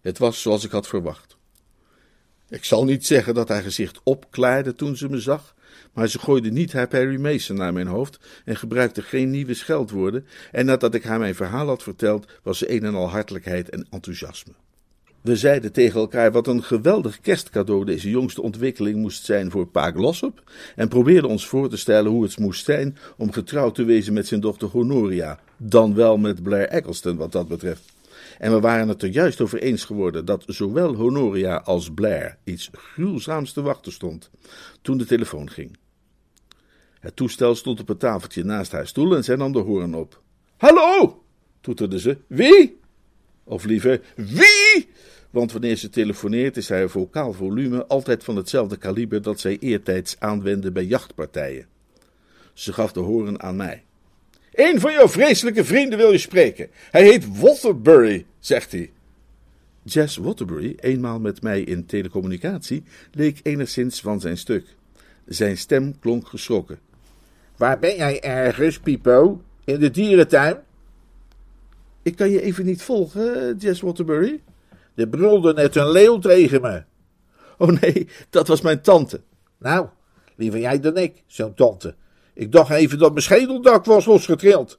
Het 0.01 0.17
was 0.17 0.41
zoals 0.41 0.63
ik 0.63 0.71
had 0.71 0.87
verwacht. 0.87 1.37
Ik 2.49 2.63
zal 2.63 2.85
niet 2.85 3.05
zeggen 3.05 3.33
dat 3.33 3.49
haar 3.49 3.61
gezicht 3.61 3.99
opklaarde 4.03 4.75
toen 4.75 4.97
ze 4.97 5.09
me 5.09 5.19
zag, 5.19 5.55
maar 5.93 6.07
ze 6.07 6.19
gooide 6.19 6.51
niet 6.51 6.73
haar 6.73 6.87
Perry 6.87 7.19
Mason 7.19 7.55
naar 7.55 7.73
mijn 7.73 7.87
hoofd 7.87 8.19
en 8.45 8.55
gebruikte 8.55 9.01
geen 9.01 9.29
nieuwe 9.29 9.53
scheldwoorden, 9.53 10.25
en 10.51 10.65
nadat 10.65 10.93
ik 10.93 11.03
haar 11.03 11.19
mijn 11.19 11.35
verhaal 11.35 11.67
had 11.67 11.83
verteld, 11.83 12.31
was 12.43 12.57
ze 12.57 12.71
een 12.71 12.83
en 12.83 12.95
al 12.95 13.09
hartelijkheid 13.09 13.69
en 13.69 13.87
enthousiasme. 13.89 14.53
We 15.23 15.35
zeiden 15.35 15.71
tegen 15.71 15.99
elkaar 15.99 16.31
wat 16.31 16.47
een 16.47 16.63
geweldig 16.63 17.19
kerstcadeau 17.19 17.85
deze 17.85 18.09
jongste 18.09 18.41
ontwikkeling 18.41 18.97
moest 18.97 19.25
zijn 19.25 19.51
voor 19.51 19.67
Pa 19.67 19.91
Glossop 19.91 20.51
en 20.75 20.87
probeerden 20.87 21.29
ons 21.29 21.47
voor 21.47 21.69
te 21.69 21.77
stellen 21.77 22.11
hoe 22.11 22.23
het 22.23 22.39
moest 22.39 22.65
zijn 22.65 22.97
om 23.17 23.31
getrouwd 23.31 23.75
te 23.75 23.83
wezen 23.83 24.13
met 24.13 24.27
zijn 24.27 24.39
dochter 24.39 24.67
Honoria, 24.67 25.39
dan 25.57 25.95
wel 25.95 26.17
met 26.17 26.43
Blair 26.43 26.67
Eccleston 26.67 27.17
wat 27.17 27.31
dat 27.31 27.47
betreft. 27.47 27.81
En 28.39 28.51
we 28.51 28.59
waren 28.59 28.87
het 28.87 29.01
er 29.01 29.09
juist 29.09 29.41
over 29.41 29.61
eens 29.61 29.85
geworden 29.85 30.25
dat 30.25 30.43
zowel 30.47 30.95
Honoria 30.95 31.57
als 31.57 31.91
Blair 31.93 32.37
iets 32.43 32.69
gruwzaams 32.73 33.53
te 33.53 33.61
wachten 33.61 33.91
stond 33.91 34.29
toen 34.81 34.97
de 34.97 35.05
telefoon 35.05 35.49
ging. 35.49 35.77
Het 36.99 37.15
toestel 37.15 37.55
stond 37.55 37.79
op 37.79 37.87
het 37.87 37.99
tafeltje 37.99 38.43
naast 38.43 38.71
haar 38.71 38.87
stoel 38.87 39.15
en 39.15 39.23
zij 39.23 39.35
nam 39.35 39.51
de 39.51 39.59
hoorn 39.59 39.95
op. 39.95 40.21
Hallo, 40.57 41.23
toeterde 41.61 41.99
ze. 41.99 42.17
Wie? 42.27 42.81
Of 43.43 43.65
liever, 43.65 44.01
wie? 44.15 44.87
Want 45.33 45.51
wanneer 45.51 45.75
ze 45.75 45.89
telefoneert 45.89 46.57
is 46.57 46.69
haar 46.69 46.89
vocaal 46.89 47.33
volume 47.33 47.85
altijd 47.85 48.23
van 48.23 48.35
hetzelfde 48.35 48.77
kaliber 48.77 49.21
dat 49.21 49.39
zij 49.39 49.57
eertijds 49.59 50.15
aanwendde 50.19 50.71
bij 50.71 50.85
jachtpartijen. 50.85 51.65
Ze 52.53 52.73
gaf 52.73 52.91
de 52.91 52.99
horen 52.99 53.41
aan 53.41 53.55
mij. 53.55 53.83
Een 54.53 54.79
van 54.79 54.91
jouw 54.91 55.07
vreselijke 55.07 55.63
vrienden 55.63 55.97
wil 55.97 56.11
je 56.11 56.17
spreken. 56.17 56.69
Hij 56.91 57.03
heet 57.03 57.39
Waterbury, 57.39 58.25
zegt 58.39 58.71
hij. 58.71 58.91
Jess 59.83 60.17
Waterbury, 60.17 60.75
eenmaal 60.79 61.19
met 61.19 61.41
mij 61.41 61.61
in 61.61 61.85
telecommunicatie, 61.85 62.83
leek 63.11 63.39
enigszins 63.43 64.01
van 64.01 64.19
zijn 64.19 64.37
stuk. 64.37 64.65
Zijn 65.25 65.57
stem 65.57 65.99
klonk 65.99 66.27
geschrokken. 66.27 66.79
Waar 67.57 67.79
ben 67.79 67.95
jij 67.95 68.21
ergens, 68.21 68.79
Pipo? 68.79 69.41
In 69.63 69.79
de 69.79 69.91
dierentuin? 69.91 70.57
Ik 72.01 72.15
kan 72.15 72.29
je 72.29 72.41
even 72.41 72.65
niet 72.65 72.81
volgen, 72.81 73.57
Jess 73.57 73.81
Waterbury. 73.81 74.41
Er 74.95 75.07
brulde 75.07 75.53
net 75.53 75.75
een 75.75 75.91
leeuw 75.91 76.19
tegen 76.19 76.61
me. 76.61 76.83
Oh 77.57 77.81
nee, 77.81 78.07
dat 78.29 78.47
was 78.47 78.61
mijn 78.61 78.81
tante. 78.81 79.21
Nou, 79.59 79.87
liever 80.35 80.59
jij 80.59 80.79
dan 80.79 80.97
ik, 80.97 81.23
zo'n 81.27 81.53
tante. 81.53 81.95
Ik 82.33 82.51
dacht 82.51 82.69
even 82.71 82.97
dat 82.97 83.11
mijn 83.11 83.23
schedeldak 83.23 83.85
was 83.85 84.05
losgetrild. 84.05 84.77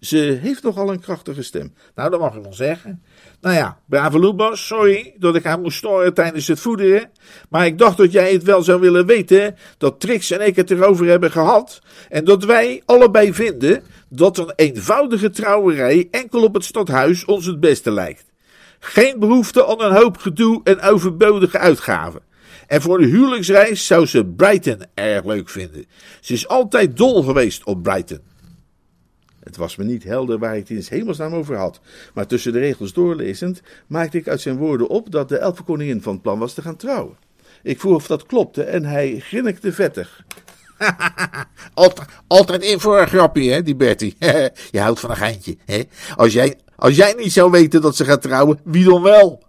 Ze 0.00 0.38
heeft 0.42 0.62
nogal 0.62 0.92
een 0.92 1.00
krachtige 1.00 1.42
stem. 1.42 1.74
Nou, 1.94 2.10
dat 2.10 2.20
mag 2.20 2.34
ik 2.34 2.42
wel 2.42 2.52
zeggen. 2.52 3.02
Nou 3.40 3.54
ja, 3.54 3.80
brave 3.88 4.18
Loebas, 4.18 4.66
sorry 4.66 5.14
dat 5.18 5.34
ik 5.36 5.44
haar 5.44 5.60
moest 5.60 5.76
storen 5.76 6.14
tijdens 6.14 6.46
het 6.46 6.60
voederen. 6.60 7.10
Maar 7.48 7.66
ik 7.66 7.78
dacht 7.78 7.96
dat 7.96 8.12
jij 8.12 8.32
het 8.32 8.42
wel 8.42 8.62
zou 8.62 8.80
willen 8.80 9.06
weten, 9.06 9.56
dat 9.78 10.00
Trix 10.00 10.30
en 10.30 10.46
ik 10.46 10.56
het 10.56 10.70
erover 10.70 11.06
hebben 11.06 11.30
gehad. 11.30 11.80
En 12.08 12.24
dat 12.24 12.44
wij 12.44 12.82
allebei 12.84 13.34
vinden 13.34 13.82
dat 14.08 14.38
een 14.38 14.52
eenvoudige 14.56 15.30
trouwerij 15.30 16.08
enkel 16.10 16.42
op 16.42 16.54
het 16.54 16.64
stadhuis 16.64 17.24
ons 17.24 17.46
het 17.46 17.60
beste 17.60 17.90
lijkt. 17.90 18.24
Geen 18.86 19.18
behoefte 19.18 19.66
aan 19.66 19.80
een 19.80 19.96
hoop 19.96 20.16
gedoe 20.16 20.60
en 20.64 20.80
overbodige 20.80 21.58
uitgaven. 21.58 22.20
En 22.66 22.82
voor 22.82 22.98
de 22.98 23.06
huwelijksreis 23.06 23.86
zou 23.86 24.06
ze 24.06 24.24
Brighton 24.24 24.82
erg 24.94 25.24
leuk 25.24 25.48
vinden. 25.48 25.86
Ze 26.20 26.32
is 26.32 26.48
altijd 26.48 26.96
dol 26.96 27.22
geweest 27.22 27.64
op 27.64 27.82
Brighton. 27.82 28.20
Het 29.40 29.56
was 29.56 29.76
me 29.76 29.84
niet 29.84 30.04
helder 30.04 30.38
waar 30.38 30.48
hij 30.48 30.58
het 30.58 30.70
in 30.70 30.82
s 30.82 30.88
hemelsnaam 30.88 31.34
over 31.34 31.56
had, 31.56 31.80
maar 32.14 32.26
tussen 32.26 32.52
de 32.52 32.58
regels 32.58 32.92
doorlezend 32.92 33.62
maakte 33.86 34.18
ik 34.18 34.28
uit 34.28 34.40
zijn 34.40 34.56
woorden 34.56 34.88
op 34.88 35.10
dat 35.10 35.28
de 35.28 35.38
elfenkoningin 35.38 36.02
van 36.02 36.20
plan 36.20 36.38
was 36.38 36.54
te 36.54 36.62
gaan 36.62 36.76
trouwen. 36.76 37.16
Ik 37.62 37.80
vroeg 37.80 37.94
of 37.94 38.06
dat 38.06 38.26
klopte 38.26 38.62
en 38.62 38.84
hij 38.84 39.18
grinnikte 39.18 39.72
vettig. 39.72 40.24
altijd, 41.74 42.08
altijd 42.26 42.62
in 42.62 42.80
voor 42.80 43.00
een 43.00 43.08
grapje, 43.08 43.50
hè, 43.50 43.62
die 43.62 43.76
Bertie. 43.76 44.16
Je 44.70 44.80
houdt 44.80 45.00
van 45.00 45.10
een 45.10 45.16
geintje, 45.16 45.56
hè? 45.64 45.82
Als 46.16 46.32
jij, 46.32 46.56
als 46.76 46.96
jij 46.96 47.14
niet 47.18 47.32
zou 47.32 47.50
weten 47.50 47.80
dat 47.80 47.96
ze 47.96 48.04
gaat 48.04 48.22
trouwen, 48.22 48.60
wie 48.64 48.84
dan 48.84 49.02
wel? 49.02 49.42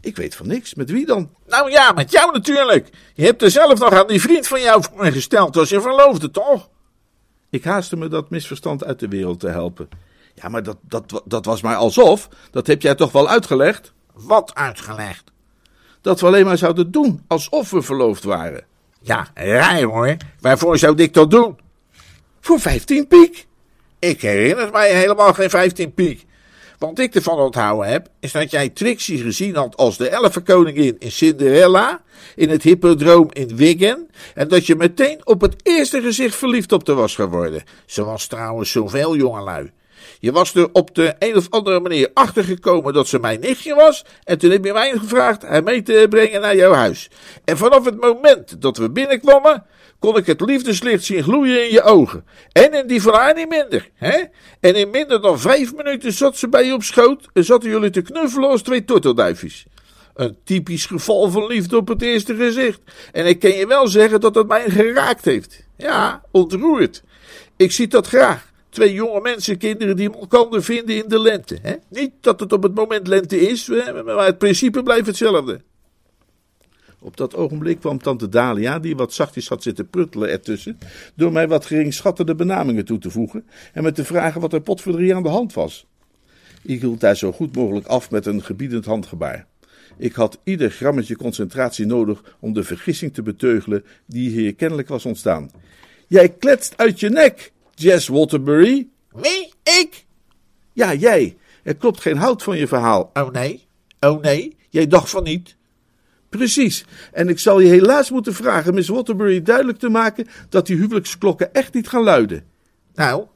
Ik 0.00 0.16
weet 0.16 0.34
van 0.34 0.46
niks. 0.46 0.74
Met 0.74 0.90
wie 0.90 1.06
dan? 1.06 1.30
Nou 1.46 1.70
ja, 1.70 1.92
met 1.92 2.10
jou 2.10 2.32
natuurlijk. 2.32 2.90
Je 3.14 3.24
hebt 3.24 3.42
er 3.42 3.50
zelf 3.50 3.78
nog 3.78 3.92
aan 3.92 4.06
die 4.06 4.20
vriend 4.20 4.46
van 4.46 4.60
jou 4.60 4.82
voor 4.92 5.06
gesteld 5.06 5.56
als 5.56 5.68
je 5.68 5.80
verloofde, 5.80 6.30
toch? 6.30 6.68
Ik 7.50 7.64
haastte 7.64 7.96
me 7.96 8.08
dat 8.08 8.30
misverstand 8.30 8.84
uit 8.84 8.98
de 9.00 9.08
wereld 9.08 9.40
te 9.40 9.48
helpen. 9.48 9.88
Ja, 10.34 10.48
maar 10.48 10.62
dat, 10.62 10.76
dat, 10.80 11.22
dat 11.24 11.44
was 11.44 11.62
maar 11.62 11.76
alsof. 11.76 12.28
Dat 12.50 12.66
heb 12.66 12.82
jij 12.82 12.94
toch 12.94 13.12
wel 13.12 13.28
uitgelegd? 13.28 13.92
Wat 14.12 14.54
uitgelegd? 14.54 15.24
Dat 16.00 16.20
we 16.20 16.26
alleen 16.26 16.44
maar 16.44 16.58
zouden 16.58 16.90
doen 16.90 17.24
alsof 17.26 17.70
we 17.70 17.82
verloofd 17.82 18.24
waren. 18.24 18.64
Ja, 19.00 19.28
raar 19.34 19.82
hoor. 19.82 20.16
Waarvoor 20.40 20.78
zou 20.78 20.96
ik 20.96 21.14
dat 21.14 21.30
doen? 21.30 21.58
Voor 22.40 22.60
vijftien 22.60 23.06
piek. 23.06 23.46
Ik 23.98 24.20
herinner 24.20 24.70
mij 24.70 24.94
helemaal 24.94 25.34
geen 25.34 25.50
vijftien 25.50 25.94
piek. 25.94 26.26
Wat 26.78 26.98
ik 26.98 27.14
ervan 27.14 27.38
onthouden 27.38 27.88
heb, 27.90 28.08
is 28.20 28.32
dat 28.32 28.50
jij 28.50 28.68
Trixie 28.68 29.22
gezien 29.22 29.56
had 29.56 29.76
als 29.76 29.96
de 29.96 30.08
elfenkoningin 30.08 30.96
in 30.98 31.12
Cinderella, 31.12 32.02
in 32.36 32.50
het 32.50 32.62
hippodroom 32.62 33.28
in 33.32 33.56
Wigan, 33.56 34.06
en 34.34 34.48
dat 34.48 34.66
je 34.66 34.76
meteen 34.76 35.26
op 35.26 35.40
het 35.40 35.54
eerste 35.62 36.00
gezicht 36.00 36.34
verliefd 36.34 36.72
op 36.72 36.86
haar 36.86 36.96
was 36.96 37.14
geworden. 37.14 37.62
Ze 37.86 38.04
was 38.04 38.26
trouwens 38.26 38.70
zoveel 38.70 39.16
jongelui. 39.16 39.70
Je 40.20 40.32
was 40.32 40.54
er 40.54 40.68
op 40.72 40.94
de 40.94 41.14
een 41.18 41.36
of 41.36 41.46
andere 41.50 41.80
manier 41.80 42.10
achter 42.14 42.44
gekomen 42.44 42.92
dat 42.92 43.08
ze 43.08 43.18
mijn 43.18 43.40
nichtje 43.40 43.74
was. 43.74 44.04
En 44.24 44.38
toen 44.38 44.50
heb 44.50 44.64
je 44.64 44.72
mij 44.72 44.92
gevraagd 44.98 45.42
haar 45.42 45.62
mee 45.62 45.82
te 45.82 46.06
brengen 46.10 46.40
naar 46.40 46.56
jouw 46.56 46.72
huis. 46.72 47.10
En 47.44 47.56
vanaf 47.56 47.84
het 47.84 48.00
moment 48.00 48.62
dat 48.62 48.76
we 48.76 48.90
binnenkwamen, 48.90 49.64
kon 49.98 50.16
ik 50.16 50.26
het 50.26 50.40
liefdeslicht 50.40 51.04
zien 51.04 51.22
gloeien 51.22 51.64
in 51.64 51.72
je 51.72 51.82
ogen. 51.82 52.24
En 52.52 52.74
in 52.74 52.86
die 52.86 53.02
van 53.02 53.14
haar 53.14 53.34
niet 53.34 53.48
minder. 53.48 53.88
Hè? 53.94 54.24
En 54.60 54.74
in 54.74 54.90
minder 54.90 55.22
dan 55.22 55.40
vijf 55.40 55.74
minuten 55.74 56.12
zat 56.12 56.36
ze 56.36 56.48
bij 56.48 56.64
je 56.64 56.74
op 56.74 56.82
schoot 56.82 57.28
en 57.32 57.44
zaten 57.44 57.70
jullie 57.70 57.90
te 57.90 58.02
knuffelen 58.02 58.48
als 58.48 58.62
twee 58.62 58.84
tortelduifjes. 58.84 59.66
Een 60.14 60.36
typisch 60.44 60.86
geval 60.86 61.30
van 61.30 61.46
liefde 61.46 61.76
op 61.76 61.88
het 61.88 62.02
eerste 62.02 62.34
gezicht. 62.34 62.80
En 63.12 63.26
ik 63.26 63.38
kan 63.38 63.50
je 63.50 63.66
wel 63.66 63.88
zeggen 63.88 64.20
dat 64.20 64.34
het 64.34 64.48
mij 64.48 64.70
geraakt 64.70 65.24
heeft. 65.24 65.66
Ja, 65.76 66.22
ontroerd. 66.30 67.02
Ik 67.56 67.72
zie 67.72 67.86
dat 67.86 68.06
graag. 68.06 68.46
Twee 68.70 68.92
jonge 68.92 69.20
mensen, 69.20 69.58
kinderen 69.58 69.96
die 69.96 70.12
elkaar 70.12 70.62
vinden 70.62 70.96
in 70.96 71.04
de 71.08 71.20
lente. 71.20 71.58
Hè? 71.62 71.74
Niet 71.88 72.12
dat 72.20 72.40
het 72.40 72.52
op 72.52 72.62
het 72.62 72.74
moment 72.74 73.06
lente 73.06 73.40
is, 73.40 73.68
maar 74.04 74.26
het 74.26 74.38
principe 74.38 74.82
blijft 74.82 75.06
hetzelfde. 75.06 75.60
Op 77.00 77.16
dat 77.16 77.34
ogenblik 77.34 77.80
kwam 77.80 77.98
tante 77.98 78.28
Dalia, 78.28 78.78
die 78.78 78.96
wat 78.96 79.12
zachtjes 79.12 79.48
had 79.48 79.62
zitten 79.62 79.88
pruttelen 79.88 80.30
ertussen, 80.30 80.78
door 81.14 81.32
mij 81.32 81.48
wat 81.48 81.66
geringschattende 81.66 82.34
benamingen 82.34 82.84
toe 82.84 82.98
te 82.98 83.10
voegen 83.10 83.44
en 83.72 83.82
me 83.82 83.92
te 83.92 84.04
vragen 84.04 84.40
wat 84.40 84.52
er 84.52 84.60
potverdrie 84.60 85.14
aan 85.14 85.22
de 85.22 85.28
hand 85.28 85.52
was. 85.52 85.86
Ik 86.62 86.80
hield 86.80 87.00
daar 87.00 87.16
zo 87.16 87.32
goed 87.32 87.56
mogelijk 87.56 87.86
af 87.86 88.10
met 88.10 88.26
een 88.26 88.42
gebiedend 88.42 88.84
handgebaar. 88.84 89.46
Ik 89.96 90.12
had 90.12 90.38
ieder 90.44 90.70
grammetje 90.70 91.16
concentratie 91.16 91.86
nodig 91.86 92.36
om 92.40 92.52
de 92.52 92.64
vergissing 92.64 93.14
te 93.14 93.22
beteugelen 93.22 93.84
die 94.06 94.30
hier 94.30 94.54
kennelijk 94.54 94.88
was 94.88 95.04
ontstaan. 95.04 95.50
Jij 96.06 96.28
kletst 96.28 96.76
uit 96.76 97.00
je 97.00 97.08
nek, 97.08 97.52
Jess 97.74 98.08
Waterbury. 98.08 98.88
Wie? 99.12 99.52
Ik? 99.62 100.04
Ja, 100.72 100.94
jij. 100.94 101.36
Er 101.62 101.76
klopt 101.76 102.00
geen 102.00 102.16
hout 102.16 102.42
van 102.42 102.56
je 102.58 102.66
verhaal. 102.66 103.10
Oh 103.14 103.30
nee? 103.30 103.66
Oh 104.00 104.22
nee? 104.22 104.56
Jij 104.70 104.86
dacht 104.86 105.10
van 105.10 105.22
niet? 105.22 105.56
Precies. 106.28 106.84
En 107.12 107.28
ik 107.28 107.38
zal 107.38 107.60
je 107.60 107.68
helaas 107.68 108.10
moeten 108.10 108.34
vragen 108.34 108.74
Miss 108.74 108.88
Waterbury 108.88 109.42
duidelijk 109.42 109.78
te 109.78 109.88
maken 109.88 110.26
dat 110.48 110.66
die 110.66 110.76
huwelijksklokken 110.76 111.54
echt 111.54 111.74
niet 111.74 111.88
gaan 111.88 112.02
luiden. 112.02 112.44
Nou, 112.94 113.26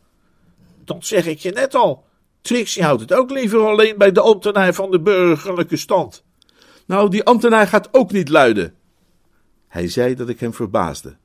dat 0.84 1.06
zeg 1.06 1.26
ik 1.26 1.38
je 1.38 1.50
net 1.50 1.74
al. 1.74 2.04
Trixie 2.40 2.82
houdt 2.82 3.00
het 3.00 3.12
ook 3.12 3.30
liever 3.30 3.66
alleen 3.66 3.98
bij 3.98 4.12
de 4.12 4.20
ambtenaar 4.20 4.74
van 4.74 4.90
de 4.90 5.00
burgerlijke 5.00 5.76
stand. 5.76 6.24
Nou, 6.86 7.10
die 7.10 7.24
ambtenaar 7.24 7.66
gaat 7.66 7.88
ook 7.92 8.12
niet 8.12 8.28
luiden. 8.28 8.74
Hij 9.68 9.88
zei 9.88 10.14
dat 10.14 10.28
ik 10.28 10.40
hem 10.40 10.54
verbaasde. 10.54 11.16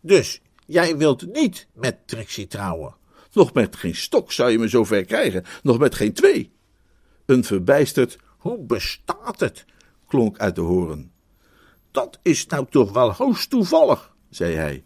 Dus 0.00 0.40
jij 0.66 0.96
wilt 0.96 1.32
niet 1.32 1.66
met 1.72 1.96
Trixie 2.06 2.46
trouwen? 2.46 2.94
Nog 3.32 3.52
met 3.52 3.76
geen 3.76 3.94
stok 3.94 4.32
zou 4.32 4.50
je 4.50 4.58
me 4.58 4.68
zover 4.68 5.04
krijgen, 5.04 5.44
nog 5.62 5.78
met 5.78 5.94
geen 5.94 6.12
twee. 6.12 6.52
Een 7.26 7.44
verbijsterd, 7.44 8.18
hoe 8.38 8.58
bestaat 8.58 9.40
het? 9.40 9.64
klonk 10.06 10.38
uit 10.38 10.54
de 10.54 10.60
horen. 10.60 11.12
Dat 11.94 12.18
is 12.22 12.46
nou 12.46 12.66
toch 12.70 12.92
wel 12.92 13.12
hoogst 13.12 13.50
toevallig, 13.50 14.14
zei 14.30 14.54
hij. 14.54 14.84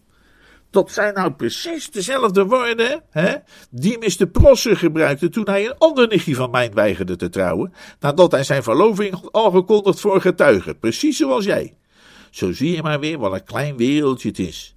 Dat 0.69 0.91
zijn 0.91 1.13
nou 1.13 1.31
precies 1.31 1.91
dezelfde 1.91 2.45
woorden 2.45 3.03
hè, 3.09 3.35
die 3.69 3.97
Mr. 3.97 4.27
Prosser 4.27 4.77
gebruikte 4.77 5.29
toen 5.29 5.45
hij 5.45 5.65
een 5.65 5.77
ander 5.77 6.07
nichtje 6.07 6.35
van 6.35 6.49
mij 6.49 6.71
weigerde 6.73 7.15
te 7.15 7.29
trouwen, 7.29 7.73
nadat 7.99 8.31
hij 8.31 8.43
zijn 8.43 8.63
verloving 8.63 9.13
had 9.13 9.31
aangekondigd 9.31 9.99
voor 9.99 10.21
getuigen, 10.21 10.79
precies 10.79 11.17
zoals 11.17 11.45
jij. 11.45 11.75
Zo 12.29 12.51
zie 12.51 12.75
je 12.75 12.81
maar 12.81 12.99
weer 12.99 13.17
wat 13.17 13.33
een 13.33 13.43
klein 13.43 13.77
wereldje 13.77 14.27
het 14.27 14.39
is. 14.39 14.75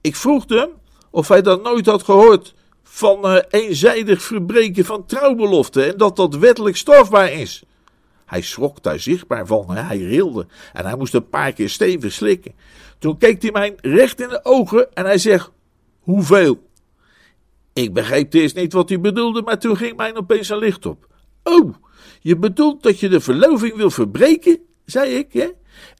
Ik 0.00 0.16
vroeg 0.16 0.44
hem 0.46 0.68
of 1.10 1.28
hij 1.28 1.42
dat 1.42 1.62
nooit 1.62 1.86
had 1.86 2.02
gehoord 2.02 2.54
van 2.82 3.32
uh, 3.32 3.38
eenzijdig 3.48 4.22
verbreken 4.22 4.84
van 4.84 5.06
trouwbeloften 5.06 5.86
en 5.86 5.96
dat 5.96 6.16
dat 6.16 6.36
wettelijk 6.36 6.76
strafbaar 6.76 7.32
is. 7.32 7.62
Hij 8.30 8.42
schrok 8.42 8.82
daar 8.82 9.00
zichtbaar 9.00 9.46
van, 9.46 9.70
hij 9.70 9.98
rilde 9.98 10.46
en 10.72 10.86
hij 10.86 10.96
moest 10.96 11.14
een 11.14 11.28
paar 11.28 11.52
keer 11.52 11.68
stevig 11.68 12.12
slikken. 12.12 12.54
Toen 12.98 13.18
keek 13.18 13.42
hij 13.42 13.50
mij 13.50 13.74
recht 13.80 14.20
in 14.20 14.28
de 14.28 14.44
ogen 14.44 14.92
en 14.94 15.04
hij 15.04 15.18
zegt, 15.18 15.50
hoeveel? 16.00 16.68
Ik 17.72 17.92
begreep 17.92 18.32
eerst 18.32 18.56
niet 18.56 18.72
wat 18.72 18.88
hij 18.88 19.00
bedoelde, 19.00 19.42
maar 19.42 19.58
toen 19.58 19.76
ging 19.76 19.96
mij 19.96 20.16
opeens 20.16 20.48
een 20.48 20.58
licht 20.58 20.86
op. 20.86 21.06
Oh, 21.42 21.74
je 22.20 22.36
bedoelt 22.36 22.82
dat 22.82 23.00
je 23.00 23.08
de 23.08 23.20
verloving 23.20 23.76
wil 23.76 23.90
verbreken, 23.90 24.58
zei 24.84 25.14
ik, 25.14 25.32
hè? 25.32 25.48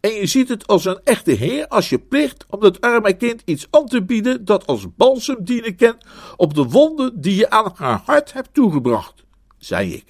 En 0.00 0.10
je 0.10 0.26
ziet 0.26 0.48
het 0.48 0.66
als 0.66 0.84
een 0.84 1.00
echte 1.04 1.32
heer 1.32 1.68
als 1.68 1.88
je 1.88 1.98
plicht 1.98 2.44
om 2.48 2.60
dat 2.60 2.80
arme 2.80 3.16
kind 3.16 3.42
iets 3.44 3.66
aan 3.70 3.86
te 3.86 4.04
bieden 4.04 4.44
dat 4.44 4.66
als 4.66 4.94
balsem 4.96 5.44
dienen 5.44 5.76
kan 5.76 5.96
op 6.36 6.54
de 6.54 6.64
wonden 6.64 7.20
die 7.20 7.36
je 7.36 7.50
aan 7.50 7.72
haar 7.74 8.02
hart 8.04 8.32
hebt 8.32 8.54
toegebracht, 8.54 9.24
zei 9.58 9.94
ik. 9.94 10.04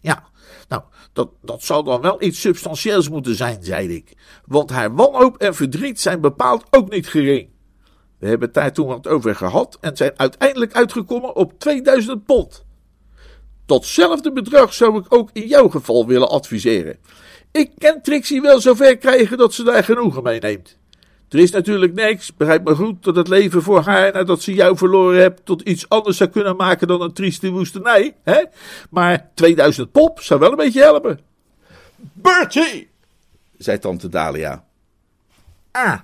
Ja, 0.00 0.28
dat, 1.16 1.28
dat 1.42 1.62
zou 1.62 1.84
dan 1.84 2.00
wel 2.00 2.22
iets 2.22 2.40
substantieels 2.40 3.08
moeten 3.08 3.34
zijn, 3.34 3.64
zei 3.64 3.94
ik. 3.94 4.12
Want 4.46 4.70
haar 4.70 4.94
wanhoop 4.94 5.36
en 5.36 5.54
verdriet 5.54 6.00
zijn 6.00 6.20
bepaald 6.20 6.64
ook 6.70 6.90
niet 6.90 7.08
gering. 7.08 7.48
We 8.18 8.28
hebben 8.28 8.52
daar 8.52 8.72
toen 8.72 8.86
wat 8.86 9.06
over 9.06 9.34
gehad 9.34 9.78
en 9.80 9.96
zijn 9.96 10.12
uiteindelijk 10.16 10.72
uitgekomen 10.72 11.36
op 11.36 11.58
2000 11.58 12.24
pond. 12.24 12.64
Datzelfde 13.66 14.32
bedrag 14.32 14.74
zou 14.74 14.98
ik 14.98 15.14
ook 15.14 15.30
in 15.32 15.46
jouw 15.46 15.68
geval 15.68 16.06
willen 16.06 16.28
adviseren. 16.28 16.98
Ik 17.52 17.70
kan 17.78 18.00
Trixie 18.02 18.40
wel 18.40 18.60
zover 18.60 18.96
krijgen 18.96 19.38
dat 19.38 19.54
ze 19.54 19.62
daar 19.62 19.84
genoegen 19.84 20.22
mee 20.22 20.40
neemt. 20.40 20.78
Er 21.28 21.38
is 21.38 21.50
natuurlijk 21.50 21.94
niks, 21.94 22.36
begrijp 22.36 22.64
me 22.64 22.74
goed, 22.74 23.04
dat 23.04 23.16
het 23.16 23.28
leven 23.28 23.62
voor 23.62 23.80
haar, 23.80 24.12
nadat 24.12 24.42
ze 24.42 24.54
jou 24.54 24.76
verloren 24.76 25.20
hebt, 25.20 25.44
tot 25.44 25.62
iets 25.62 25.88
anders 25.88 26.16
zou 26.16 26.30
kunnen 26.30 26.56
maken 26.56 26.88
dan 26.88 27.02
een 27.02 27.12
trieste 27.12 27.50
woestenij. 27.50 28.14
Hè? 28.22 28.42
Maar 28.90 29.30
2000 29.34 29.92
pop 29.92 30.20
zou 30.20 30.40
wel 30.40 30.50
een 30.50 30.56
beetje 30.56 30.82
helpen. 30.82 31.20
Bertie, 31.96 32.88
zei 33.58 33.78
tante 33.78 34.08
Dalia. 34.08 34.64
Ah, 35.70 35.98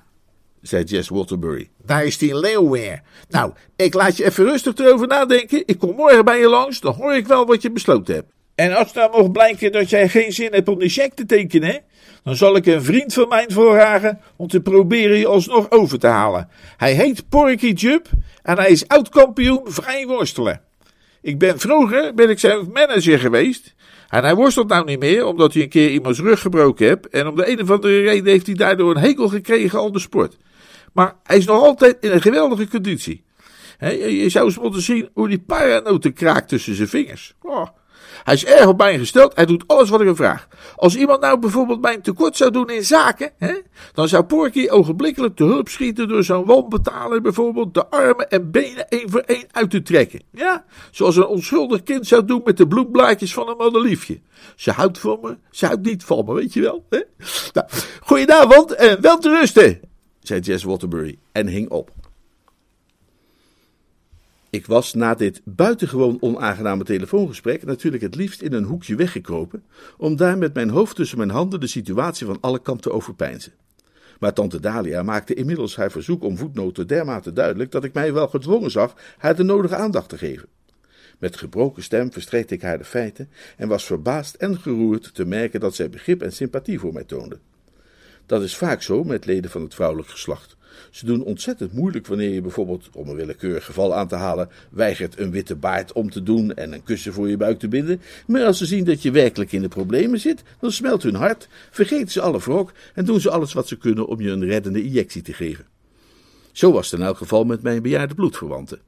zei 0.63 0.85
Jess 0.85 1.09
Waterbury. 1.09 1.71
Daar 1.85 2.05
is 2.05 2.19
die 2.19 2.39
leeuw 2.39 2.71
weer. 2.71 3.03
Nou, 3.29 3.53
ik 3.77 3.95
laat 3.95 4.17
je 4.17 4.25
even 4.25 4.45
rustig 4.45 4.77
erover 4.77 5.07
nadenken. 5.07 5.63
Ik 5.67 5.79
kom 5.79 5.95
morgen 5.97 6.25
bij 6.25 6.39
je 6.39 6.49
langs, 6.49 6.81
dan 6.81 6.95
hoor 6.95 7.15
ik 7.15 7.27
wel 7.27 7.47
wat 7.47 7.63
je 7.63 7.71
besloten 7.71 8.15
hebt. 8.15 8.33
En 8.55 8.77
als 8.77 8.93
nou 8.93 9.11
mocht 9.17 9.33
blijken 9.33 9.73
dat 9.73 9.91
jij 9.91 10.09
geen 10.09 10.33
zin 10.33 10.53
hebt 10.53 10.69
om 10.69 10.79
die 10.79 10.89
cheque 10.89 11.15
te 11.15 11.27
tekenen, 11.27 11.83
dan 12.25 12.37
zal 12.37 12.57
ik 12.57 12.67
een 12.67 12.83
vriend 12.83 13.13
van 13.13 13.29
mij 13.29 13.45
voorragen 13.49 14.21
om 14.37 14.49
te 14.49 14.61
proberen 14.61 15.19
je 15.19 15.27
alsnog 15.27 15.71
over 15.71 15.99
te 15.99 16.07
halen. 16.07 16.49
Hij 16.77 16.93
heet 16.93 17.29
Porky 17.29 17.73
Jup 17.73 18.09
en 18.43 18.57
hij 18.57 18.71
is 18.71 18.89
oud-kampioen 18.89 19.61
vrij 19.65 20.07
worstelen. 20.07 20.61
Ik 21.23 21.39
ben 21.39 21.59
vroeger 21.59 22.15
ben 22.15 22.31
ik 22.31 22.39
zelf 22.39 22.69
manager 22.69 23.19
geweest. 23.19 23.75
En 24.09 24.23
hij 24.23 24.35
worstelt 24.35 24.69
nou 24.69 24.85
niet 24.85 24.99
meer, 24.99 25.27
omdat 25.27 25.53
hij 25.53 25.63
een 25.63 25.69
keer 25.69 25.91
iemands 25.91 26.21
rug 26.21 26.41
gebroken 26.41 26.87
heeft. 26.87 27.09
En 27.09 27.27
om 27.27 27.37
de 27.37 27.51
een 27.51 27.63
of 27.63 27.71
andere 27.71 28.01
reden 28.01 28.33
heeft 28.33 28.47
hij 28.47 28.55
daardoor 28.55 28.91
een 28.91 29.03
hekel 29.03 29.29
gekregen 29.29 29.81
aan 29.81 29.93
de 29.93 29.99
sport. 29.99 30.37
Maar 30.93 31.17
hij 31.23 31.37
is 31.37 31.47
nog 31.47 31.63
altijd 31.63 31.97
in 32.01 32.11
een 32.11 32.23
geweldige 32.23 32.69
conditie. 32.69 33.25
je 33.79 34.29
zou 34.29 34.45
eens 34.45 34.59
moeten 34.59 34.83
zien 34.83 35.09
hoe 35.13 35.29
die 35.29 35.39
paranoten 35.47 36.13
kraakt 36.13 36.49
tussen 36.49 36.75
zijn 36.75 36.89
vingers. 36.89 37.35
Oh. 37.43 37.67
Hij 38.23 38.35
is 38.35 38.45
erg 38.45 38.67
op 38.67 38.79
mij 38.79 38.99
gesteld. 38.99 39.35
Hij 39.35 39.47
doet 39.47 39.65
alles 39.67 39.89
wat 39.89 40.01
ik 40.01 40.07
hem 40.07 40.17
vraag. 40.17 40.49
Als 40.77 40.97
iemand 40.97 41.21
nou 41.21 41.39
bijvoorbeeld 41.39 41.81
mij 41.81 41.99
tekort 41.99 42.37
zou 42.37 42.51
doen 42.51 42.71
in 42.71 42.85
zaken, 42.85 43.31
hè, 43.39 43.55
dan 43.93 44.09
zou 44.09 44.25
Porky 44.25 44.69
ogenblikkelijk 44.69 45.37
te 45.37 45.45
hulp 45.45 45.69
schieten 45.69 46.09
door 46.09 46.25
zo'n 46.25 46.45
wanbetaler 46.45 47.21
bijvoorbeeld 47.21 47.75
de 47.75 47.87
armen 47.87 48.31
en 48.31 48.51
benen 48.51 48.89
één 48.89 49.11
voor 49.11 49.21
één 49.21 49.47
uit 49.51 49.71
te 49.71 49.83
trekken. 49.83 50.23
Ja, 50.31 50.65
zoals 50.91 51.17
een 51.17 51.27
onschuldig 51.27 51.83
kind 51.83 52.07
zou 52.07 52.25
doen 52.25 52.41
met 52.45 52.57
de 52.57 52.67
bloemblaadjes 52.67 53.35
van 53.35 53.49
een 53.49 53.57
madeliefje. 53.57 54.21
Ze 54.57 54.71
houdt 54.71 54.99
van 54.99 55.19
me, 55.23 55.37
ze 55.51 55.67
houdt 55.67 55.83
niet 55.83 56.05
van 56.05 56.25
me, 56.25 56.35
weet 56.35 56.53
je 56.53 56.61
wel. 56.61 56.85
Hè? 56.91 57.01
Nou, 57.53 57.67
goedenavond 58.01 58.75
en 58.75 59.01
wel 59.01 59.19
te 59.19 59.29
rusten, 59.29 59.81
zei 60.21 60.41
Jess 60.41 60.65
Waterbury 60.65 61.19
en 61.33 61.47
hing 61.47 61.71
op. 61.71 61.91
Ik 64.53 64.67
was 64.67 64.95
na 64.95 65.15
dit 65.15 65.41
buitengewoon 65.45 66.17
onaangename 66.21 66.85
telefoongesprek 66.85 67.65
natuurlijk 67.65 68.03
het 68.03 68.15
liefst 68.15 68.43
in 68.43 68.53
een 68.53 68.65
hoekje 68.65 68.95
weggekropen, 68.95 69.65
om 69.97 70.17
daar 70.17 70.39
met 70.39 70.55
mijn 70.55 70.69
hoofd 70.69 70.97
tussen 70.97 71.19
mijn 71.19 71.31
handen 71.31 71.61
de 71.61 71.67
situatie 71.67 72.27
van 72.27 72.39
alle 72.41 72.59
kanten 72.63 72.83
te 72.83 72.97
overpeinzen. 72.97 73.53
Maar 74.19 74.33
tante 74.33 74.61
Dalia 74.61 75.03
maakte 75.03 75.35
inmiddels 75.35 75.77
haar 75.77 75.91
verzoek 75.91 76.23
om 76.23 76.37
voetnoten 76.37 76.87
dermate 76.87 77.33
duidelijk 77.33 77.71
dat 77.71 77.85
ik 77.85 77.93
mij 77.93 78.13
wel 78.13 78.29
gedwongen 78.29 78.71
zag 78.71 78.95
haar 79.19 79.37
de 79.37 79.43
nodige 79.43 79.77
aandacht 79.77 80.09
te 80.09 80.19
geven. 80.19 80.49
Met 81.19 81.37
gebroken 81.37 81.83
stem 81.83 82.13
verstreekte 82.13 82.55
ik 82.55 82.63
haar 82.63 82.79
de 82.79 82.85
feiten 82.85 83.31
en 83.57 83.69
was 83.69 83.85
verbaasd 83.85 84.35
en 84.35 84.59
geroerd 84.61 85.15
te 85.15 85.25
merken 85.25 85.61
dat 85.61 85.75
zij 85.75 85.91
begrip 85.91 86.23
en 86.23 86.33
sympathie 86.33 86.79
voor 86.79 86.93
mij 86.93 87.05
toonde. 87.05 87.39
Dat 88.27 88.43
is 88.43 88.57
vaak 88.57 88.83
zo 88.83 89.05
met 89.05 89.27
leden 89.27 89.51
van 89.51 89.63
het 89.63 89.75
vrouwelijk 89.75 90.09
geslacht. 90.09 90.57
Ze 90.91 91.07
doen 91.07 91.23
ontzettend 91.23 91.73
moeilijk 91.73 92.07
wanneer 92.07 92.31
je 92.31 92.41
bijvoorbeeld, 92.41 92.89
om 92.93 93.09
een 93.09 93.17
willekeurig 93.17 93.65
geval 93.65 93.95
aan 93.95 94.09
te 94.09 94.15
halen, 94.15 94.49
weigert 94.71 95.19
een 95.19 95.31
witte 95.31 95.55
baard 95.55 95.93
om 95.93 96.11
te 96.11 96.23
doen 96.23 96.55
en 96.55 96.73
een 96.73 96.83
kussen 96.83 97.13
voor 97.13 97.29
je 97.29 97.37
buik 97.37 97.59
te 97.59 97.69
binden. 97.69 98.01
Maar 98.27 98.45
als 98.45 98.59
ze 98.59 98.67
zien 98.67 98.85
dat 98.85 99.03
je 99.03 99.11
werkelijk 99.11 99.53
in 99.53 99.63
de 99.63 99.69
problemen 99.69 100.21
zit, 100.21 100.43
dan 100.61 100.73
smelt 100.73 101.03
hun 101.03 101.15
hart, 101.15 101.49
vergeten 101.71 102.11
ze 102.11 102.21
alle 102.21 102.39
wrok 102.39 102.73
en 102.95 103.05
doen 103.05 103.21
ze 103.21 103.31
alles 103.31 103.53
wat 103.53 103.69
ze 103.69 103.77
kunnen 103.77 104.07
om 104.07 104.21
je 104.21 104.31
een 104.31 104.45
reddende 104.45 104.83
injectie 104.83 105.23
te 105.23 105.33
geven. 105.33 105.67
Zo 106.53 106.73
was 106.73 106.91
het 106.91 107.01
in 107.01 107.07
elk 107.07 107.17
geval 107.17 107.45
met 107.45 107.63
mijn 107.63 107.83
bejaarde 107.83 108.15
bloedverwanten. 108.15 108.81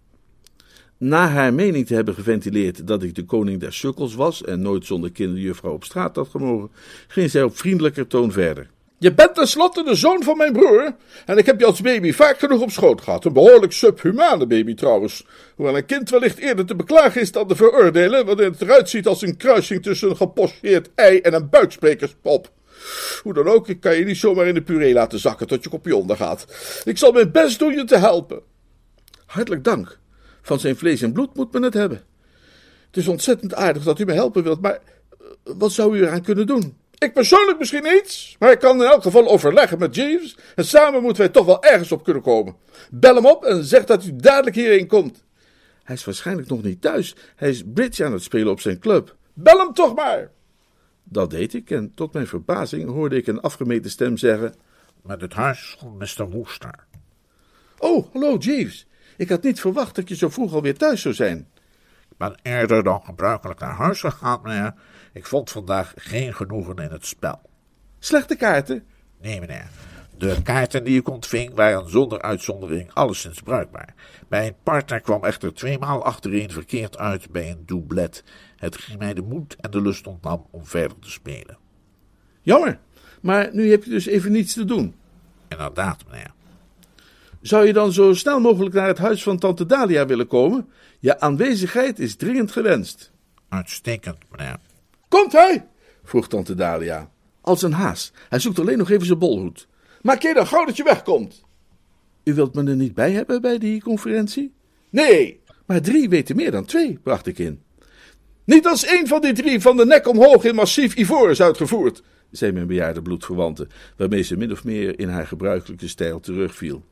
Na 0.99 1.29
haar 1.29 1.55
mening 1.55 1.87
te 1.87 1.95
hebben 1.95 2.15
geventileerd 2.15 2.87
dat 2.87 3.03
ik 3.03 3.15
de 3.15 3.25
koning 3.25 3.61
der 3.61 3.73
sukkels 3.73 4.15
was 4.15 4.45
en 4.45 4.61
nooit 4.61 4.87
zonder 4.87 5.13
kinderjuffrouw 5.13 5.73
op 5.73 5.85
straat 5.85 6.17
had 6.17 6.29
gemogen, 6.29 6.71
ging 7.09 7.31
zij 7.31 7.43
op 7.43 7.57
vriendelijker 7.57 8.07
toon 8.07 8.33
verder. 8.33 8.71
Je 9.05 9.15
bent 9.15 9.35
tenslotte 9.35 9.83
de 9.83 9.95
zoon 9.95 10.23
van 10.23 10.37
mijn 10.37 10.53
broer. 10.53 10.95
En 11.27 11.39
ik 11.39 11.47
heb 11.47 11.61
je 11.61 11.67
als 11.67 11.81
baby 11.81 12.13
vaak 12.13 12.39
genoeg 12.39 12.61
op 12.61 12.71
schoot 12.71 13.01
gehad. 13.01 13.25
Een 13.25 13.33
behoorlijk 13.33 13.73
subhumane 13.73 14.47
baby 14.47 14.75
trouwens. 14.75 15.27
Hoewel 15.55 15.77
een 15.77 15.87
kind 15.87 16.11
wellicht 16.11 16.39
eerder 16.39 16.67
te 16.67 16.75
beklagen 16.75 17.21
is 17.21 17.33
dan 17.33 17.49
te 17.49 17.57
veroordelen. 17.57 18.27
Wanneer 18.27 18.51
het 18.51 18.61
eruit 18.61 18.89
ziet 18.89 19.07
als 19.07 19.23
een 19.23 19.37
kruising 19.37 19.83
tussen 19.83 20.11
een 20.11 20.17
gepocheerd 20.17 20.91
ei 20.95 21.19
en 21.21 21.35
een 21.35 21.49
buiksprekerspop. 21.49 22.51
Hoe 23.23 23.35
dan 23.35 23.49
ook, 23.49 23.69
ik 23.69 23.81
kan 23.81 23.97
je 23.97 24.05
niet 24.05 24.17
zomaar 24.17 24.47
in 24.47 24.55
de 24.55 24.63
puree 24.63 24.93
laten 24.93 25.19
zakken 25.19 25.47
tot 25.47 25.65
je 25.65 25.71
kopje 25.71 25.97
ondergaat. 25.97 26.47
Ik 26.85 26.99
zal 26.99 27.13
mijn 27.13 27.33
best 27.33 27.59
doen 27.59 27.75
je 27.75 27.85
te 27.85 27.99
helpen. 27.99 28.41
Hartelijk 29.27 29.65
dank. 29.65 29.99
Van 30.43 30.61
zijn 30.61 30.77
vlees 30.77 31.03
en 31.03 31.13
bloed 31.13 31.35
moet 31.35 31.53
men 31.53 31.63
het 31.63 31.75
hebben. 31.75 32.03
Het 32.87 32.97
is 32.97 33.09
ontzettend 33.09 33.55
aardig 33.55 33.83
dat 33.83 33.99
u 33.99 34.05
me 34.05 34.13
helpen 34.13 34.43
wilt, 34.43 34.61
maar 34.61 34.73
eh, 34.73 35.27
wat 35.57 35.73
zou 35.73 35.97
u 35.97 36.03
eraan 36.03 36.23
kunnen 36.23 36.47
doen? 36.47 36.83
Ik 37.05 37.13
persoonlijk 37.13 37.59
misschien 37.59 37.83
niets, 37.83 38.37
maar 38.39 38.53
ik 38.53 38.59
kan 38.59 38.83
in 38.83 38.89
elk 38.89 39.03
geval 39.03 39.29
overleggen 39.29 39.79
met 39.79 39.95
Jeeves 39.95 40.37
en 40.55 40.65
samen 40.65 41.03
moeten 41.03 41.23
wij 41.23 41.33
toch 41.33 41.47
wel 41.47 41.63
ergens 41.63 41.93
op 41.93 42.05
kunnen 42.05 42.23
komen. 42.23 42.57
Bel 42.91 43.15
hem 43.15 43.27
op 43.27 43.45
en 43.45 43.65
zeg 43.65 43.85
dat 43.85 44.05
u 44.05 44.17
dadelijk 44.17 44.57
hierheen 44.57 44.87
komt. 44.87 45.25
Hij 45.83 45.95
is 45.95 46.05
waarschijnlijk 46.05 46.49
nog 46.49 46.63
niet 46.63 46.81
thuis. 46.81 47.17
Hij 47.37 47.49
is 47.49 47.63
bridge 47.75 48.05
aan 48.05 48.13
het 48.13 48.23
spelen 48.23 48.51
op 48.51 48.61
zijn 48.61 48.79
club. 48.79 49.17
Bel 49.33 49.59
hem 49.59 49.73
toch 49.73 49.95
maar! 49.95 50.31
Dat 51.03 51.31
deed 51.31 51.55
ik 51.55 51.71
en 51.71 51.93
tot 51.95 52.13
mijn 52.13 52.27
verbazing 52.27 52.89
hoorde 52.89 53.17
ik 53.17 53.27
een 53.27 53.41
afgemeten 53.41 53.91
stem 53.91 54.17
zeggen: 54.17 54.55
Met 55.03 55.21
het 55.21 55.33
huis 55.33 55.77
van 55.79 55.97
Mr. 55.97 56.31
Wooster. 56.31 56.87
Oh, 57.79 58.07
hallo 58.13 58.37
Jeeves. 58.37 58.87
Ik 59.17 59.29
had 59.29 59.43
niet 59.43 59.61
verwacht 59.61 59.95
dat 59.95 60.09
je 60.09 60.17
zo 60.17 60.29
vroeg 60.29 60.55
alweer 60.55 60.77
thuis 60.77 61.01
zou 61.01 61.15
zijn. 61.15 61.49
Ben 62.17 62.39
eerder 62.43 62.83
dan 62.83 63.03
gebruikelijk 63.05 63.61
naar 63.61 63.75
huis 63.75 64.01
gegaan, 64.01 64.41
meneer. 64.43 64.75
Ik 65.13 65.27
vond 65.27 65.51
vandaag 65.51 65.93
geen 65.97 66.35
genoegen 66.35 66.77
in 66.77 66.91
het 66.91 67.07
spel. 67.07 67.41
Slechte 67.99 68.37
kaarten? 68.37 68.85
Nee, 69.21 69.41
meneer. 69.41 69.69
De 70.19 70.43
kaarten 70.43 70.85
die 70.85 70.99
ik 70.99 71.09
ontving 71.09 71.55
waren 71.55 71.91
zonder 71.91 72.23
uitzondering 72.23 72.93
alleszins 72.93 73.41
bruikbaar. 73.41 73.95
Mijn 74.29 74.55
partner 74.63 75.01
kwam 75.01 75.25
echter 75.25 75.55
tweemaal 75.55 76.05
achtereen 76.05 76.51
verkeerd 76.51 76.99
uit 76.99 77.31
bij 77.31 77.51
een 77.51 77.63
doublet. 77.67 78.25
Het 78.57 78.77
ging 78.77 78.99
mij 78.99 79.15
de 79.15 79.23
moed 79.23 79.57
en 79.61 79.71
de 79.71 79.81
lust 79.81 80.07
ontnam 80.07 80.47
om 80.51 80.67
verder 80.67 80.99
te 80.99 81.11
spelen. 81.11 81.59
Jammer, 82.43 82.79
maar 83.23 83.51
nu 83.53 83.71
heb 83.71 83.85
je 83.85 83.91
dus 83.91 84.07
even 84.07 84.33
niets 84.33 84.55
te 84.55 84.65
doen. 84.65 84.95
Inderdaad, 85.49 86.05
meneer. 86.11 86.33
Zou 87.41 87.67
je 87.67 87.73
dan 87.73 87.93
zo 87.93 88.15
snel 88.15 88.41
mogelijk 88.41 88.75
naar 88.75 88.87
het 88.87 88.99
huis 88.99 89.23
van 89.23 89.39
tante 89.39 89.67
Dalia 89.67 90.07
willen 90.07 90.27
komen? 90.27 90.69
Je 91.05 91.21
aanwezigheid 91.21 91.99
is 91.99 92.17
dringend 92.17 92.53
gewenst. 92.53 93.13
Uitstekend, 93.49 94.19
meneer. 94.31 94.59
Komt 95.09 95.33
hij? 95.33 95.67
vroeg 96.05 96.29
tante 96.29 96.55
Dalia. 96.55 97.11
Als 97.41 97.63
een 97.63 97.73
haas. 97.73 98.13
Hij 98.29 98.39
zoekt 98.39 98.59
alleen 98.59 98.79
nog 98.79 98.91
even 98.91 99.07
zijn 99.07 99.19
bolhoed. 99.19 99.69
Maak 100.03 100.23
je 100.23 100.35
dan 100.35 100.47
gauw 100.47 100.65
dat 100.65 100.77
je 100.77 100.83
wegkomt. 100.83 101.45
U 102.25 102.35
wilt 102.35 102.55
me 102.55 102.71
er 102.71 102.77
niet 102.77 102.95
bij 102.95 103.13
hebben 103.13 103.41
bij 103.41 103.59
die 103.59 103.83
conferentie? 103.83 104.53
Nee, 104.91 105.41
maar 105.67 105.81
drie 105.81 106.09
weten 106.09 106.37
meer 106.37 106.51
dan 106.51 106.65
twee, 106.65 106.99
bracht 107.03 107.27
ik 107.27 107.39
in. 107.39 107.63
Niet 108.45 108.67
als 108.67 108.85
één 108.85 109.07
van 109.07 109.21
die 109.21 109.33
drie 109.33 109.61
van 109.61 109.77
de 109.77 109.87
nek 109.87 110.09
omhoog 110.09 110.45
in 110.45 110.55
massief 110.55 110.97
ivoor 110.97 111.31
is 111.31 111.43
uitgevoerd, 111.43 112.03
zei 112.31 112.53
mijn 112.53 112.67
bejaarde 112.67 113.03
bloedverwante, 113.03 113.67
waarmee 113.97 114.23
ze 114.23 114.37
min 114.37 114.53
of 114.53 114.65
meer 114.65 114.99
in 114.99 115.09
haar 115.09 115.27
gebruikelijke 115.27 115.89
stijl 115.89 116.21
terugviel. 116.21 116.85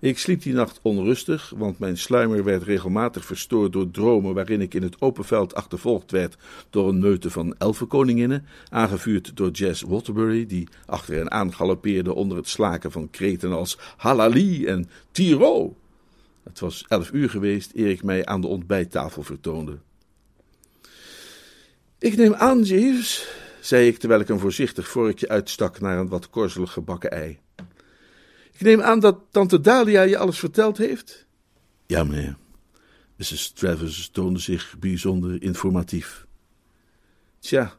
Ik 0.00 0.18
sliep 0.18 0.42
die 0.42 0.52
nacht 0.52 0.78
onrustig, 0.82 1.52
want 1.56 1.78
mijn 1.78 1.98
sluimer 1.98 2.44
werd 2.44 2.62
regelmatig 2.62 3.24
verstoord 3.24 3.72
door 3.72 3.90
dromen 3.90 4.34
waarin 4.34 4.60
ik 4.60 4.74
in 4.74 4.82
het 4.82 5.00
open 5.00 5.24
veld 5.24 5.54
achtervolgd 5.54 6.10
werd 6.10 6.36
door 6.70 6.88
een 6.88 6.98
meute 6.98 7.30
van 7.30 7.54
elfenkoninginnen, 7.58 8.46
aangevuurd 8.68 9.36
door 9.36 9.50
Jess 9.50 9.82
Waterbury, 9.82 10.46
die 10.46 10.68
achter 10.86 11.14
hen 11.14 11.30
aangaloppeerde 11.30 12.14
onder 12.14 12.36
het 12.36 12.48
slaken 12.48 12.92
van 12.92 13.10
kreten 13.10 13.52
als 13.52 13.78
halali 13.96 14.66
en 14.66 14.90
tiro. 15.12 15.76
Het 16.42 16.60
was 16.60 16.84
elf 16.88 17.12
uur 17.12 17.30
geweest 17.30 17.70
eer 17.74 17.90
ik 17.90 18.02
mij 18.02 18.26
aan 18.26 18.40
de 18.40 18.46
ontbijttafel 18.46 19.22
vertoonde. 19.22 19.78
Ik 21.98 22.16
neem 22.16 22.34
aan, 22.34 22.62
Jeeves, 22.62 23.28
zei 23.60 23.86
ik 23.86 23.98
terwijl 23.98 24.20
ik 24.20 24.28
een 24.28 24.38
voorzichtig 24.38 24.88
vorkje 24.88 25.28
uitstak 25.28 25.80
naar 25.80 25.98
een 25.98 26.08
wat 26.08 26.30
korzelig 26.30 26.72
gebakken 26.72 27.10
ei. 27.10 27.38
Ik 28.60 28.66
neem 28.66 28.80
aan 28.80 29.00
dat 29.00 29.18
tante 29.30 29.60
Dalia 29.60 30.02
je 30.02 30.18
alles 30.18 30.38
verteld 30.38 30.78
heeft? 30.78 31.26
Ja, 31.86 32.04
meneer. 32.04 32.36
Mrs. 33.16 33.50
Travers 33.50 34.08
toonde 34.08 34.38
zich 34.38 34.76
bijzonder 34.78 35.42
informatief. 35.42 36.26
Tja, 37.38 37.76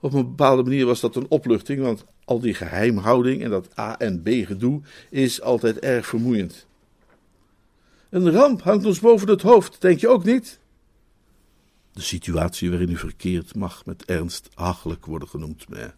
op 0.00 0.12
een 0.12 0.24
bepaalde 0.24 0.62
manier 0.62 0.86
was 0.86 1.00
dat 1.00 1.16
een 1.16 1.26
opluchting, 1.28 1.80
want 1.80 2.04
al 2.24 2.40
die 2.40 2.54
geheimhouding 2.54 3.42
en 3.42 3.50
dat 3.50 3.78
A 3.78 3.98
en 3.98 4.22
B 4.22 4.28
gedoe 4.28 4.80
is 5.10 5.40
altijd 5.40 5.78
erg 5.78 6.06
vermoeiend. 6.06 6.66
Een 8.08 8.30
ramp 8.30 8.62
hangt 8.62 8.84
ons 8.84 9.00
boven 9.00 9.28
het 9.28 9.42
hoofd, 9.42 9.80
denk 9.80 10.00
je 10.00 10.08
ook 10.08 10.24
niet? 10.24 10.60
De 11.92 12.02
situatie 12.02 12.70
waarin 12.70 12.90
u 12.90 12.96
verkeert 12.96 13.54
mag 13.54 13.86
met 13.86 14.04
ernst 14.04 14.48
hachelijk 14.54 15.06
worden 15.06 15.28
genoemd, 15.28 15.68
meneer. 15.68 15.94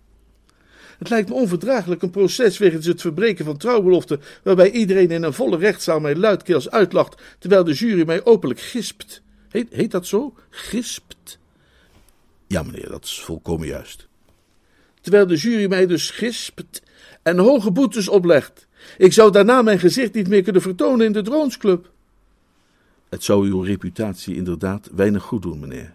Het 0.98 1.08
lijkt 1.08 1.28
me 1.28 1.34
onverdraaglijk 1.34 2.02
een 2.02 2.10
proces 2.10 2.58
wegens 2.58 2.86
het 2.86 3.00
verbreken 3.00 3.44
van 3.44 3.56
trouwbeloften, 3.56 4.20
waarbij 4.42 4.70
iedereen 4.70 5.10
in 5.10 5.22
een 5.22 5.32
volle 5.32 5.56
rechtszaal 5.56 6.00
mij 6.00 6.16
luidkeels 6.16 6.70
uitlacht, 6.70 7.22
terwijl 7.38 7.64
de 7.64 7.72
jury 7.72 8.06
mij 8.06 8.24
openlijk 8.24 8.60
gispt. 8.60 9.22
Heet, 9.48 9.72
heet 9.72 9.90
dat 9.90 10.06
zo? 10.06 10.34
Gispt? 10.50 11.38
Ja, 12.46 12.62
meneer, 12.62 12.88
dat 12.88 13.04
is 13.04 13.20
volkomen 13.20 13.66
juist. 13.66 14.08
Terwijl 15.00 15.26
de 15.26 15.36
jury 15.36 15.68
mij 15.68 15.86
dus 15.86 16.10
gispt 16.10 16.82
en 17.22 17.38
hoge 17.38 17.70
boetes 17.70 18.08
oplegt. 18.08 18.66
Ik 18.98 19.12
zou 19.12 19.32
daarna 19.32 19.62
mijn 19.62 19.78
gezicht 19.78 20.14
niet 20.14 20.28
meer 20.28 20.42
kunnen 20.42 20.62
vertonen 20.62 21.06
in 21.06 21.12
de 21.12 21.22
Droonsclub. 21.22 21.90
Het 23.08 23.24
zou 23.24 23.46
uw 23.46 23.60
reputatie 23.60 24.36
inderdaad 24.36 24.88
weinig 24.92 25.22
goed 25.22 25.42
doen, 25.42 25.60
meneer. 25.60 25.94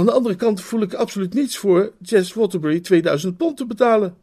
Aan 0.00 0.06
de 0.06 0.12
andere 0.12 0.36
kant 0.36 0.60
voel 0.60 0.80
ik 0.80 0.94
absoluut 0.94 1.34
niets 1.34 1.58
voor 1.58 1.92
Jess 1.98 2.34
Waterbury 2.34 2.80
2000 2.80 3.36
pond 3.36 3.56
te 3.56 3.66
betalen. 3.66 4.16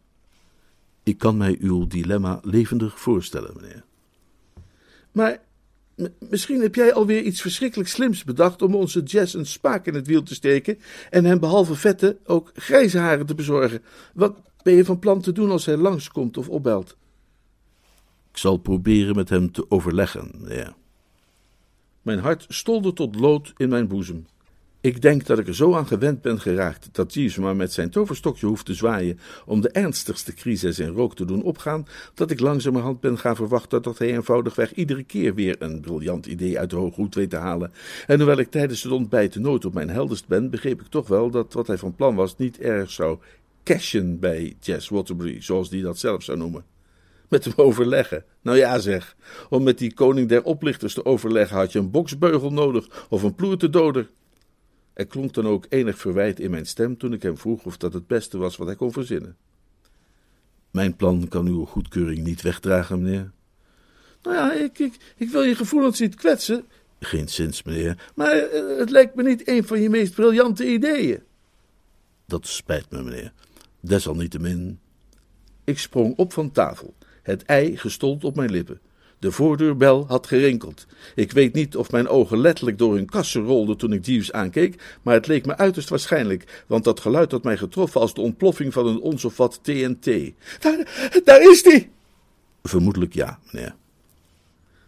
Ik 1.04 1.18
kan 1.18 1.38
mij 1.38 1.58
uw 1.60 1.88
dilemma 1.88 2.40
levendig 2.44 3.00
voorstellen, 3.00 3.54
meneer. 3.56 3.84
Maar 5.12 5.42
misschien 6.20 6.62
heb 6.62 6.76
jij 6.76 6.94
alweer 6.94 7.22
iets 7.22 7.42
verschrikkelijk 7.42 7.90
slims 7.90 8.24
bedacht 8.24 8.62
om 8.62 8.76
onze 8.76 9.04
Jess 9.04 9.34
een 9.34 9.46
spaak 9.46 9.86
in 9.86 9.94
het 9.94 10.08
wiel 10.08 10.24
te 10.24 10.34
steken 10.34 10.80
en 11.10 11.26
hem 11.26 11.40
behalve 11.40 11.76
vetten 11.76 12.18
ook 12.26 12.52
grijze 12.54 12.98
haren 12.98 13.26
te 13.26 13.36
bezorgen. 13.36 13.82
Wat 14.14 14.38
ben 14.64 14.74
je 14.74 14.86
van 14.86 15.00
plan 15.00 15.22
te 15.22 15.32
doen 15.32 15.52
als 15.52 15.66
hij 15.66 15.78
langskomt 15.78 16.38
of 16.38 16.50
opbelt? 16.50 16.98
Ik 18.32 18.38
zal 18.38 18.58
proberen 18.58 19.16
met 19.16 19.30
hem 19.30 19.52
te 19.52 19.66
overleggen, 19.72 20.32
meneer. 20.38 20.74
Mijn 22.02 22.20
hart 22.20 22.46
stolde 22.50 22.94
tot 22.94 23.16
lood 23.16 23.54
in 23.58 23.70
mijn 23.70 23.88
boezem. 23.88 24.26
Ik 24.82 25.02
denk 25.02 25.26
dat 25.26 25.40
ik 25.40 25.48
er 25.48 25.56
zo 25.56 25.76
aan 25.76 25.88
gewend 25.88 26.22
ben 26.22 26.40
geraakt 26.40 26.90
dat 26.92 27.14
Jeeves 27.14 27.38
maar 27.38 27.56
met 27.56 27.74
zijn 27.74 27.90
toverstokje 27.90 28.46
hoeft 28.46 28.66
te 28.66 28.74
zwaaien 28.74 29.20
om 29.46 29.62
de 29.62 29.70
ernstigste 29.70 30.34
crisis 30.34 30.80
in 30.80 30.88
rook 30.88 31.16
te 31.16 31.26
doen 31.26 31.44
opgaan, 31.44 31.88
dat 32.14 32.32
ik 32.32 32.40
langzamerhand 32.40 33.00
ben 33.00 33.18
gaan 33.18 33.36
verwachten 33.36 33.82
dat 33.82 33.98
hij 33.98 34.14
eenvoudigweg 34.14 34.74
iedere 34.74 35.04
keer 35.04 35.36
weer 35.36 35.56
een 35.60 35.82
briljant 35.82 36.26
idee 36.26 36.60
uit 36.60 36.70
de 36.70 36.76
hoge 36.76 37.02
hoed 37.02 37.16
weet 37.16 37.30
te 37.30 37.36
halen. 37.36 37.72
En 38.08 38.18
hoewel 38.18 38.38
ik 38.38 38.52
tijdens 38.52 38.84
het 38.84 38.92
ontbijt 38.92 39.36
nooit 39.36 39.66
op 39.66 39.74
mijn 39.74 39.90
helderst 39.90 40.28
ben, 40.28 40.50
begreep 40.50 40.82
ik 40.82 40.88
toch 40.88 41.08
wel 41.08 41.30
dat 41.30 41.54
wat 41.54 41.68
hij 41.68 41.78
van 41.78 41.96
plan 41.96 42.16
was 42.16 42.38
niet 42.38 42.60
erg 42.60 42.92
zou 42.92 43.20
cashen 43.64 44.20
bij 44.20 44.56
Jess 44.60 44.90
Waterbury, 44.90 45.42
zoals 45.42 45.70
die 45.70 45.82
dat 45.82 45.98
zelf 45.98 46.24
zou 46.24 46.38
noemen. 46.38 46.66
Met 47.30 47.46
hem 47.46 47.54
overleggen. 47.56 48.24
Nou 48.42 48.58
ja, 48.58 48.80
zeg. 48.80 49.16
Om 49.50 49.64
met 49.64 49.78
die 49.78 49.94
koning 49.94 50.30
der 50.30 50.44
oplichters 50.44 50.94
te 50.94 51.06
overleggen 51.06 51.58
had 51.58 51.72
je 51.72 51.80
een 51.80 51.92
boksbeugel 51.92 52.52
nodig 52.52 53.06
of 53.10 53.24
een 53.24 53.36
ploertedoder. 53.36 54.10
Er 54.98 55.06
klonk 55.06 55.34
dan 55.34 55.48
ook 55.48 55.66
enig 55.70 55.98
verwijt 55.98 56.40
in 56.40 56.52
mijn 56.52 56.66
stem 56.66 56.98
toen 56.98 57.14
ik 57.14 57.22
hem 57.22 57.38
vroeg 57.38 57.66
of 57.66 57.78
dat 57.78 57.94
het 57.94 58.08
beste 58.08 58.38
was 58.38 58.58
wat 58.58 58.68
hij 58.68 58.76
kon 58.76 58.92
verzinnen. 58.92 59.38
Mijn 60.72 60.96
plan 60.96 61.28
kan 61.28 61.48
uw 61.48 61.66
goedkeuring 61.66 62.24
niet 62.24 62.42
wegdragen, 62.42 63.02
meneer. 63.02 63.32
Nou 64.22 64.36
ja, 64.36 64.54
ik, 64.54 64.80
ik, 64.80 65.14
ik 65.16 65.30
wil 65.30 65.44
je 65.44 65.56
gevoelens 65.56 66.00
niet 66.00 66.16
kwetsen. 66.16 66.66
Geen 67.00 67.30
zins, 67.30 67.64
meneer. 67.64 68.12
Maar 68.16 68.32
eh, 68.32 68.78
het 68.78 68.90
lijkt 68.90 69.16
me 69.16 69.24
niet 69.24 69.48
een 69.48 69.64
van 69.64 69.82
je 69.82 69.90
meest 69.90 70.14
briljante 70.14 70.68
ideeën. 70.72 71.24
Dat 72.26 72.48
spijt 72.48 72.90
me, 72.90 73.04
meneer. 73.04 73.34
Desalniettemin. 73.80 74.80
Ik 75.64 75.80
sprong 75.80 76.18
op 76.18 76.34
van 76.34 76.52
tafel, 76.52 76.94
het 77.22 77.44
ei 77.44 77.78
gestold 77.78 78.24
op 78.24 78.36
mijn 78.36 78.52
lippen. 78.52 78.80
De 79.20 79.32
voordeurbel 79.32 80.06
had 80.08 80.28
gerinkeld. 80.28 80.86
Ik 81.16 81.32
weet 81.32 81.54
niet 81.54 81.76
of 81.76 81.92
mijn 81.92 82.08
ogen 82.08 82.38
letterlijk 82.38 82.78
door 82.78 82.96
hun 82.96 83.10
kassen 83.10 83.44
rolden 83.44 83.78
toen 83.78 83.94
ik 83.94 84.06
Jeeves 84.06 84.32
aankeek, 84.32 84.98
maar 85.02 85.14
het 85.14 85.28
leek 85.28 85.46
me 85.46 85.58
uiterst 85.58 85.90
waarschijnlijk, 85.90 86.64
want 86.68 86.84
dat 86.84 87.00
geluid 87.00 87.32
had 87.32 87.44
mij 87.44 87.58
getroffen 87.58 88.02
als 88.02 88.14
de 88.14 88.22
ontploffing 88.22 88.74
van 88.74 88.88
een 88.88 89.00
ons 89.00 89.26
of 89.26 89.38
wat 89.38 89.60
TNT. 89.62 90.06
Daar, 90.60 91.20
daar 91.24 91.42
is 91.42 91.64
die! 91.64 91.90
Vermoedelijk 92.64 93.14
ja, 93.14 93.40
meneer. 93.52 93.76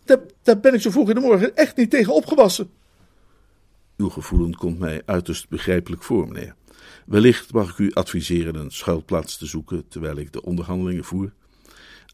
Daar, 0.06 0.20
daar 0.44 0.60
ben 0.60 0.74
ik 0.74 0.82
zo 0.82 0.92
vroeg 0.92 1.10
in 1.10 1.16
de 1.16 1.22
morgen 1.22 1.56
echt 1.56 1.78
niet 1.78 1.90
tegen 1.90 2.14
opgewassen. 2.14 2.70
Uw 3.98 4.10
gevoelen 4.10 4.56
komt 4.56 4.80
mij 4.80 5.02
uiterst 5.06 5.50
begrijpelijk 5.50 6.04
voor, 6.04 6.28
meneer. 6.28 6.56
Wellicht 7.06 7.54
mag 7.54 7.70
ik 7.70 7.78
u 7.78 7.92
adviseren 7.94 8.56
een 8.56 8.72
schuilplaats 8.72 9.38
te 9.38 9.46
zoeken 9.46 9.88
terwijl 9.88 10.18
ik 10.18 10.34
de 10.34 10.44
onderhandelingen 10.44 11.04
voer. 11.04 11.32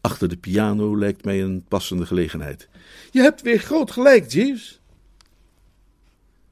Achter 0.06 0.28
de 0.28 0.36
piano 0.36 0.98
lijkt 0.98 1.24
mij 1.24 1.42
een 1.42 1.64
passende 1.68 2.06
gelegenheid. 2.06 2.68
Je 3.10 3.20
hebt 3.20 3.42
weer 3.42 3.58
groot 3.58 3.90
gelijk, 3.90 4.30
Jeeves. 4.30 4.80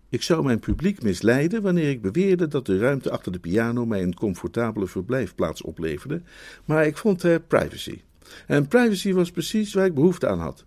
Ik 0.09 0.23
zou 0.23 0.45
mijn 0.45 0.59
publiek 0.59 1.03
misleiden 1.03 1.63
wanneer 1.63 1.91
ik 1.91 2.03
beweerde 2.03 2.49
dat 2.49 2.67
de 2.67 2.79
ruimte 2.79 3.11
achter 3.11 3.33
de 3.33 3.39
piano 3.39 3.87
mij 3.87 4.03
een 4.03 4.15
comfortabele 4.15 4.87
verblijfplaats 4.87 5.63
opleverde, 5.63 6.23
maar 6.65 6.87
ik 6.87 6.97
vond 6.97 7.23
er 7.23 7.41
privacy. 7.41 8.01
En 8.47 8.69
privacy 8.69 9.13
was 9.13 9.31
precies 9.31 9.75
waar 9.75 9.87
ik 9.87 9.95
behoefte 9.95 10.29
aan 10.29 10.41
had. 10.41 10.65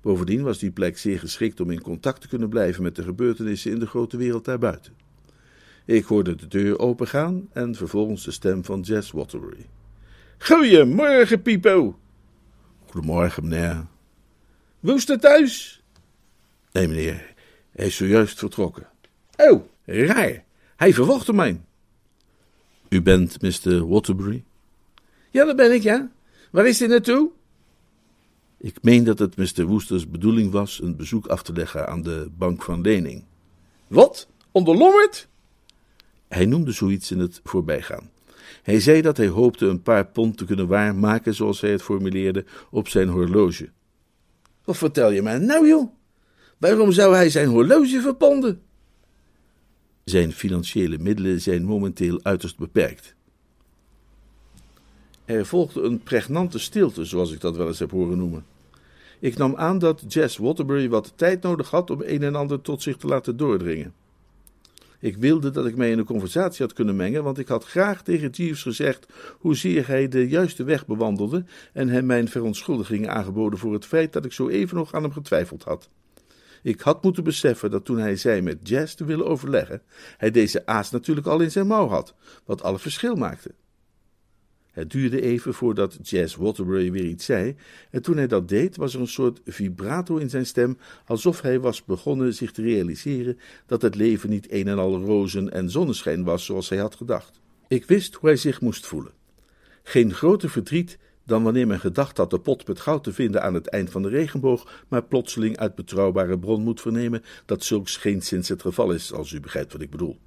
Bovendien 0.00 0.42
was 0.42 0.58
die 0.58 0.70
plek 0.70 0.98
zeer 0.98 1.18
geschikt 1.18 1.60
om 1.60 1.70
in 1.70 1.82
contact 1.82 2.20
te 2.20 2.28
kunnen 2.28 2.48
blijven 2.48 2.82
met 2.82 2.96
de 2.96 3.02
gebeurtenissen 3.02 3.70
in 3.70 3.78
de 3.78 3.86
grote 3.86 4.16
wereld 4.16 4.44
daarbuiten. 4.44 4.92
Ik 5.84 6.04
hoorde 6.04 6.34
de 6.34 6.48
deur 6.48 6.78
opengaan 6.78 7.48
en 7.52 7.74
vervolgens 7.74 8.24
de 8.24 8.30
stem 8.30 8.64
van 8.64 8.80
Jess 8.80 9.10
Waterbury. 9.10 9.66
Goedemorgen, 10.38 11.42
Pipo. 11.42 11.96
Goedemorgen, 12.92 13.48
meneer. 13.48 13.86
Woester 14.80 15.20
thuis? 15.20 15.82
Nee, 16.72 16.88
meneer. 16.88 17.34
Hij 17.70 17.86
is 17.86 17.96
zojuist 17.96 18.38
vertrokken. 18.38 18.88
Oh, 19.36 19.62
raar. 19.84 20.44
Hij 20.76 20.94
verwachtte 20.94 21.32
mij. 21.32 21.60
U 22.88 23.02
bent 23.02 23.42
Mr. 23.42 23.88
Waterbury? 23.88 24.44
Ja, 25.30 25.44
dat 25.44 25.56
ben 25.56 25.72
ik, 25.72 25.82
ja. 25.82 26.10
Waar 26.50 26.66
is 26.66 26.78
hij 26.78 26.88
naartoe? 26.88 27.30
Ik 28.58 28.82
meen 28.82 29.04
dat 29.04 29.18
het 29.18 29.36
Mr. 29.36 29.64
Woesters 29.64 30.10
bedoeling 30.10 30.50
was 30.50 30.80
een 30.82 30.96
bezoek 30.96 31.26
af 31.26 31.42
te 31.42 31.52
leggen 31.52 31.88
aan 31.88 32.02
de 32.02 32.30
bank 32.36 32.62
van 32.62 32.80
lening. 32.80 33.24
Wat? 33.86 34.28
Onder 34.50 34.76
Lommerd? 34.76 35.28
Hij 36.28 36.46
noemde 36.46 36.72
zoiets 36.72 37.10
in 37.10 37.18
het 37.18 37.40
voorbijgaan. 37.44 38.10
Hij 38.62 38.80
zei 38.80 39.02
dat 39.02 39.16
hij 39.16 39.28
hoopte 39.28 39.66
een 39.66 39.82
paar 39.82 40.06
pond 40.06 40.36
te 40.36 40.44
kunnen 40.44 40.66
waarmaken, 40.66 41.34
zoals 41.34 41.60
hij 41.60 41.70
het 41.70 41.82
formuleerde, 41.82 42.44
op 42.70 42.88
zijn 42.88 43.08
horloge. 43.08 43.70
Wat 44.64 44.76
vertel 44.76 45.10
je 45.10 45.22
mij 45.22 45.38
nou, 45.38 45.68
joh? 45.68 45.92
Waarom 46.58 46.92
zou 46.92 47.14
hij 47.14 47.30
zijn 47.30 47.48
horloge 47.48 48.00
verponden? 48.00 48.62
Zijn 50.04 50.32
financiële 50.32 50.98
middelen 50.98 51.40
zijn 51.40 51.64
momenteel 51.64 52.20
uiterst 52.22 52.58
beperkt. 52.58 53.14
Er 55.24 55.46
volgde 55.46 55.82
een 55.82 56.02
pregnante 56.02 56.58
stilte, 56.58 57.04
zoals 57.04 57.32
ik 57.32 57.40
dat 57.40 57.56
wel 57.56 57.66
eens 57.66 57.78
heb 57.78 57.90
horen 57.90 58.18
noemen. 58.18 58.44
Ik 59.20 59.36
nam 59.36 59.56
aan 59.56 59.78
dat 59.78 60.04
Jess 60.08 60.36
Waterbury 60.36 60.88
wat 60.88 61.12
tijd 61.16 61.42
nodig 61.42 61.70
had 61.70 61.90
om 61.90 62.02
een 62.02 62.22
en 62.22 62.34
ander 62.34 62.60
tot 62.60 62.82
zich 62.82 62.96
te 62.96 63.06
laten 63.06 63.36
doordringen. 63.36 63.94
Ik 65.02 65.16
wilde 65.16 65.50
dat 65.50 65.66
ik 65.66 65.76
mij 65.76 65.90
in 65.90 65.96
de 65.96 66.04
conversatie 66.04 66.64
had 66.64 66.74
kunnen 66.74 66.96
mengen, 66.96 67.24
want 67.24 67.38
ik 67.38 67.48
had 67.48 67.64
graag 67.64 68.02
tegen 68.02 68.30
Jeeves 68.30 68.62
gezegd 68.62 69.06
hoezeer 69.38 69.86
hij 69.86 70.08
de 70.08 70.28
juiste 70.28 70.64
weg 70.64 70.86
bewandelde 70.86 71.44
en 71.72 71.88
hem 71.88 72.06
mijn 72.06 72.28
verontschuldigingen 72.28 73.10
aangeboden 73.10 73.58
voor 73.58 73.72
het 73.72 73.84
feit 73.84 74.12
dat 74.12 74.24
ik 74.24 74.32
zo 74.32 74.48
even 74.48 74.76
nog 74.76 74.94
aan 74.94 75.02
hem 75.02 75.12
getwijfeld 75.12 75.62
had. 75.62 75.90
Ik 76.62 76.80
had 76.80 77.02
moeten 77.02 77.24
beseffen 77.24 77.70
dat 77.70 77.84
toen 77.84 77.98
hij 77.98 78.16
zei 78.16 78.40
met 78.40 78.68
Jazz 78.68 78.94
te 78.94 79.04
willen 79.04 79.26
overleggen, 79.26 79.82
hij 80.16 80.30
deze 80.30 80.66
aas 80.66 80.90
natuurlijk 80.90 81.26
al 81.26 81.40
in 81.40 81.50
zijn 81.50 81.66
mouw 81.66 81.88
had, 81.88 82.14
wat 82.44 82.62
alle 82.62 82.78
verschil 82.78 83.14
maakte. 83.14 83.54
Het 84.72 84.90
duurde 84.90 85.20
even 85.20 85.54
voordat 85.54 85.98
Jazz 86.02 86.36
Waterbury 86.36 86.90
weer 86.90 87.04
iets 87.04 87.24
zei, 87.24 87.56
en 87.90 88.02
toen 88.02 88.16
hij 88.16 88.26
dat 88.26 88.48
deed, 88.48 88.76
was 88.76 88.94
er 88.94 89.00
een 89.00 89.06
soort 89.06 89.40
vibrato 89.44 90.16
in 90.16 90.30
zijn 90.30 90.46
stem, 90.46 90.78
alsof 91.06 91.40
hij 91.40 91.60
was 91.60 91.84
begonnen 91.84 92.34
zich 92.34 92.52
te 92.52 92.62
realiseren 92.62 93.38
dat 93.66 93.82
het 93.82 93.94
leven 93.94 94.30
niet 94.30 94.52
een 94.52 94.68
en 94.68 94.78
al 94.78 95.00
rozen 95.04 95.52
en 95.52 95.70
zonneschijn 95.70 96.24
was 96.24 96.44
zoals 96.44 96.68
hij 96.68 96.78
had 96.78 96.94
gedacht. 96.94 97.40
Ik 97.68 97.84
wist 97.84 98.14
hoe 98.14 98.28
hij 98.28 98.38
zich 98.38 98.60
moest 98.60 98.86
voelen. 98.86 99.12
Geen 99.82 100.14
groter 100.14 100.50
verdriet 100.50 100.98
dan 101.24 101.42
wanneer 101.42 101.66
men 101.66 101.80
gedacht 101.80 102.16
had 102.16 102.30
de 102.30 102.40
pot 102.40 102.66
met 102.66 102.80
goud 102.80 103.04
te 103.04 103.12
vinden 103.12 103.42
aan 103.42 103.54
het 103.54 103.66
eind 103.66 103.90
van 103.90 104.02
de 104.02 104.08
regenboog, 104.08 104.84
maar 104.88 105.04
plotseling 105.04 105.56
uit 105.56 105.74
betrouwbare 105.74 106.38
bron 106.38 106.62
moet 106.62 106.80
vernemen 106.80 107.22
dat 107.46 107.64
zulks 107.64 107.96
geen 107.96 108.22
sinds 108.22 108.48
het 108.48 108.62
geval 108.62 108.92
is, 108.92 109.12
als 109.12 109.32
u 109.32 109.40
begrijpt 109.40 109.72
wat 109.72 109.82
ik 109.82 109.90
bedoel. 109.90 110.18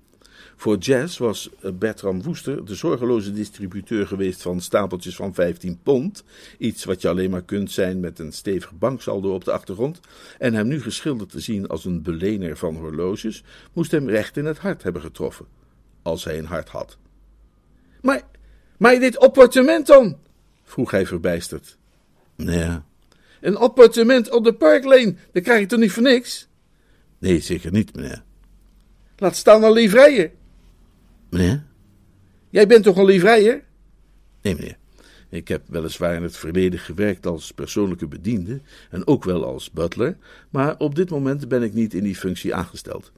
Voor 0.56 0.78
Jazz 0.78 1.18
was 1.18 1.50
eh, 1.62 1.72
Bertram 1.72 2.22
Woester 2.22 2.66
de 2.66 2.76
zorgeloze 2.76 3.34
distributeur 3.34 4.08
geweest 4.08 4.42
van 4.42 4.62
stapeltjes 4.62 5.16
van 5.16 5.34
15 5.34 5.80
pond. 5.84 6.24
Iets 6.58 6.84
wat 6.84 7.02
je 7.02 7.10
alleen 7.10 7.30
maar 7.30 7.44
kunt 7.44 7.72
zijn 7.72 8.00
met 8.00 8.20
een 8.20 8.32
stevig 8.32 8.72
banksaldo 8.72 9.34
op 9.34 9.46
de 9.46 9.52
achtergrond. 9.52 10.00
En 10.40 10.54
hem 10.54 10.68
nu 10.68 10.82
geschilderd 10.82 11.30
te 11.30 11.40
zien 11.40 11.68
als 11.68 11.86
een 11.86 12.02
belener 12.02 12.58
van 12.58 12.76
horloges, 12.76 13.44
moest 13.74 13.92
hem 13.92 14.10
recht 14.10 14.38
in 14.38 14.46
het 14.46 14.58
hart 14.58 14.84
hebben 14.84 15.02
getroffen. 15.02 15.46
Als 16.02 16.24
hij 16.24 16.38
een 16.38 16.46
hart 16.46 16.70
had. 16.70 16.98
Maar, 18.02 18.22
maar 18.78 19.00
dit 19.00 19.20
appartement 19.20 19.88
dan? 19.88 20.18
vroeg 20.64 20.92
hij 20.92 21.06
verbijsterd. 21.06 21.78
Nee. 22.36 22.80
Een 23.42 23.56
appartement 23.56 24.32
op 24.32 24.44
de 24.44 24.54
Parklane, 24.54 25.16
dat 25.32 25.44
krijg 25.44 25.60
je 25.60 25.66
toch 25.66 25.80
niet 25.80 25.92
voor 25.92 26.04
niks? 26.04 26.48
Nee, 27.18 27.40
zeker 27.40 27.72
niet, 27.72 27.96
meneer. 27.96 28.24
Laat 29.18 29.36
staan 29.36 29.64
een 29.64 29.72
livreier. 29.72 30.32
Meneer? 31.30 31.64
Jij 32.50 32.68
bent 32.68 32.84
toch 32.84 32.98
een 32.98 33.06
livreier? 33.06 33.64
Nee, 34.42 34.56
meneer. 34.56 34.78
Ik 35.30 35.48
heb 35.48 35.64
weliswaar 35.68 36.16
in 36.16 36.24
het 36.24 36.38
verleden 36.38 36.80
gewerkt 36.80 37.26
als 37.26 37.52
persoonlijke 37.52 38.08
bediende 38.08 38.62
en 38.90 39.08
ook 39.08 39.24
wel 39.24 39.46
als 39.46 39.72
butler, 39.72 40.18
maar 40.50 40.78
op 40.78 40.96
dit 40.96 41.10
moment 41.10 41.48
ben 41.48 41.64
ik 41.64 41.74
niet 41.74 41.94
in 41.94 42.04
die 42.04 42.16
functie 42.16 42.56
aangesteld. 42.56 43.12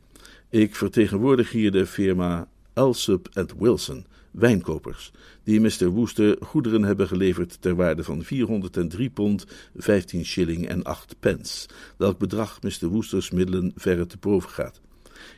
Ik 0.50 0.76
vertegenwoordig 0.76 1.52
hier 1.52 1.72
de 1.72 1.86
firma 1.86 2.48
Alsup 2.74 3.46
Wilson, 3.58 4.06
wijnkopers, 4.32 5.12
die 5.44 5.62
Mr. 5.62 5.88
Wooster 5.88 6.38
goederen 6.40 6.84
hebben 6.84 7.08
geleverd 7.08 7.62
ter 7.62 7.76
waarde 7.76 8.04
van 8.04 8.24
403 8.24 9.10
pond, 9.10 9.46
15 9.76 10.26
shilling 10.26 10.68
en 10.68 10.84
8 10.84 11.16
pence, 11.20 11.68
welk 11.98 12.18
bedrag 12.18 12.62
Mr. 12.62 12.88
Woosters 12.88 13.32
middelen 13.32 13.72
verre 13.76 14.06
te 14.06 14.18
boven 14.18 14.50
gaat. 14.50 14.82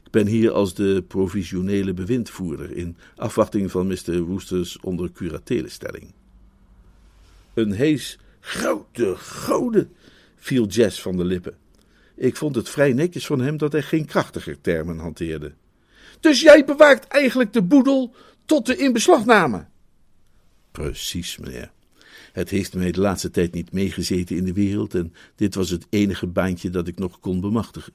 Ik 0.10 0.16
ben 0.16 0.28
hier 0.28 0.52
als 0.52 0.74
de 0.74 1.04
provisionele 1.08 1.94
bewindvoerder 1.94 2.72
in 2.72 2.98
afwachting 3.16 3.72
van 3.72 3.88
Mr. 3.88 4.20
Woesters 4.20 4.80
onder 4.80 5.12
curatelestelling. 5.12 6.14
Een 7.54 7.72
hees 7.72 8.20
grote 8.40 9.16
goden 9.16 9.92
viel 10.36 10.68
Jess 10.68 11.02
van 11.02 11.18
de 11.18 11.26
lippen. 11.26 11.58
Ik 12.16 12.36
vond 12.36 12.56
het 12.56 12.70
vrij 12.70 12.94
netjes 12.94 13.26
van 13.26 13.40
hem 13.42 13.58
dat 13.58 13.72
hij 13.72 13.82
geen 13.82 14.06
krachtiger 14.06 14.62
termen 14.62 14.98
hanteerde. 14.98 15.54
Dus 16.20 16.42
jij 16.42 16.66
bewaakt 16.66 17.08
eigenlijk 17.08 17.54
de 17.54 17.64
boedel 17.64 18.14
tot 18.46 18.66
de 18.66 18.76
inbeslagname? 18.76 19.66
Precies, 20.72 21.38
meneer. 21.38 21.72
Het 22.32 22.50
heeft 22.50 22.74
mij 22.74 22.92
de 22.92 23.00
laatste 23.00 23.32
tijd 23.32 23.54
niet 23.54 23.72
meegezeten 23.72 24.36
in 24.36 24.46
de 24.46 24.54
wereld 24.54 24.96
en 24.96 25.14
dit 25.36 25.56
was 25.56 25.70
het 25.70 25.86
enige 25.90 26.28
baantje 26.28 26.70
dat 26.70 26.88
ik 26.88 27.00
nog 27.00 27.20
kon 27.20 27.42
bemachtigen. 27.42 27.94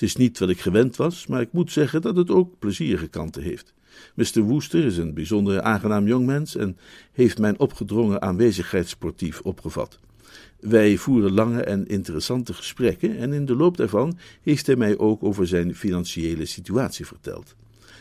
Het 0.00 0.08
is 0.08 0.16
niet 0.16 0.38
wat 0.38 0.48
ik 0.48 0.60
gewend 0.60 0.96
was, 0.96 1.26
maar 1.26 1.40
ik 1.40 1.52
moet 1.52 1.72
zeggen 1.72 2.02
dat 2.02 2.16
het 2.16 2.30
ook 2.30 2.58
plezierige 2.58 3.08
kanten 3.08 3.42
heeft. 3.42 3.74
Mr. 4.14 4.40
Woester 4.40 4.84
is 4.84 4.96
een 4.96 5.14
bijzonder 5.14 5.60
aangenaam 5.62 6.06
jongmens 6.06 6.56
en 6.56 6.76
heeft 7.12 7.38
mijn 7.38 7.58
opgedrongen 7.58 8.22
aanwezigheid 8.22 8.88
sportief 8.88 9.40
opgevat. 9.40 9.98
Wij 10.60 10.96
voeren 10.96 11.32
lange 11.32 11.62
en 11.62 11.86
interessante 11.86 12.54
gesprekken 12.54 13.16
en 13.16 13.32
in 13.32 13.44
de 13.44 13.54
loop 13.56 13.76
daarvan 13.76 14.18
heeft 14.42 14.66
hij 14.66 14.76
mij 14.76 14.98
ook 14.98 15.22
over 15.22 15.46
zijn 15.46 15.74
financiële 15.74 16.46
situatie 16.46 17.06
verteld. 17.06 17.56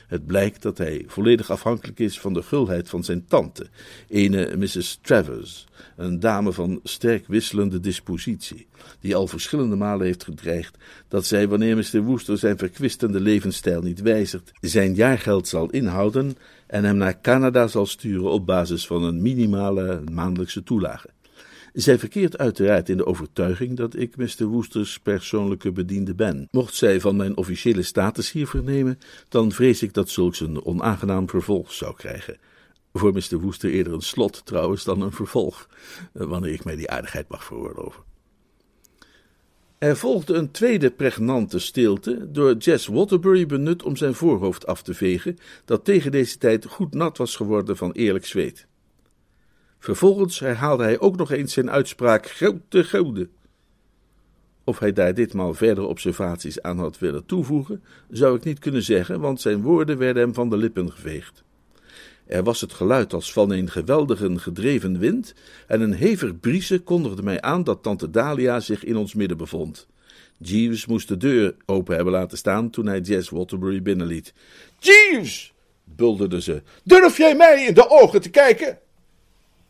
Het 0.09 0.25
blijkt 0.25 0.61
dat 0.61 0.77
hij 0.77 1.03
volledig 1.07 1.51
afhankelijk 1.51 1.99
is 1.99 2.19
van 2.19 2.33
de 2.33 2.41
gulheid 2.41 2.89
van 2.89 3.03
zijn 3.03 3.25
tante, 3.27 3.67
ene 4.07 4.55
Mrs. 4.57 4.99
Travers, 5.01 5.67
een 5.95 6.19
dame 6.19 6.53
van 6.53 6.79
sterk 6.83 7.27
wisselende 7.27 7.79
dispositie, 7.79 8.67
die 8.99 9.15
al 9.15 9.27
verschillende 9.27 9.75
malen 9.75 10.05
heeft 10.05 10.23
gedreigd 10.23 10.77
dat 11.07 11.25
zij, 11.25 11.47
wanneer 11.47 11.75
Mr. 11.75 12.01
Wooster 12.01 12.37
zijn 12.37 12.57
verkwistende 12.57 13.19
levensstijl 13.19 13.81
niet 13.81 14.01
wijzigt, 14.01 14.51
zijn 14.61 14.95
jaargeld 14.95 15.47
zal 15.47 15.69
inhouden 15.69 16.37
en 16.67 16.83
hem 16.83 16.97
naar 16.97 17.21
Canada 17.21 17.67
zal 17.67 17.85
sturen 17.85 18.31
op 18.31 18.45
basis 18.45 18.87
van 18.87 19.03
een 19.03 19.21
minimale 19.21 20.01
maandelijkse 20.11 20.63
toelage. 20.63 21.09
Zij 21.73 21.99
verkeert 21.99 22.37
uiteraard 22.37 22.89
in 22.89 22.97
de 22.97 23.05
overtuiging 23.05 23.77
dat 23.77 23.95
ik 23.95 24.17
Mr. 24.17 24.45
Woesters 24.45 24.99
persoonlijke 24.99 25.71
bediende 25.71 26.15
ben. 26.15 26.47
Mocht 26.51 26.75
zij 26.75 26.99
van 26.99 27.15
mijn 27.15 27.37
officiële 27.37 27.81
status 27.83 28.31
hier 28.31 28.47
vernemen, 28.47 28.99
dan 29.29 29.51
vrees 29.51 29.83
ik 29.83 29.93
dat 29.93 30.09
zulks 30.09 30.39
een 30.39 30.65
onaangenaam 30.65 31.29
vervolg 31.29 31.73
zou 31.73 31.95
krijgen. 31.95 32.37
Voor 32.93 33.13
Mr. 33.13 33.39
Woester 33.39 33.69
eerder 33.69 33.93
een 33.93 34.01
slot 34.01 34.45
trouwens 34.45 34.83
dan 34.83 35.01
een 35.01 35.11
vervolg, 35.11 35.69
eh, 36.13 36.25
wanneer 36.25 36.53
ik 36.53 36.63
mij 36.63 36.75
die 36.75 36.89
aardigheid 36.89 37.29
mag 37.29 37.43
veroorloven. 37.43 38.03
Er 39.77 39.97
volgde 39.97 40.33
een 40.33 40.51
tweede 40.51 40.91
pregnante 40.91 41.59
stilte, 41.59 42.31
door 42.31 42.55
Jess 42.55 42.87
Waterbury 42.87 43.45
benut 43.45 43.83
om 43.83 43.95
zijn 43.95 44.13
voorhoofd 44.13 44.67
af 44.67 44.81
te 44.81 44.93
vegen, 44.93 45.37
dat 45.65 45.85
tegen 45.85 46.11
deze 46.11 46.37
tijd 46.37 46.65
goed 46.65 46.93
nat 46.93 47.17
was 47.17 47.35
geworden 47.35 47.77
van 47.77 47.91
eerlijk 47.91 48.25
zweet. 48.25 48.67
Vervolgens 49.79 50.39
herhaalde 50.39 50.83
hij 50.83 50.99
ook 50.99 51.17
nog 51.17 51.31
eens 51.31 51.53
zijn 51.53 51.71
uitspraak 51.71 52.29
grote 52.29 52.83
gouden. 52.83 53.29
Of 54.63 54.79
hij 54.79 54.93
daar 54.93 55.13
ditmaal 55.13 55.53
verder 55.53 55.87
observaties 55.87 56.61
aan 56.61 56.79
had 56.79 56.99
willen 56.99 57.25
toevoegen, 57.25 57.83
zou 58.09 58.35
ik 58.35 58.43
niet 58.43 58.59
kunnen 58.59 58.83
zeggen, 58.83 59.19
want 59.19 59.41
zijn 59.41 59.61
woorden 59.61 59.97
werden 59.97 60.23
hem 60.23 60.33
van 60.33 60.49
de 60.49 60.57
lippen 60.57 60.91
geveegd. 60.91 61.43
Er 62.25 62.43
was 62.43 62.61
het 62.61 62.73
geluid 62.73 63.13
als 63.13 63.33
van 63.33 63.51
een 63.51 63.69
geweldige 63.69 64.39
gedreven 64.39 64.99
wind, 64.99 65.33
en 65.67 65.81
een 65.81 65.93
hevig 65.93 66.39
briese 66.39 66.79
kondigde 66.79 67.23
mij 67.23 67.41
aan 67.41 67.63
dat 67.63 67.83
tante 67.83 68.09
Dalia 68.09 68.59
zich 68.59 68.83
in 68.83 68.95
ons 68.95 69.13
midden 69.13 69.37
bevond. 69.37 69.87
Jeeves 70.37 70.85
moest 70.85 71.07
de 71.07 71.17
deur 71.17 71.55
open 71.65 71.95
hebben 71.95 72.13
laten 72.13 72.37
staan 72.37 72.69
toen 72.69 72.85
hij 72.85 72.99
Jess 72.99 73.29
Waterbury 73.29 73.81
binnenliet. 73.81 74.33
Jeeves! 74.79 75.53
bulderde 75.83 76.41
ze. 76.41 76.61
Durf 76.83 77.17
jij 77.17 77.35
mij 77.35 77.65
in 77.65 77.73
de 77.73 77.89
ogen 77.89 78.21
te 78.21 78.29
kijken? 78.29 78.79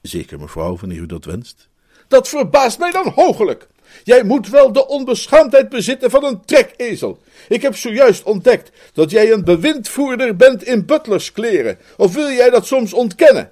Zeker, 0.02 0.40
mevrouw, 0.40 0.78
wanneer 0.78 1.00
u 1.00 1.06
dat 1.06 1.26
wenst. 1.26 1.70
Dat 2.08 2.28
verbaast 2.28 2.80
mij 2.80 2.92
dan 2.92 3.12
hoogelijk. 3.16 3.68
Jij 4.04 4.24
moet 4.24 4.50
wel 4.50 4.72
de 4.72 4.88
onbeschaamdheid 4.88 5.70
bezitten 5.70 6.10
van 6.10 6.24
een 6.24 6.46
trekezel. 6.46 7.22
Ik 7.48 7.62
heb 7.62 7.76
zojuist 7.76 8.24
ontdekt 8.24 8.72
dat 8.94 9.12
jij 9.12 9.32
een 9.32 9.44
bewindvoerder 9.44 10.36
bent 10.36 10.64
in 10.64 10.86
butlerskleren. 10.86 11.78
Of 11.98 12.14
wil 12.14 12.30
jij 12.30 12.50
dat 12.50 12.66
soms 12.66 12.94
ontkennen? 12.94 13.52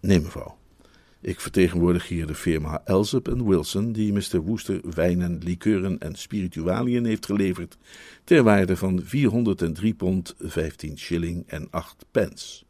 Nee, 0.00 0.20
mevrouw. 0.20 0.58
Ik 1.22 1.40
vertegenwoordig 1.40 2.08
hier 2.08 2.26
de 2.26 2.34
firma 2.34 2.82
Elsop 2.84 3.28
Wilson, 3.28 3.92
die 3.92 4.12
Mr. 4.12 4.40
Woester 4.40 4.80
wijnen, 4.94 5.40
likeuren 5.44 5.98
en 5.98 6.14
spiritualiën 6.14 7.04
heeft 7.04 7.26
geleverd, 7.26 7.76
ter 8.24 8.42
waarde 8.42 8.76
van 8.76 9.02
403 9.04 9.94
pond, 9.94 10.34
15 10.38 10.98
shilling 10.98 11.44
en 11.46 11.68
8 11.70 12.04
pence. 12.10 12.62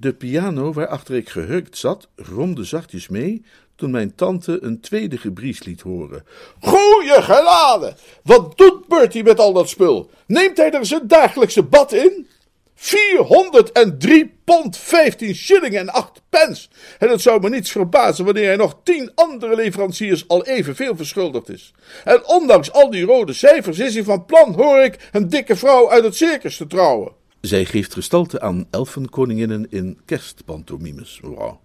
De 0.00 0.14
piano 0.14 0.72
waarachter 0.72 1.14
ik 1.14 1.28
gehurkt 1.28 1.78
zat, 1.78 2.08
romde 2.16 2.64
zachtjes 2.64 3.08
mee 3.08 3.44
toen 3.76 3.90
mijn 3.90 4.14
tante 4.14 4.58
een 4.62 4.80
tweede 4.80 5.18
gebries 5.18 5.64
liet 5.64 5.80
horen. 5.80 6.24
Goeie 6.60 7.22
geladen! 7.22 7.96
Wat 8.22 8.58
doet 8.58 8.88
Bertie 8.88 9.22
met 9.22 9.38
al 9.38 9.52
dat 9.52 9.68
spul? 9.68 10.10
Neemt 10.26 10.56
hij 10.56 10.70
er 10.70 10.86
zijn 10.86 11.06
dagelijkse 11.06 11.62
bad 11.62 11.92
in? 11.92 12.26
403 12.74 14.38
pond 14.44 14.76
15 14.76 15.34
shilling 15.34 15.76
en 15.76 15.88
8 15.88 16.22
pence. 16.28 16.68
En 16.98 17.08
het 17.08 17.20
zou 17.20 17.40
me 17.40 17.48
niets 17.48 17.70
verbazen 17.70 18.24
wanneer 18.24 18.46
hij 18.46 18.56
nog 18.56 18.76
tien 18.82 19.12
andere 19.14 19.54
leveranciers 19.54 20.28
al 20.28 20.44
evenveel 20.44 20.96
verschuldigd 20.96 21.48
is. 21.48 21.72
En 22.04 22.26
ondanks 22.26 22.72
al 22.72 22.90
die 22.90 23.04
rode 23.04 23.32
cijfers 23.32 23.78
is 23.78 23.94
hij 23.94 24.04
van 24.04 24.24
plan, 24.24 24.54
hoor 24.54 24.80
ik, 24.80 25.08
een 25.12 25.28
dikke 25.28 25.56
vrouw 25.56 25.90
uit 25.90 26.04
het 26.04 26.16
circus 26.16 26.56
te 26.56 26.66
trouwen. 26.66 27.17
Zij 27.40 27.64
geeft 27.64 27.92
gestalte 27.92 28.40
aan 28.40 28.66
elfenkoninginnen 28.70 29.66
in 29.70 29.98
kerstpantomimes, 30.04 31.20
mevrouw. 31.22 31.60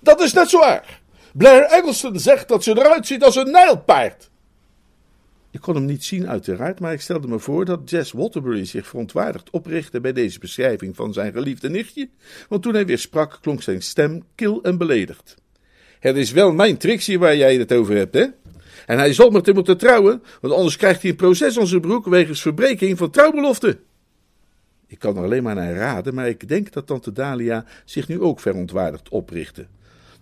Dat 0.00 0.20
is 0.20 0.32
net 0.32 0.48
zo 0.48 0.62
erg. 0.62 1.00
Blair 1.32 1.62
Eggleston 1.62 2.18
zegt 2.18 2.48
dat 2.48 2.62
ze 2.62 2.70
eruit 2.70 3.06
ziet 3.06 3.22
als 3.22 3.36
een 3.36 3.50
nijlpaard. 3.50 4.30
Ik 5.50 5.60
kon 5.60 5.74
hem 5.74 5.84
niet 5.84 6.04
zien, 6.04 6.28
uiteraard, 6.28 6.80
maar 6.80 6.92
ik 6.92 7.00
stelde 7.00 7.28
me 7.28 7.38
voor 7.38 7.64
dat 7.64 7.90
Jess 7.90 8.12
Waterbury 8.12 8.64
zich 8.64 8.86
verontwaardigd 8.86 9.50
oprichtte 9.50 10.00
bij 10.00 10.12
deze 10.12 10.38
beschrijving 10.38 10.96
van 10.96 11.12
zijn 11.12 11.32
geliefde 11.32 11.70
nichtje, 11.70 12.08
want 12.48 12.62
toen 12.62 12.74
hij 12.74 12.86
weer 12.86 12.98
sprak, 12.98 13.38
klonk 13.40 13.62
zijn 13.62 13.82
stem 13.82 14.22
kil 14.34 14.62
en 14.62 14.78
beledigd. 14.78 15.34
Het 16.00 16.16
is 16.16 16.30
wel 16.32 16.52
mijn 16.52 16.76
Trixie 16.76 17.18
waar 17.18 17.36
jij 17.36 17.56
het 17.56 17.72
over 17.72 17.96
hebt, 17.96 18.14
hè? 18.14 18.26
En 18.86 18.98
hij 18.98 19.12
zal 19.12 19.30
met 19.30 19.46
hem 19.46 19.54
moeten 19.54 19.78
trouwen, 19.78 20.22
want 20.40 20.54
anders 20.54 20.76
krijgt 20.76 21.02
hij 21.02 21.10
een 21.10 21.16
proces 21.16 21.58
aan 21.58 21.66
zijn 21.66 21.80
broek 21.80 22.06
wegens 22.06 22.40
verbreking 22.40 22.98
van 22.98 23.10
trouwbelofte. 23.10 23.78
Ik 24.90 24.98
kan 24.98 25.16
er 25.16 25.22
alleen 25.22 25.42
maar 25.42 25.54
naar 25.54 25.74
raden, 25.74 26.14
maar 26.14 26.28
ik 26.28 26.48
denk 26.48 26.72
dat 26.72 26.86
tante 26.86 27.12
Dalia 27.12 27.64
zich 27.84 28.08
nu 28.08 28.20
ook 28.20 28.40
verontwaardigd 28.40 29.08
oprichtte. 29.08 29.66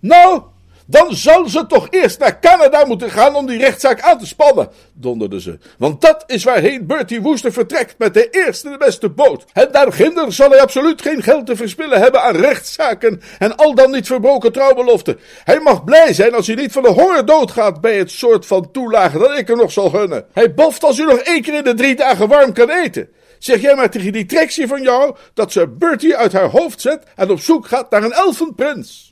Nou, 0.00 0.42
dan 0.86 1.14
zal 1.14 1.48
ze 1.48 1.66
toch 1.66 1.86
eerst 1.90 2.18
naar 2.18 2.40
Canada 2.40 2.84
moeten 2.84 3.10
gaan 3.10 3.34
om 3.34 3.46
die 3.46 3.58
rechtszaak 3.58 4.00
aan 4.00 4.18
te 4.18 4.26
spannen, 4.26 4.68
donderde 4.92 5.40
ze. 5.40 5.58
Want 5.78 6.00
dat 6.00 6.24
is 6.26 6.44
waarheen 6.44 6.86
Bertie 6.86 7.20
Woester 7.20 7.52
vertrekt 7.52 7.94
met 7.98 8.14
de 8.14 8.30
eerste 8.30 8.70
de 8.70 8.76
beste 8.76 9.08
boot. 9.08 9.44
En 9.52 9.68
daarginder 9.72 10.32
zal 10.32 10.50
hij 10.50 10.60
absoluut 10.60 11.02
geen 11.02 11.22
geld 11.22 11.46
te 11.46 11.56
verspillen 11.56 12.00
hebben 12.00 12.22
aan 12.22 12.36
rechtszaken 12.36 13.20
en 13.38 13.56
al 13.56 13.74
dan 13.74 13.90
niet 13.90 14.06
verbroken 14.06 14.52
trouwbeloften. 14.52 15.18
Hij 15.44 15.60
mag 15.60 15.84
blij 15.84 16.14
zijn 16.14 16.34
als 16.34 16.46
hij 16.46 16.56
niet 16.56 16.72
van 16.72 16.82
de 16.82 16.92
honger 16.92 17.26
doodgaat 17.26 17.80
bij 17.80 17.98
het 17.98 18.10
soort 18.10 18.46
van 18.46 18.70
toelage 18.70 19.18
dat 19.18 19.38
ik 19.38 19.48
er 19.48 19.56
nog 19.56 19.72
zal 19.72 19.90
gunnen. 19.90 20.24
Hij 20.32 20.54
boft 20.54 20.84
als 20.84 20.98
u 20.98 21.04
nog 21.04 21.18
één 21.18 21.42
keer 21.42 21.54
in 21.54 21.64
de 21.64 21.74
drie 21.74 21.96
dagen 21.96 22.28
warm 22.28 22.52
kan 22.52 22.70
eten. 22.70 23.08
Zeg 23.38 23.60
jij 23.60 23.74
maar 23.74 23.90
tegen 23.90 24.12
die 24.12 24.26
treksie 24.26 24.66
van 24.66 24.82
jou 24.82 25.16
dat 25.34 25.52
ze 25.52 25.68
Bertie 25.68 26.16
uit 26.16 26.32
haar 26.32 26.48
hoofd 26.50 26.80
zet 26.80 27.02
en 27.16 27.30
op 27.30 27.40
zoek 27.40 27.66
gaat 27.66 27.90
naar 27.90 28.02
een 28.02 28.12
elfenprins. 28.12 29.08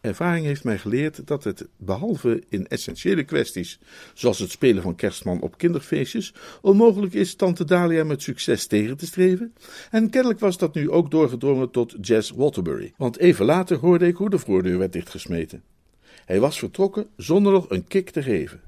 Ervaring 0.00 0.46
heeft 0.46 0.64
mij 0.64 0.78
geleerd 0.78 1.26
dat 1.26 1.44
het, 1.44 1.66
behalve 1.76 2.42
in 2.48 2.66
essentiële 2.66 3.24
kwesties, 3.24 3.78
zoals 4.14 4.38
het 4.38 4.50
spelen 4.50 4.82
van 4.82 4.94
kerstman 4.94 5.40
op 5.40 5.58
kinderfeestjes, 5.58 6.34
onmogelijk 6.60 7.12
is 7.14 7.34
tante 7.34 7.64
Dalia 7.64 8.04
met 8.04 8.22
succes 8.22 8.66
tegen 8.66 8.96
te 8.96 9.06
streven. 9.06 9.54
En 9.90 10.10
kennelijk 10.10 10.40
was 10.40 10.58
dat 10.58 10.74
nu 10.74 10.90
ook 10.90 11.10
doorgedrongen 11.10 11.70
tot 11.70 11.94
Jess 12.00 12.30
Waterbury, 12.30 12.92
want 12.96 13.18
even 13.18 13.44
later 13.44 13.76
hoorde 13.76 14.06
ik 14.06 14.16
hoe 14.16 14.30
de 14.30 14.38
voordeur 14.38 14.78
werd 14.78 14.92
dichtgesmeten. 14.92 15.62
Hij 16.24 16.40
was 16.40 16.58
vertrokken 16.58 17.06
zonder 17.16 17.52
nog 17.52 17.70
een 17.70 17.86
kik 17.86 18.10
te 18.10 18.22
geven. 18.22 18.60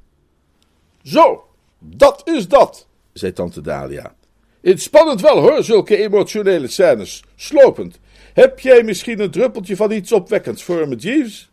Zo, 1.02 1.44
dat 1.78 2.22
is 2.24 2.48
dat, 2.48 2.86
zei 3.12 3.32
tante 3.32 3.60
Dalia. 3.60 4.14
Inspannend 4.60 5.20
wel 5.20 5.38
hoor, 5.38 5.64
zulke 5.64 5.96
emotionele 5.96 6.68
scènes. 6.68 7.24
Slopend. 7.36 7.98
Heb 8.34 8.58
jij 8.60 8.82
misschien 8.82 9.20
een 9.20 9.30
druppeltje 9.30 9.76
van 9.76 9.90
iets 9.92 10.12
opwekkends 10.12 10.62
voor 10.62 10.88
me, 10.88 10.96
Jeeves? 10.96 11.50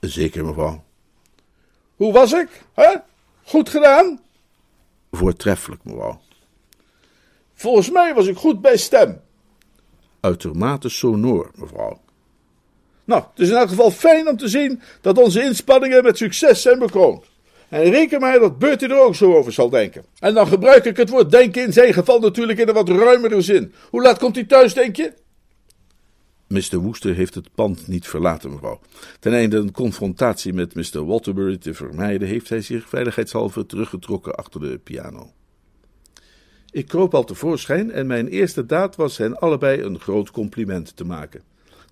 Zeker, 0.00 0.44
mevrouw. 0.44 0.84
Hoe 1.96 2.12
was 2.12 2.32
ik? 2.32 2.48
Hè? 2.74 2.94
Goed 3.42 3.68
gedaan? 3.68 4.20
Voortreffelijk, 5.10 5.84
mevrouw. 5.84 6.20
Volgens 7.54 7.90
mij 7.90 8.14
was 8.14 8.26
ik 8.26 8.36
goed 8.36 8.60
bij 8.60 8.76
stem. 8.76 9.20
Uitermate 10.20 10.88
sonor, 10.88 11.50
mevrouw. 11.54 12.00
Nou, 13.04 13.22
het 13.30 13.40
is 13.40 13.48
in 13.48 13.56
elk 13.56 13.68
geval 13.68 13.90
fijn 13.90 14.28
om 14.28 14.36
te 14.36 14.48
zien 14.48 14.82
dat 15.00 15.18
onze 15.18 15.42
inspanningen 15.42 16.02
met 16.02 16.16
succes 16.16 16.62
zijn 16.62 16.78
bekroond. 16.78 17.24
En 17.68 17.82
reken 17.82 18.20
maar 18.20 18.38
dat 18.38 18.58
Bertie 18.58 18.88
er 18.88 19.00
ook 19.00 19.14
zo 19.14 19.36
over 19.36 19.52
zal 19.52 19.70
denken. 19.70 20.04
En 20.18 20.34
dan 20.34 20.46
gebruik 20.46 20.84
ik 20.84 20.96
het 20.96 21.08
woord 21.08 21.30
denken 21.30 21.62
in 21.62 21.72
zijn 21.72 21.92
geval 21.92 22.20
natuurlijk 22.20 22.58
in 22.58 22.68
een 22.68 22.74
wat 22.74 22.88
ruimere 22.88 23.40
zin. 23.40 23.72
Hoe 23.90 24.02
laat 24.02 24.18
komt 24.18 24.34
hij 24.34 24.44
thuis, 24.44 24.74
denk 24.74 24.96
je? 24.96 25.12
Mr. 26.46 26.76
Woester 26.76 27.14
heeft 27.14 27.34
het 27.34 27.54
pand 27.54 27.86
niet 27.86 28.08
verlaten, 28.08 28.50
mevrouw. 28.50 28.80
Ten 29.20 29.32
einde 29.32 29.56
een 29.56 29.72
confrontatie 29.72 30.52
met 30.52 30.74
Mr. 30.74 31.06
Waterbury 31.06 31.56
te 31.56 31.74
vermijden, 31.74 32.28
heeft 32.28 32.48
hij 32.48 32.60
zich 32.60 32.88
veiligheidshalve 32.88 33.66
teruggetrokken 33.66 34.34
achter 34.34 34.60
de 34.60 34.78
piano. 34.78 35.32
Ik 36.70 36.88
kroop 36.88 37.14
al 37.14 37.24
tevoorschijn 37.24 37.90
en 37.90 38.06
mijn 38.06 38.28
eerste 38.28 38.66
daad 38.66 38.96
was 38.96 39.16
hen 39.16 39.38
allebei 39.38 39.82
een 39.82 40.00
groot 40.00 40.30
compliment 40.30 40.96
te 40.96 41.04
maken. 41.04 41.42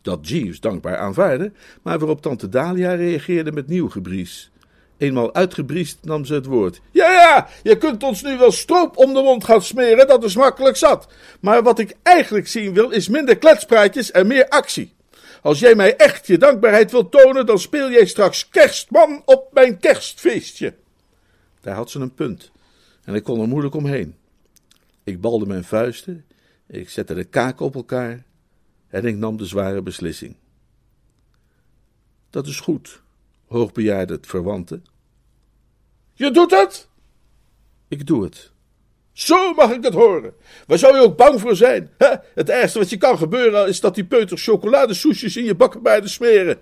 Dat 0.03 0.29
Jeeves 0.29 0.61
dankbaar 0.61 0.97
aanvaarde, 0.97 1.53
maar 1.83 1.99
waarop 1.99 2.23
tante 2.23 2.49
Dalia 2.49 2.95
reageerde 2.95 3.53
met 3.53 3.67
nieuw 3.67 3.89
gebries. 3.89 4.51
Eenmaal 4.97 5.35
uitgebriest 5.35 5.99
nam 6.03 6.25
ze 6.25 6.35
het 6.35 6.47
woord. 6.47 6.81
Ja, 6.91 7.13
ja, 7.13 7.49
je 7.63 7.79
kunt 7.79 8.03
ons 8.03 8.23
nu 8.23 8.39
wel 8.39 8.53
stroop 8.53 8.97
om 8.97 9.15
de 9.15 9.23
mond 9.23 9.45
gaan 9.45 9.63
smeren, 9.63 10.07
dat 10.07 10.25
is 10.25 10.37
makkelijk 10.37 10.77
zat. 10.77 11.07
Maar 11.41 11.63
wat 11.63 11.79
ik 11.79 11.97
eigenlijk 12.03 12.49
zien 12.49 12.75
wil, 12.75 12.91
is 12.91 13.09
minder 13.09 13.39
kletspraatjes 13.39 14.11
en 14.11 14.27
meer 14.27 14.49
actie. 14.49 14.95
Als 15.43 15.59
jij 15.59 15.75
mij 15.75 15.97
echt 15.97 16.27
je 16.27 16.39
dankbaarheid 16.39 16.91
wilt 16.91 17.11
tonen, 17.11 17.47
dan 17.47 17.59
speel 17.59 17.91
jij 17.91 18.07
straks 18.07 18.49
kerstman 18.49 19.23
op 19.25 19.53
mijn 19.53 19.79
kerstfeestje. 19.79 20.75
Daar 21.61 21.75
had 21.75 21.91
ze 21.91 22.01
een 22.01 22.15
punt, 22.15 22.51
en 23.05 23.15
ik 23.15 23.23
kon 23.23 23.41
er 23.41 23.49
moeilijk 23.49 23.75
omheen. 23.75 24.15
Ik 25.05 25.21
balde 25.21 25.47
mijn 25.47 25.65
vuisten, 25.65 26.25
ik 26.67 26.91
zette 26.91 27.15
de 27.15 27.25
kaken 27.25 27.67
op 27.67 27.75
elkaar 27.75 28.25
en 28.89 29.05
ik 29.05 29.17
nam 29.17 29.37
de 29.37 29.47
zware 29.47 29.83
beslissing. 29.83 30.37
Dat 32.31 32.47
is 32.47 32.61
goed, 32.61 33.03
hoogbejaarde 33.47 34.19
verwanten. 34.21 34.85
Je 36.15 36.31
doet 36.31 36.51
het? 36.51 36.89
Ik 37.89 38.07
doe 38.07 38.25
het. 38.25 38.53
Zo 39.13 39.55
mag 39.55 39.71
ik 39.71 39.85
het 39.85 39.95
horen. 39.95 40.35
Waar 40.67 40.79
zou 40.79 40.97
je 40.97 41.03
ook 41.03 41.17
bang 41.17 41.41
voor 41.41 41.57
zijn? 41.57 41.91
Hè? 41.99 42.15
Het 42.35 42.51
ergste 42.51 42.79
wat 42.79 42.91
je 42.91 42.97
kan 42.97 43.19
gebeuren 43.19 43.69
is 43.69 43.81
dat 43.81 43.95
die 43.95 44.05
peuters 44.05 44.45
chocoladesoesjes 44.45 45.37
in 45.37 45.45
je 45.45 45.55
bakkenbeiden 45.55 46.11
smeren. 46.11 46.59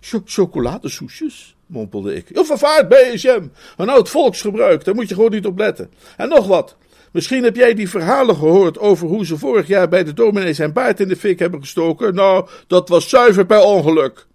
Ch 0.00 0.20
chocoladesoesjes? 0.24 1.56
mompelde 1.66 2.14
ik. 2.14 2.38
Of 2.38 2.46
vervaard 2.46 2.88
BSM. 2.88 3.42
Een 3.76 3.88
oud 3.88 4.08
volksgebruik, 4.08 4.84
daar 4.84 4.94
moet 4.94 5.08
je 5.08 5.14
gewoon 5.14 5.30
niet 5.30 5.46
op 5.46 5.58
letten. 5.58 5.90
En 6.16 6.28
nog 6.28 6.46
wat. 6.46 6.76
Misschien 7.12 7.44
heb 7.44 7.56
jij 7.56 7.74
die 7.74 7.88
verhalen 7.88 8.36
gehoord 8.36 8.78
over 8.78 9.08
hoe 9.08 9.26
ze 9.26 9.38
vorig 9.38 9.66
jaar 9.66 9.88
bij 9.88 10.04
de 10.04 10.12
dominee 10.12 10.52
zijn 10.52 10.72
baard 10.72 11.00
in 11.00 11.08
de 11.08 11.16
fik 11.16 11.38
hebben 11.38 11.60
gestoken. 11.60 12.14
Nou, 12.14 12.48
dat 12.66 12.88
was 12.88 13.08
zuiver 13.08 13.46
per 13.46 13.60
ongeluk. 13.60 14.26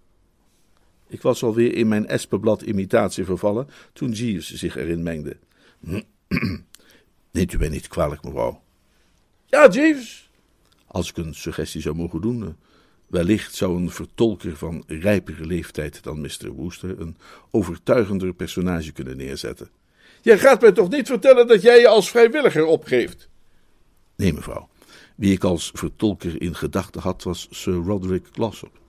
Ik 1.07 1.21
was 1.21 1.43
alweer 1.43 1.73
in 1.73 1.87
mijn 1.87 2.07
espenblad-imitatie 2.07 3.25
vervallen 3.25 3.67
toen 3.93 4.11
Jeeves 4.11 4.53
zich 4.53 4.75
erin 4.75 5.03
mengde. 5.03 5.37
Neemt 7.31 7.53
u 7.53 7.57
mij 7.57 7.69
niet 7.69 7.87
kwalijk, 7.87 8.23
mevrouw? 8.23 8.61
Ja, 9.45 9.69
Jeeves. 9.69 10.29
Als 10.87 11.09
ik 11.09 11.17
een 11.17 11.35
suggestie 11.35 11.81
zou 11.81 11.95
mogen 11.95 12.21
doen, 12.21 12.43
eh, 12.43 12.49
wellicht 13.07 13.55
zou 13.55 13.77
een 13.77 13.89
vertolker 13.89 14.57
van 14.57 14.83
rijpere 14.87 15.45
leeftijd 15.45 16.03
dan 16.03 16.21
Mr. 16.21 16.49
Wooster 16.49 16.99
een 16.99 17.17
overtuigender 17.51 18.33
personage 18.33 18.91
kunnen 18.91 19.17
neerzetten. 19.17 19.69
Jij 20.21 20.37
gaat 20.37 20.61
mij 20.61 20.71
toch 20.71 20.89
niet 20.89 21.07
vertellen 21.07 21.47
dat 21.47 21.61
jij 21.61 21.79
je 21.79 21.87
als 21.87 22.09
vrijwilliger 22.09 22.65
opgeeft? 22.65 23.29
Nee, 24.15 24.33
mevrouw. 24.33 24.69
Wie 25.15 25.31
ik 25.31 25.43
als 25.43 25.71
vertolker 25.73 26.41
in 26.41 26.55
gedachten 26.55 27.01
had, 27.01 27.23
was 27.23 27.47
Sir 27.51 27.73
Roderick 27.73 28.25
Glossop. 28.31 28.79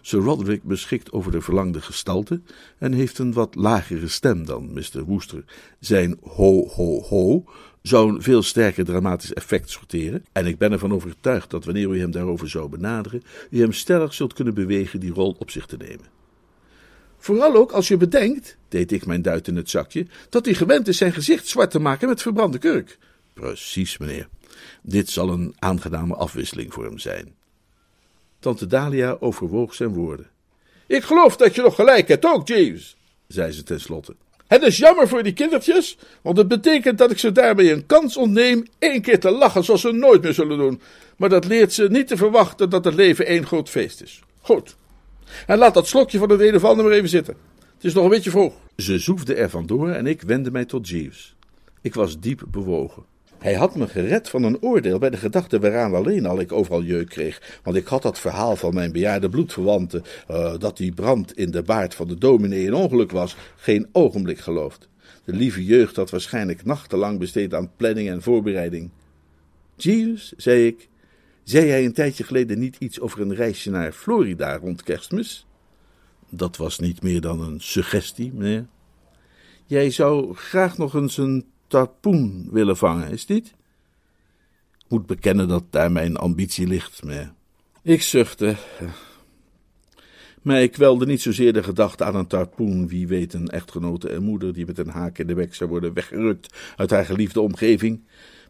Sir 0.00 0.20
Roderick 0.20 0.62
beschikt 0.62 1.12
over 1.12 1.32
de 1.32 1.40
verlangde 1.40 1.80
gestalte 1.80 2.40
en 2.78 2.92
heeft 2.92 3.18
een 3.18 3.32
wat 3.32 3.54
lagere 3.54 4.08
stem 4.08 4.46
dan 4.46 4.72
Mr. 4.72 5.04
Wooster. 5.04 5.44
Zijn 5.80 6.18
ho, 6.22 6.68
ho, 6.68 7.02
ho 7.02 7.44
zou 7.82 8.14
een 8.14 8.22
veel 8.22 8.42
sterker 8.42 8.84
dramatisch 8.84 9.32
effect 9.32 9.70
sorteren. 9.70 10.24
En 10.32 10.46
ik 10.46 10.58
ben 10.58 10.72
ervan 10.72 10.92
overtuigd 10.92 11.50
dat 11.50 11.64
wanneer 11.64 11.94
u 11.94 12.00
hem 12.00 12.10
daarover 12.10 12.48
zou 12.48 12.68
benaderen, 12.68 13.22
u 13.50 13.60
hem 13.60 13.72
stellig 13.72 14.14
zult 14.14 14.32
kunnen 14.32 14.54
bewegen 14.54 15.00
die 15.00 15.12
rol 15.12 15.36
op 15.38 15.50
zich 15.50 15.66
te 15.66 15.76
nemen. 15.76 16.14
Vooral 17.18 17.54
ook 17.54 17.72
als 17.72 17.88
je 17.88 17.96
bedenkt, 17.96 18.56
deed 18.68 18.92
ik 18.92 19.06
mijn 19.06 19.22
duit 19.22 19.48
in 19.48 19.56
het 19.56 19.70
zakje, 19.70 20.06
dat 20.28 20.44
hij 20.44 20.54
gewend 20.54 20.88
is 20.88 20.96
zijn 20.96 21.12
gezicht 21.12 21.48
zwart 21.48 21.70
te 21.70 21.78
maken 21.78 22.08
met 22.08 22.22
verbrande 22.22 22.58
kurk. 22.58 22.98
Precies, 23.32 23.98
meneer. 23.98 24.28
Dit 24.82 25.08
zal 25.08 25.30
een 25.30 25.54
aangename 25.58 26.14
afwisseling 26.14 26.72
voor 26.72 26.84
hem 26.84 26.98
zijn. 26.98 27.34
Tante 28.46 28.66
Dalia 28.66 29.16
overwoog 29.20 29.74
zijn 29.74 29.94
woorden. 29.94 30.26
Ik 30.86 31.02
geloof 31.02 31.36
dat 31.36 31.54
je 31.54 31.62
nog 31.62 31.74
gelijk 31.74 32.08
hebt 32.08 32.24
ook, 32.24 32.48
Jeeves, 32.48 32.96
zei 33.26 33.52
ze 33.52 33.62
tenslotte. 33.62 34.14
Het 34.46 34.62
is 34.62 34.76
jammer 34.76 35.08
voor 35.08 35.22
die 35.22 35.32
kindertjes, 35.32 35.98
want 36.22 36.36
het 36.36 36.48
betekent 36.48 36.98
dat 36.98 37.10
ik 37.10 37.18
ze 37.18 37.32
daarmee 37.32 37.72
een 37.72 37.86
kans 37.86 38.16
ontneem 38.16 38.66
één 38.78 39.02
keer 39.02 39.20
te 39.20 39.30
lachen 39.30 39.64
zoals 39.64 39.80
ze 39.80 39.92
nooit 39.92 40.22
meer 40.22 40.34
zullen 40.34 40.58
doen. 40.58 40.80
Maar 41.16 41.28
dat 41.28 41.44
leert 41.44 41.72
ze 41.72 41.88
niet 41.88 42.06
te 42.06 42.16
verwachten 42.16 42.70
dat 42.70 42.84
het 42.84 42.94
leven 42.94 43.26
één 43.26 43.46
groot 43.46 43.68
feest 43.68 44.02
is. 44.02 44.20
Goed. 44.40 44.76
En 45.46 45.58
laat 45.58 45.74
dat 45.74 45.86
slokje 45.86 46.18
van 46.18 46.30
het 46.30 46.40
een 46.40 46.54
of 46.54 46.64
ander 46.64 46.84
maar 46.84 46.94
even 46.94 47.08
zitten. 47.08 47.36
Het 47.74 47.84
is 47.84 47.94
nog 47.94 48.04
een 48.04 48.10
beetje 48.10 48.30
vroeg. 48.30 48.54
Ze 48.76 48.98
zoefde 48.98 49.34
er 49.34 49.50
vandoor 49.50 49.88
en 49.88 50.06
ik 50.06 50.22
wendde 50.22 50.50
mij 50.50 50.64
tot 50.64 50.88
Jeeves. 50.88 51.34
Ik 51.80 51.94
was 51.94 52.20
diep 52.20 52.42
bewogen. 52.48 53.04
Hij 53.46 53.54
had 53.54 53.76
me 53.76 53.88
gered 53.88 54.28
van 54.28 54.42
een 54.42 54.62
oordeel 54.62 54.98
bij 54.98 55.10
de 55.10 55.16
gedachte 55.16 55.60
waaraan 55.60 55.94
alleen 55.94 56.26
al 56.26 56.40
ik 56.40 56.52
overal 56.52 56.82
jeuk 56.82 57.08
kreeg. 57.08 57.60
Want 57.62 57.76
ik 57.76 57.86
had 57.86 58.02
dat 58.02 58.18
verhaal 58.18 58.56
van 58.56 58.74
mijn 58.74 58.92
bejaarde 58.92 59.28
bloedverwanten, 59.28 60.02
uh, 60.30 60.58
dat 60.58 60.76
die 60.76 60.92
brand 60.92 61.36
in 61.36 61.50
de 61.50 61.62
baard 61.62 61.94
van 61.94 62.08
de 62.08 62.18
dominee 62.18 62.66
een 62.66 62.74
ongeluk 62.74 63.10
was, 63.10 63.36
geen 63.56 63.88
ogenblik 63.92 64.38
geloofd. 64.38 64.88
De 65.24 65.32
lieve 65.32 65.64
jeugd 65.64 65.96
had 65.96 66.10
waarschijnlijk 66.10 66.64
nachtenlang 66.64 67.18
besteed 67.18 67.54
aan 67.54 67.70
planning 67.76 68.08
en 68.08 68.22
voorbereiding. 68.22 68.90
Jeeves, 69.76 70.32
zei 70.36 70.66
ik, 70.66 70.88
zei 71.42 71.66
jij 71.66 71.84
een 71.84 71.92
tijdje 71.92 72.24
geleden 72.24 72.58
niet 72.58 72.76
iets 72.78 73.00
over 73.00 73.20
een 73.20 73.34
reisje 73.34 73.70
naar 73.70 73.92
Florida 73.92 74.56
rond 74.56 74.82
kerstmis? 74.82 75.46
Dat 76.28 76.56
was 76.56 76.78
niet 76.78 77.02
meer 77.02 77.20
dan 77.20 77.40
een 77.40 77.60
suggestie, 77.60 78.32
meneer. 78.34 78.66
Jij 79.66 79.90
zou 79.90 80.34
graag 80.34 80.78
nog 80.78 80.94
eens 80.94 81.16
een 81.16 81.44
tarpoen 81.66 82.48
willen 82.50 82.76
vangen, 82.76 83.10
is 83.10 83.26
dit? 83.26 83.46
Ik 84.78 84.84
moet 84.88 85.06
bekennen 85.06 85.48
dat 85.48 85.64
daar 85.70 85.92
mijn 85.92 86.16
ambitie 86.16 86.66
ligt, 86.66 87.04
maar... 87.04 87.34
Ik 87.82 88.02
zuchtte. 88.02 88.56
Ik 90.42 90.72
kwelde 90.72 91.06
niet 91.06 91.22
zozeer 91.22 91.52
de 91.52 91.62
gedachte 91.62 92.04
aan 92.04 92.14
een 92.14 92.26
tarpoen, 92.26 92.88
wie 92.88 93.06
weet 93.06 93.34
een 93.34 93.48
echtgenote 93.48 94.08
en 94.08 94.22
moeder 94.22 94.52
die 94.52 94.66
met 94.66 94.78
een 94.78 94.88
haak 94.88 95.18
in 95.18 95.26
de 95.26 95.34
bek 95.34 95.54
zou 95.54 95.70
worden 95.70 95.92
weggerukt 95.92 96.54
uit 96.76 96.90
haar 96.90 97.04
geliefde 97.04 97.40
omgeving. 97.40 98.00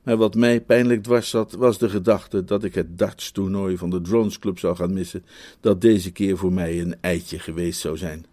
Maar 0.02 0.16
wat 0.16 0.34
mij 0.34 0.60
pijnlijk 0.60 1.02
dwars 1.02 1.30
zat, 1.30 1.52
was 1.52 1.78
de 1.78 1.88
gedachte 1.88 2.44
dat 2.44 2.64
ik 2.64 2.74
het 2.74 2.98
darts-toernooi 2.98 3.76
van 3.76 3.90
de 3.90 4.00
Drones 4.00 4.38
Club 4.38 4.58
zou 4.58 4.76
gaan 4.76 4.92
missen, 4.92 5.24
dat 5.60 5.80
deze 5.80 6.12
keer 6.12 6.36
voor 6.36 6.52
mij 6.52 6.80
een 6.80 6.96
eitje 7.00 7.38
geweest 7.38 7.80
zou 7.80 7.96
zijn. 7.96 8.26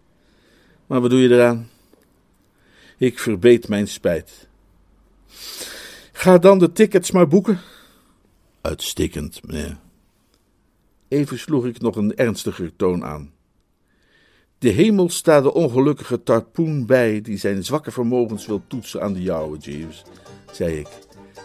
Maar 0.87 1.01
wat 1.01 1.09
doe 1.09 1.19
je 1.19 1.29
eraan? 1.29 1.69
Ik 2.97 3.19
verbeet 3.19 3.67
mijn 3.67 3.87
spijt. 3.87 4.47
Ga 6.23 6.37
dan 6.37 6.59
de 6.59 6.71
tickets 6.71 7.11
maar 7.11 7.27
boeken. 7.27 7.59
Uitstekend, 8.61 9.47
meneer. 9.47 9.77
Even 11.07 11.39
sloeg 11.39 11.65
ik 11.65 11.81
nog 11.81 11.95
een 11.95 12.15
ernstiger 12.15 12.75
toon 12.75 13.03
aan. 13.03 13.31
De 14.57 14.69
hemel 14.69 15.09
staat 15.09 15.43
de 15.43 15.53
ongelukkige 15.53 16.23
tarpoen 16.23 16.85
bij 16.85 17.21
die 17.21 17.37
zijn 17.37 17.63
zwakke 17.63 17.91
vermogens 17.91 18.45
wil 18.45 18.61
toetsen 18.67 19.01
aan 19.01 19.13
de 19.13 19.21
jouwe, 19.21 19.57
Jeeves, 19.57 20.03
zei 20.51 20.79
ik. 20.79 20.87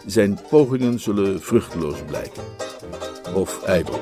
Zijn 0.05 0.39
pogingen 0.49 0.99
zullen 0.99 1.41
vruchteloos 1.41 2.03
blijken. 2.07 2.43
Of 3.33 3.63
ijdel. 3.63 3.99